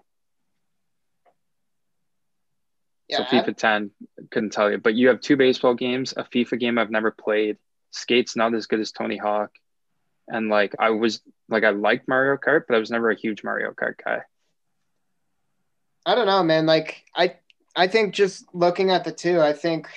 [3.08, 3.18] Yeah.
[3.18, 3.90] so FIFA 10
[4.30, 4.78] couldn't tell you.
[4.78, 7.58] But you have two baseball games, a FIFA game I've never played.
[7.90, 9.50] Skate's not as good as Tony Hawk.
[10.26, 13.44] And like I was like I liked Mario Kart, but I was never a huge
[13.44, 14.22] Mario Kart guy.
[16.06, 16.64] I don't know, man.
[16.64, 17.36] Like I
[17.76, 19.88] I think just looking at the two, I think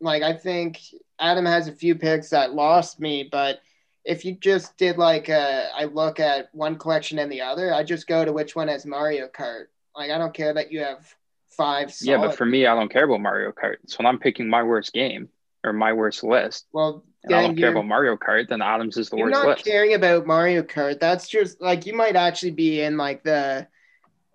[0.00, 0.80] like I think
[1.18, 3.60] Adam has a few picks that lost me, but
[4.04, 7.82] if you just did like uh I look at one collection and the other, I
[7.82, 9.66] just go to which one has Mario Kart.
[9.96, 11.14] Like I don't care that you have
[11.50, 13.76] five Yeah, but for me, I don't care about Mario Kart.
[13.86, 15.28] So when I'm picking my worst game
[15.64, 19.16] or my worst list, well I don't care about Mario Kart, then Adams is the
[19.16, 19.20] worst.
[19.20, 19.64] you're worst not list.
[19.64, 21.00] caring about Mario Kart.
[21.00, 23.66] That's just like you might actually be in like the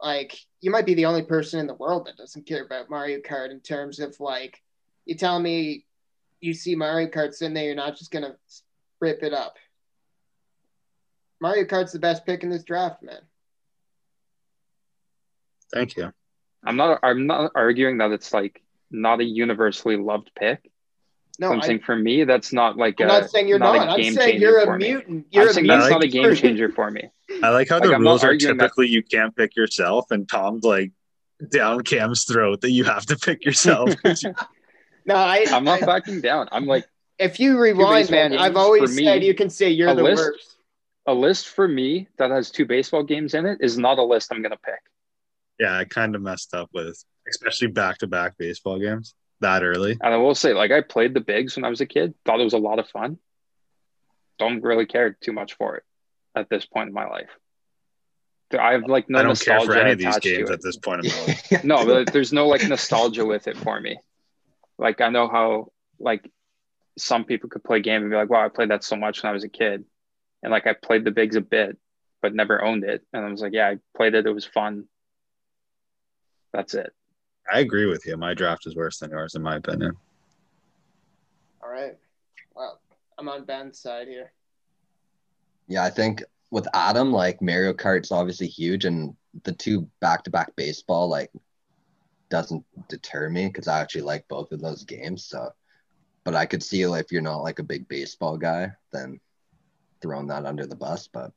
[0.02, 3.20] like you might be the only person in the world that doesn't care about Mario
[3.20, 4.62] Kart in terms of like
[5.06, 5.86] you tell me
[6.41, 8.36] you see Mario Kart sitting there, you're not just gonna
[9.01, 9.55] rip it up.
[11.41, 13.21] Mario Kart's the best pick in this draft, man.
[15.73, 16.11] Thank you.
[16.65, 18.61] I'm not I'm not arguing that it's like
[18.91, 20.69] not a universally loved pick.
[21.39, 23.76] No, I'm I, saying for me, that's not like I'm a, not saying you're not
[23.76, 23.88] not.
[23.99, 24.88] a I'm saying you're for a me.
[24.89, 25.26] mutant.
[25.31, 25.81] You're I'm a saying mutant.
[25.84, 27.09] that's not a game changer for me.
[27.43, 30.11] I like how Like, the I'm rules are arguing that- typically you can't pick yourself,
[30.11, 30.91] and Tom's like
[31.49, 33.91] down Cam's throat that you have to pick yourself.
[35.05, 36.49] No, I, I'm not I- backing down.
[36.51, 36.85] I'm like
[37.20, 40.04] if you rewind, baseball man, games I've always me, said you can say you're the
[40.04, 40.56] list- worst.
[41.06, 44.30] a list for me that has two baseball games in it is not a list
[44.32, 44.80] I'm gonna pick.
[45.60, 49.98] yeah, I kind of messed up with, especially back-to-back baseball games that early.
[50.02, 52.40] And I will say, like I played the bigs when I was a kid, thought
[52.40, 53.18] it was a lot of fun.
[54.38, 55.84] Don't really care too much for it
[56.36, 57.30] at this point in my life.
[58.58, 60.50] I have like no I don't care nostalgia for any of these attached to games
[60.50, 60.54] it.
[60.54, 61.64] at this point in my life.
[61.64, 64.00] no, but there's no like nostalgia with it for me.
[64.80, 66.28] Like I know how like
[66.99, 69.23] some people could play a game and be like, "Wow, I played that so much
[69.23, 69.85] when I was a kid,"
[70.43, 71.77] and like I played the bigs a bit,
[72.21, 73.03] but never owned it.
[73.13, 74.26] And I was like, "Yeah, I played it.
[74.26, 74.88] It was fun."
[76.53, 76.93] That's it.
[77.51, 78.17] I agree with you.
[78.17, 79.95] My draft is worse than yours, in my opinion.
[81.61, 81.97] All right.
[82.55, 82.80] Well,
[83.17, 84.31] I'm on Ben's side here.
[85.67, 90.31] Yeah, I think with Adam, like Mario Kart's obviously huge, and the two back to
[90.31, 91.31] back baseball like
[92.30, 95.26] doesn't deter me because I actually like both of those games.
[95.26, 95.51] So,
[96.24, 99.20] but I could see if you're not like a big baseball guy, then
[100.02, 101.08] throwing that under the bus.
[101.08, 101.32] But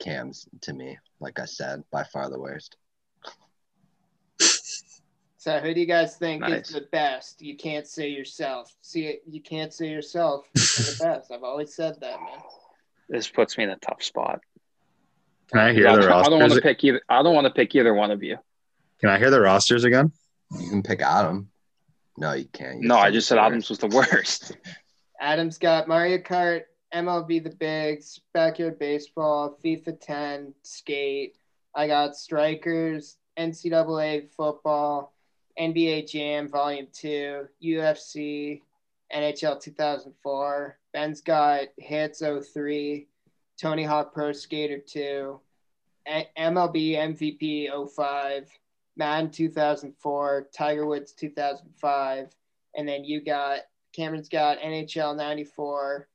[0.00, 2.76] Cam's to me, like I said, by far the worst.
[5.36, 6.68] So who do you guys think Nice.
[6.68, 7.42] is the best?
[7.42, 8.72] You can't say yourself.
[8.80, 11.32] See, you can't say yourself the best.
[11.32, 12.38] I've always said that, man.
[13.08, 14.40] This puts me in a tough spot.
[15.50, 17.02] Can I hear I the don't, I don't want to pick either.
[17.08, 18.38] I don't want to pick either one of you.
[19.00, 20.12] Can I hear the rosters again?
[20.58, 21.50] You can pick Adam.
[22.16, 22.82] No, you can't.
[22.82, 23.46] You No, I just said worst.
[23.46, 24.56] Adams was the worst.
[25.20, 26.62] Adam's got Mario Kart,
[26.94, 31.36] MLB The Bigs, Backyard Baseball, FIFA 10, Skate.
[31.74, 35.14] I got Strikers, NCAA Football,
[35.58, 38.60] NBA Jam Volume 2, UFC,
[39.14, 40.78] NHL 2004.
[40.92, 43.06] Ben's got Hitz 03,
[43.58, 45.40] Tony Hawk Pro Skater 2,
[46.06, 48.48] MLB MVP 05,
[48.96, 52.28] Madden 2004, Tiger Woods 2005,
[52.76, 53.60] and then you got
[53.94, 56.08] Cameron's got NHL 94,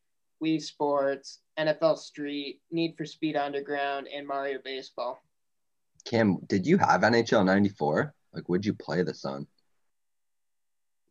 [0.43, 5.21] Wii Sports, NFL Street, Need for Speed Underground, and Mario Baseball.
[6.05, 8.13] Cam, did you have NHL '94?
[8.33, 9.47] Like, would you play this on?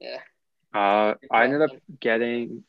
[0.00, 0.18] Yeah.
[0.74, 1.70] Uh, I ended up
[2.00, 2.64] getting.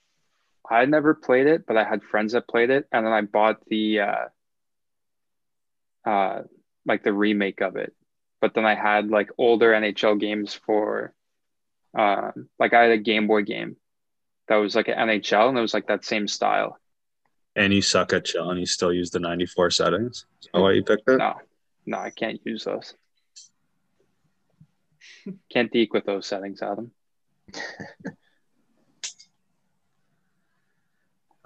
[0.70, 3.22] I had never played it, but I had friends that played it, and then I
[3.22, 4.26] bought the, uh,
[6.06, 6.42] uh,
[6.86, 7.94] like the remake of it.
[8.42, 11.14] But then I had like older NHL games for,
[11.98, 13.78] um, like I had a Game Boy game
[14.48, 16.80] that was like an NHL, and it was like that same style.
[17.56, 20.26] And you suck at chill and You still use the 94 settings.
[20.42, 21.18] Is that why you picked it?
[21.18, 21.34] No,
[21.86, 22.94] no, I can't use those.
[25.52, 26.92] Can't deke with those settings, Adam.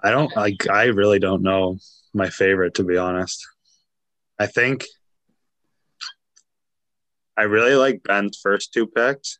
[0.04, 0.68] I don't like.
[0.68, 1.78] I really don't know
[2.12, 3.46] my favorite to be honest.
[4.38, 4.84] I think
[7.36, 9.38] I really like Ben's first two picks,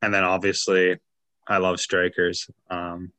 [0.00, 0.98] and then obviously
[1.46, 2.48] I love strikers.
[2.70, 3.12] Um,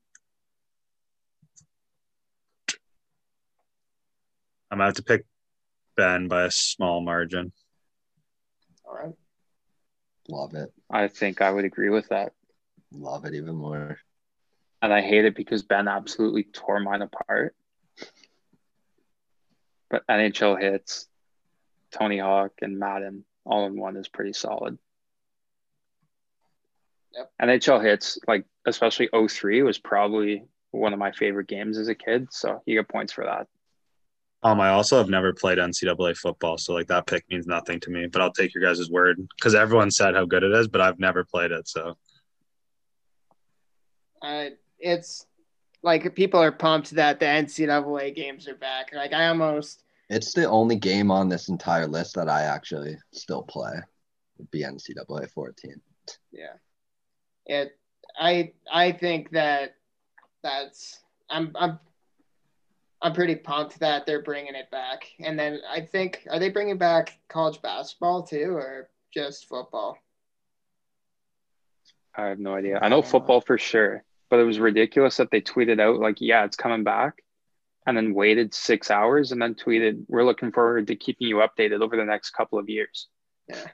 [4.71, 5.25] I'm gonna have to pick
[5.95, 7.51] Ben by a small margin.
[8.85, 9.13] All right.
[10.27, 10.73] Love it.
[10.89, 12.33] I think I would agree with that.
[12.91, 13.97] Love it even more.
[14.81, 17.55] and I hate it because Ben absolutely tore mine apart.
[19.89, 21.07] But NHL Hitz,
[21.95, 24.77] Tony Hawk, and Madden all in one is pretty solid.
[27.13, 27.31] Yep.
[27.41, 32.27] NHL Hitz, like especially 03, was probably one of my favorite games as a kid.
[32.31, 33.47] So you get points for that.
[34.43, 37.89] Um, I also have never played NCAA football, so like that pick means nothing to
[37.89, 38.07] me.
[38.07, 40.99] But I'll take your guys' word because everyone said how good it is, but I've
[40.99, 41.67] never played it.
[41.67, 41.95] So
[44.21, 44.49] Uh,
[44.79, 45.25] it's
[45.81, 48.91] like people are pumped that the NCAA games are back.
[48.93, 53.43] Like I almost It's the only game on this entire list that I actually still
[53.43, 53.73] play.
[54.37, 55.81] Would be NCAA 14.
[56.31, 56.53] yeah.
[57.45, 57.77] It
[58.19, 59.75] I I think that
[60.43, 60.99] that's
[61.29, 61.79] I'm I'm
[63.01, 65.07] I'm pretty pumped that they're bringing it back.
[65.19, 69.97] And then I think are they bringing back college basketball too or just football?
[72.17, 72.79] I have no idea.
[72.81, 76.45] I know football for sure, but it was ridiculous that they tweeted out, like, yeah,
[76.45, 77.21] it's coming back,
[77.85, 81.81] and then waited six hours and then tweeted, we're looking forward to keeping you updated
[81.81, 83.07] over the next couple of years.
[83.47, 83.67] Yeah.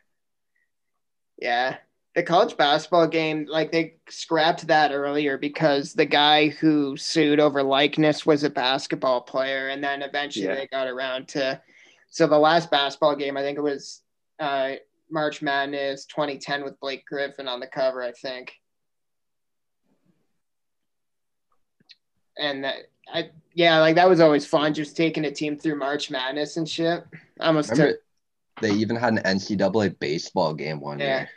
[1.38, 1.77] Yeah.
[2.13, 7.63] The college basketball game, like they scrapped that earlier because the guy who sued over
[7.63, 9.69] likeness was a basketball player.
[9.69, 10.55] And then eventually Yeah.
[10.55, 11.61] they got around to.
[12.09, 14.01] So the last basketball game, I think it was
[14.39, 14.73] uh,
[15.09, 18.51] March Madness 2010 with Blake Griffin on the cover, I think.
[22.38, 22.75] And that,
[23.07, 26.67] I, yeah, like that was always fun just taking a team through March Madness and
[26.67, 27.03] shit.
[27.39, 28.01] I almost Remember, took,
[28.61, 31.19] they even had an NCAA baseball game one Yeah.
[31.19, 31.29] year,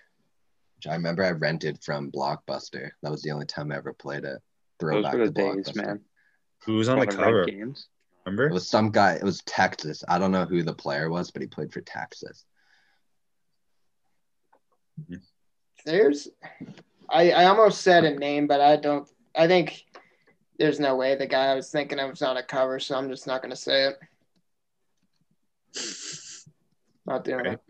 [0.77, 2.91] which I remember I rented from Blockbuster.
[3.03, 4.39] That was the only time I ever played it.
[4.79, 5.87] Those Throwback were the to days, Blockbuster.
[5.87, 6.01] man.
[6.65, 7.45] who was on the Wanna rent cover?
[7.47, 7.89] Games.
[8.27, 8.47] Remember?
[8.49, 9.15] It was some guy.
[9.15, 10.03] It was Texas.
[10.09, 12.45] I don't know who the player was, but he played for Texas.
[15.85, 16.29] there's
[17.11, 19.85] I, I almost said a name, but I don't I think
[20.59, 23.09] there's no way the guy I was thinking of was on a cover, so I'm
[23.09, 23.99] just not gonna say it.
[27.07, 27.51] Not doing Okay.
[27.53, 27.61] it.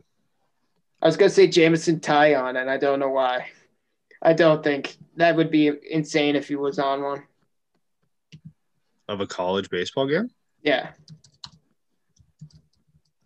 [1.02, 3.50] I was gonna say Jameson Taillon, and I don't know why.
[4.22, 7.22] I don't think that would be insane if he was on one.
[9.08, 10.30] Of a college baseball game?
[10.62, 10.92] Yeah.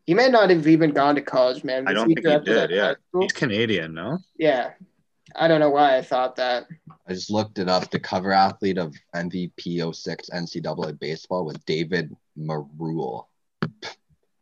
[0.06, 1.86] He may not have even gone to college, man.
[1.86, 2.70] I don't think he did.
[2.70, 4.18] Yeah, he's Canadian, no?
[4.36, 4.72] Yeah.
[5.36, 6.66] I don't know why I thought that.
[7.08, 7.90] I just looked it up.
[7.90, 13.26] The cover athlete of MVP 06 NCAA baseball was David Marule.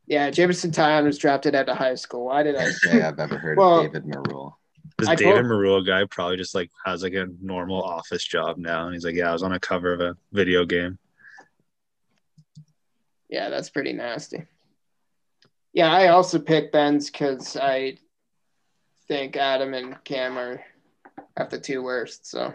[0.07, 2.27] Yeah, Jameson Taillon was drafted out of high school.
[2.27, 4.55] Why did I say I've ever heard Well- of David Marule.
[4.99, 8.57] This I David told- Marula guy probably just like has like a normal office job
[8.57, 10.99] now, and he's like, "Yeah, I was on a cover of a video game."
[13.29, 14.45] Yeah, that's pretty nasty.
[15.73, 17.99] Yeah, I also picked Ben's because I
[19.09, 20.63] think Adam and Cam are
[21.37, 22.27] have the two worst.
[22.27, 22.55] So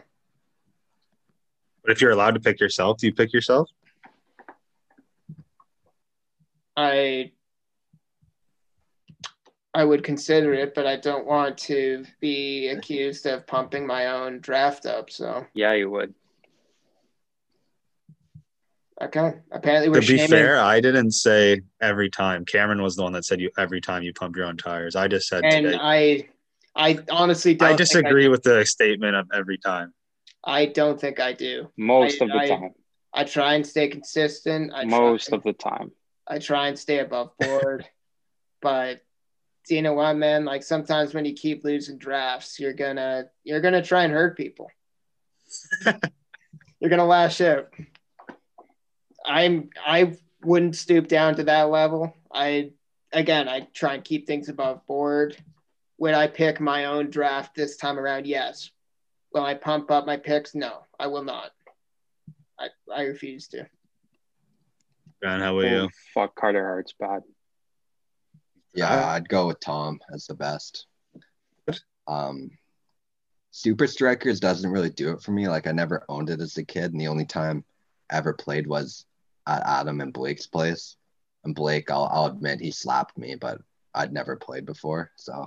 [1.84, 3.70] But if you're allowed to pick yourself, do you pick yourself?
[6.78, 7.32] I
[9.74, 14.40] I would consider it, but I don't want to be accused of pumping my own
[14.40, 15.10] draft up.
[15.10, 16.14] So Yeah, you would.
[19.02, 20.30] okay, apparently we're to be shaming.
[20.30, 22.46] fair, I didn't say every time.
[22.46, 24.96] Cameron was the one that said you every time you pump your own tires.
[24.96, 25.78] I just said and today.
[25.80, 26.28] I
[26.76, 27.66] I honestly don't.
[27.66, 29.94] I think disagree with the statement of every time.
[30.44, 31.70] I, don't think I do.
[31.78, 32.72] Most I- of the I- time.
[33.14, 34.72] I try and stay consistent.
[34.74, 35.92] I Most try, of the time.
[36.26, 37.86] I try and stay above board,
[38.62, 39.02] but
[39.68, 40.46] you know what, man?
[40.46, 44.72] Like sometimes when you keep losing drafts, you're gonna you're gonna try and hurt people.
[46.80, 47.74] you're gonna lash out.
[49.26, 52.16] I'm I wouldn't stoop down to that level.
[52.34, 52.72] I
[53.12, 55.36] again I try and keep things above board.
[56.02, 58.26] Would I pick my own draft this time around?
[58.26, 58.72] Yes.
[59.36, 60.56] Will I pump up my picks?
[60.56, 61.52] No, I will not.
[62.60, 63.68] I, I refuse to.
[65.22, 65.90] And how about Oh, you?
[66.12, 67.22] fuck Carter Hart's bad.
[68.74, 70.88] Yeah, I'd go with Tom as the best.
[72.08, 72.50] Um,
[73.52, 75.48] Super Strikers doesn't really do it for me.
[75.48, 77.64] Like I never owned it as a kid, and the only time
[78.12, 79.06] I ever played was
[79.46, 80.96] at Adam and Blake's place.
[81.44, 83.62] And Blake, I'll, I'll admit, he slapped me, but
[83.94, 85.12] I'd never played before.
[85.16, 85.46] So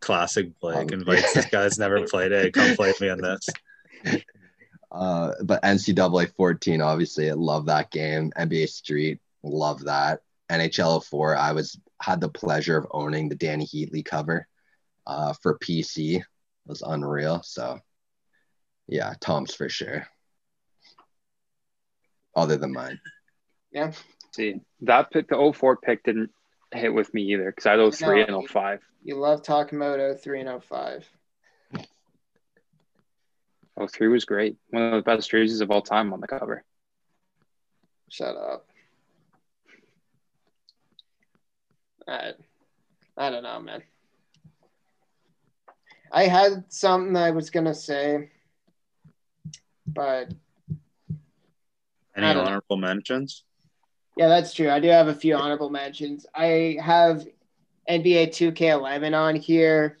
[0.00, 2.32] Classic Blake Um, invites this guy that's never played.
[2.32, 2.52] it.
[2.54, 3.48] come play me on this.
[4.94, 8.30] Uh, but NCAA 14, obviously, I love that game.
[8.38, 10.20] NBA Street, love that.
[10.50, 14.46] NHL 04, I was had the pleasure of owning the Dany Heatley cover
[15.06, 16.16] uh, for PC.
[16.16, 16.24] It
[16.66, 17.40] was unreal.
[17.42, 17.80] So,
[18.86, 20.06] yeah, Tom's for sure.
[22.36, 23.00] Other than mine.
[23.72, 23.92] Yeah.
[24.34, 26.30] See, that pick, the 04 pick didn't
[26.72, 28.38] hit with me either because I had 03 No.
[28.38, 28.80] and 05.
[29.04, 31.08] You love talking about 03 and 05.
[33.90, 34.56] 03 was great.
[34.70, 36.64] One of the best jerseys of all time on the cover.
[38.10, 38.66] Shut up.
[42.06, 42.32] I,
[43.16, 43.82] I don't know, man.
[46.10, 48.28] I had something I was gonna say,
[49.86, 50.32] but
[52.14, 52.48] Any I don't know.
[52.50, 53.44] honorable mentions?
[54.16, 54.70] Yeah, that's true.
[54.70, 56.26] I do have a few honorable mentions.
[56.34, 57.26] I have
[57.88, 59.98] NBA 2K11 on here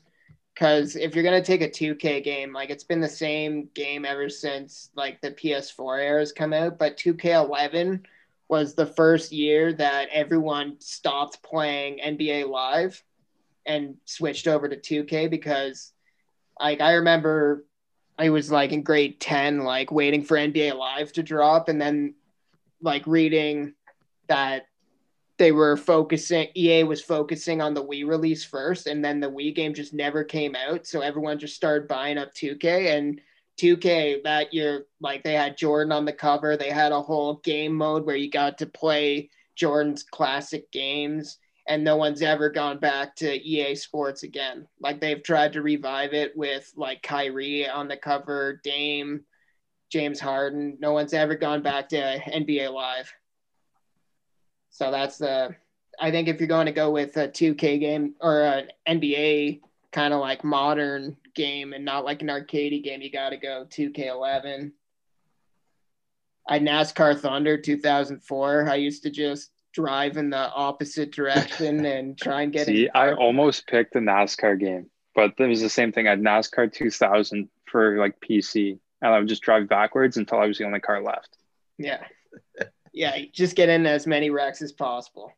[0.54, 4.28] because if you're gonna take a 2K game, like it's been the same game ever
[4.28, 8.04] since like the PS4 eras come out, but 2K11
[8.48, 13.02] was the first year that everyone stopped playing NBA Live
[13.64, 15.92] and switched over to 2K because
[16.60, 17.64] like I remember
[18.18, 22.14] I was like in grade 10 like waiting for NBA Live to drop and then
[22.82, 23.72] like reading
[24.28, 24.66] that
[25.38, 29.54] they were focusing EA was focusing on the Wii release first and then the Wii
[29.54, 30.86] game just never came out.
[30.86, 33.20] So everyone just started buying up 2K and
[33.60, 36.56] 2K that year like they had Jordan on the cover.
[36.56, 41.38] They had a whole game mode where you got to play Jordan's classic games
[41.68, 44.66] and no one's ever gone back to EA Sports again.
[44.80, 49.24] Like they've tried to revive it with like Kyrie on the cover Dame
[49.90, 50.78] James Harden.
[50.80, 53.12] No one's ever gone back to NBA Live
[54.72, 55.54] so that's the
[56.00, 59.60] I think if you're going to go with a 2K game or an NBA
[59.92, 63.66] kind of like modern game and not like an arcade game, you got to go
[63.70, 64.72] 2K11.
[66.48, 68.68] I NASCAR Thunder 2004.
[68.68, 72.90] I used to just drive in the opposite direction and try and get See, in.
[72.94, 76.06] I almost picked the NASCAR game, but it was the same thing.
[76.06, 80.46] I had NASCAR 2000 for like PC, and I would just drive backwards until I
[80.46, 81.36] was the only car left.
[81.78, 82.02] Yeah.
[82.92, 85.32] Yeah, just get in as many wrecks as possible.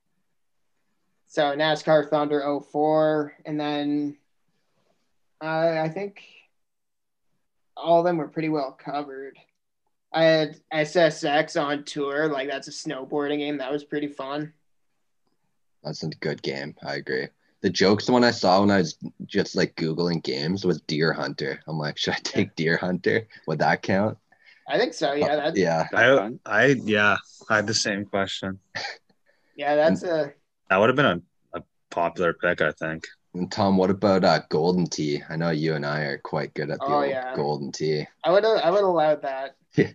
[1.27, 4.17] So NASCAR Thunder 04, and then
[5.43, 6.23] uh, I think
[7.77, 9.39] all of them were pretty well covered.
[10.13, 13.59] I had SSX on tour, like that's a snowboarding game.
[13.59, 14.53] That was pretty fun.
[15.83, 16.77] That's a good game.
[16.85, 17.27] I agree.
[17.63, 21.13] The jokes the one I saw when I was just like Googling games was Deer
[21.13, 21.61] Hunter.
[21.67, 23.27] I'm like, should I take Deer Hunter?
[23.47, 24.19] Would that count?
[24.69, 25.13] I think so.
[25.15, 26.29] Yeah, that's yeah, yeah.
[26.47, 26.63] I.
[26.63, 27.17] I, yeah,
[27.51, 28.59] I had the same question.
[29.57, 30.33] Yeah, that's a
[30.69, 31.23] That would have been
[31.55, 33.07] a, a popular pick, I think.
[33.35, 35.23] And Tom, what about uh, Golden Tee?
[35.31, 37.37] I know you and I are quite good at the Oh, old yeah.
[37.37, 38.05] Golden Tee.
[38.25, 39.55] I would I would allow that.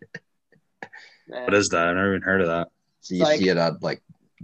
[1.28, 1.88] What is that?
[1.90, 2.70] I've never even heard of that.
[3.02, 4.02] So you Like- see it at like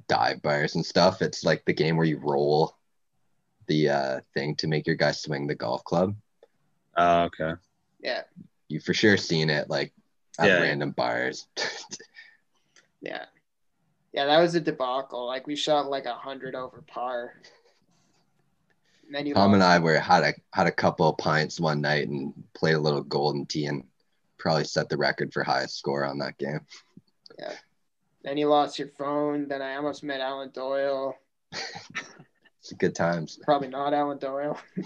[0.09, 1.21] dive bars and stuff.
[1.21, 2.75] It's like the game where you roll
[3.67, 6.13] the uh, thing to make your guy swing the golf club.
[6.97, 7.53] Oh, okay.
[8.01, 8.23] Yeah,
[8.67, 9.93] You for sure seen it like
[10.39, 10.61] at Yeah.
[10.61, 11.47] random bars.
[13.05, 13.25] yeah,
[14.13, 14.25] yeah.
[14.25, 15.25] That was a debacle.
[15.25, 17.33] Like we shot like a hundred over par.
[19.05, 19.63] And then you Tom and.
[19.63, 23.03] I were had a had a couple of pints one night and played a little
[23.03, 23.83] Golden Tee and
[24.37, 26.61] probably set the record for highest score on that game.
[27.37, 27.53] Yeah.
[28.23, 29.47] Then you lost your phone.
[29.47, 31.15] Then I almost met Alan Doyle.
[32.65, 33.37] It's good times.
[33.43, 34.59] Probably not Alan Doyle.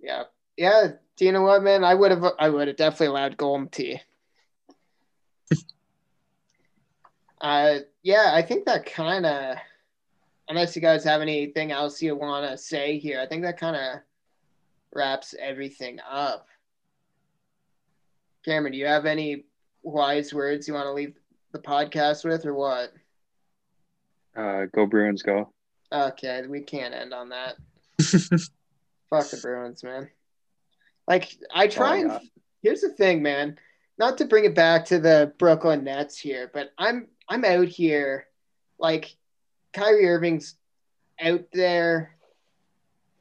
[0.00, 0.22] yeah,
[0.56, 0.92] yeah.
[1.16, 1.82] Do you know what, man?
[1.82, 2.24] I would have.
[2.38, 4.00] I would have definitely allowed Golden Tee.
[7.40, 8.30] Uh, yeah.
[8.34, 9.56] I think that kind of.
[10.50, 13.76] Unless you guys have anything else you want to say here, I think that kind
[13.76, 14.00] of
[14.94, 16.46] wraps everything up.
[18.46, 19.44] Cameron, do you have any
[19.82, 21.14] wise words you want to leave
[21.52, 22.92] the podcast with, or what?
[24.34, 25.52] Uh, go Bruins, go.
[25.92, 27.56] Okay, we can't end on that.
[28.00, 30.08] Fuck the Bruins, man.
[31.06, 32.18] Like I try Oh, and yeah.
[32.62, 33.58] here's the thing, man.
[33.98, 38.26] Not to bring it back to the Brooklyn Nets here, but I'm I'm out here
[38.78, 39.14] like
[39.72, 40.54] Kyrie Irving's
[41.20, 42.14] out there.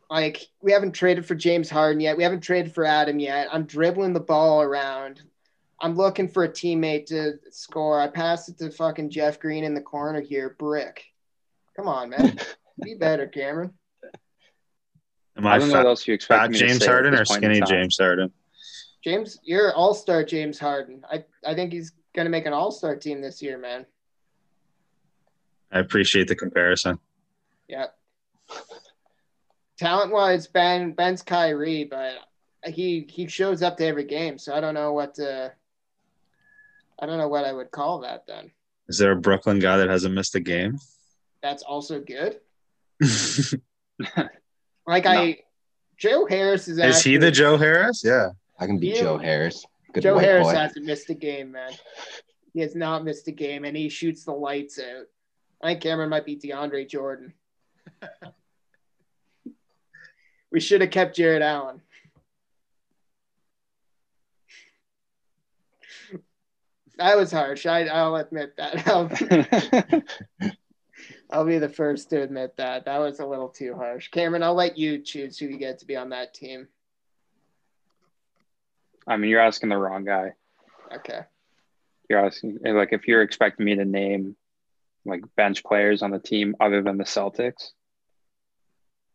[0.09, 2.15] Like we haven't traded for James Harden yet.
[2.15, 3.49] We haven't traded for Adam yet.
[3.51, 5.21] I'm dribbling the ball around.
[5.79, 7.99] I'm looking for a teammate to score.
[7.99, 10.55] I pass it to fucking Jeff Green in the corner here.
[10.57, 11.03] Brick.
[11.75, 12.39] Come on, man.
[12.83, 13.73] Be better, Cameron.
[15.37, 16.87] Am I I don't know what fat, else you expect fat me to James say
[16.87, 17.61] Harden or skinny.
[17.61, 18.31] James Harden?
[19.03, 21.03] James, you're all star James Harden.
[21.11, 23.85] I, I think he's gonna make an all star team this year, man.
[25.71, 26.99] I appreciate the comparison.
[27.67, 27.87] Yeah.
[29.77, 32.13] Talent wise, Ben Ben's Kyrie, but
[32.65, 35.51] he he shows up to every game, so I don't know what to
[36.99, 38.51] I don't know what I would call that then.
[38.87, 40.79] Is there a Brooklyn guy that hasn't missed a game?
[41.43, 42.39] That's also good.
[44.87, 45.11] Like No.
[45.11, 45.39] I
[45.97, 48.03] Joe Harris is Is he the Joe Harris?
[48.05, 48.29] Yeah.
[48.59, 49.65] I can be You- Joe Harris.
[49.93, 50.53] Good Joe Harris boy.
[50.53, 51.71] hasn't missed a game, man.
[52.53, 55.05] He has not missed a game, and he shoots the lights out.
[55.61, 57.33] I think Cameron might be DeAndre Jordan.
[60.51, 61.81] we should have kept Jarrett Allen.
[66.97, 67.65] That was harsh.
[67.65, 68.87] I, I'll admit that.
[70.41, 70.51] I'll,
[71.29, 72.85] I'll be the first to admit that.
[72.85, 74.09] That was a little too harsh.
[74.09, 76.67] Cameron, I'll let you choose who you get to be on that team.
[79.07, 80.33] I mean, you're asking the wrong guy.
[80.93, 81.21] Okay.
[82.09, 84.35] You're asking like if you're expecting me to name
[85.07, 87.71] like bench players on the team other than the Celtics,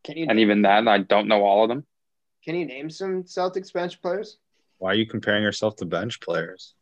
[0.05, 1.87] Can you and even then, I don't know all of them.
[2.45, 4.39] can you name some Celtics bench players?
[4.79, 6.75] Why are you comparing yourself to bench players?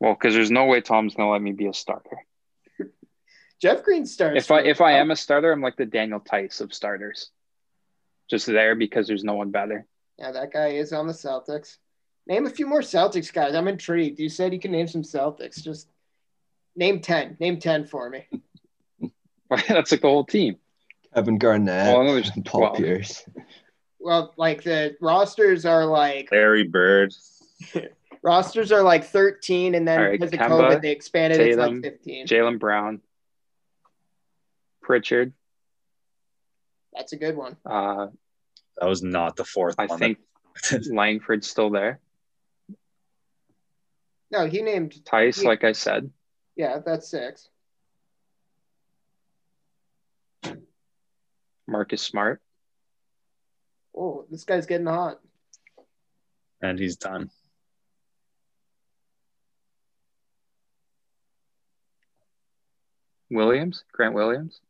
[0.00, 2.18] Well, because there's no way Tom's gonna let me be a starter.
[3.62, 4.36] Jeff Green starts.
[4.44, 7.30] If I if I am a starter, I'm like the Daniel Theis of starters,
[8.28, 9.86] just there because there's no one better.
[10.18, 11.78] yeah, that guy is on the Celtics.
[12.26, 13.54] Name a few more Celtics guys.
[13.54, 14.18] I'm intrigued.
[14.18, 15.62] You said you can name some Celtics.
[15.62, 15.88] Just
[16.76, 17.36] name ten.
[17.40, 18.26] Name ten for me.
[19.50, 20.56] That's like the whole team.
[21.14, 22.76] Kevin Garnett Well, I know there's and Paul 12.
[22.76, 23.24] Pierce.
[24.00, 27.14] Well, like the rosters are like Larry Bird.
[28.22, 31.54] rosters are like 13, and then All right, because of Kemba, COVID, they expanded it
[31.54, 32.26] to like 15.
[32.26, 33.00] Jaylen Brown,
[34.82, 35.32] Pritchard.
[36.92, 37.56] That's a good one.
[37.64, 38.08] Uh,
[38.80, 39.98] That was not the fourth I one.
[39.98, 40.18] think
[40.90, 42.00] Langford's still there.
[44.30, 44.94] No, he named.
[45.04, 45.48] Theis, Yeah.
[45.48, 46.10] like I said.
[46.56, 47.48] Yeah, that's six.
[51.66, 52.40] Marcus Smart.
[53.96, 55.20] Oh, this guy's getting hot.
[56.60, 57.30] and he's done.
[63.30, 64.60] Williams, Grant Williams.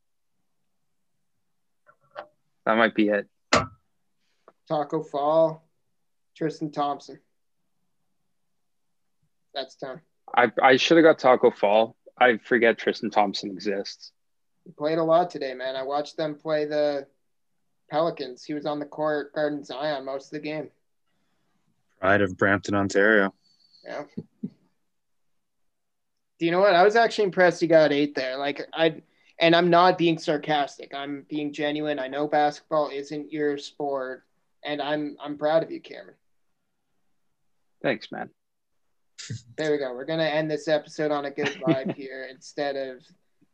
[2.64, 3.28] That might be it.
[4.70, 5.68] Tacko Fall,
[6.34, 7.20] Tristan Thompson.
[9.54, 10.00] That's ten.
[10.36, 11.96] I I should have got Tacko Fall.
[12.18, 14.12] I forget Tristan Thompson exists.
[14.64, 15.76] He played a lot today, man.
[15.76, 17.06] I watched them play the
[17.90, 18.44] Pelicans.
[18.44, 20.70] He was on the court guarding Zion most of the game.
[22.00, 23.34] Pride of Brampton, Ontario.
[23.84, 24.04] Yeah.
[26.38, 26.74] Do you know what?
[26.74, 28.36] I was actually impressed he got eight there.
[28.36, 29.02] Like I
[29.38, 30.94] and I'm not being sarcastic.
[30.94, 31.98] I'm being genuine.
[31.98, 34.24] I know basketball isn't your sport,
[34.64, 36.16] and I'm I'm proud of you, Cameron.
[37.82, 38.30] Thanks, man.
[39.56, 39.92] There we go.
[39.94, 43.02] We're gonna end this episode on a good vibe here instead of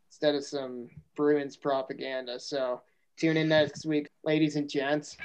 [0.09, 2.41] instead of some Bruins propaganda.
[2.41, 2.83] So
[3.21, 5.19] Tune in next week, ladies and gents.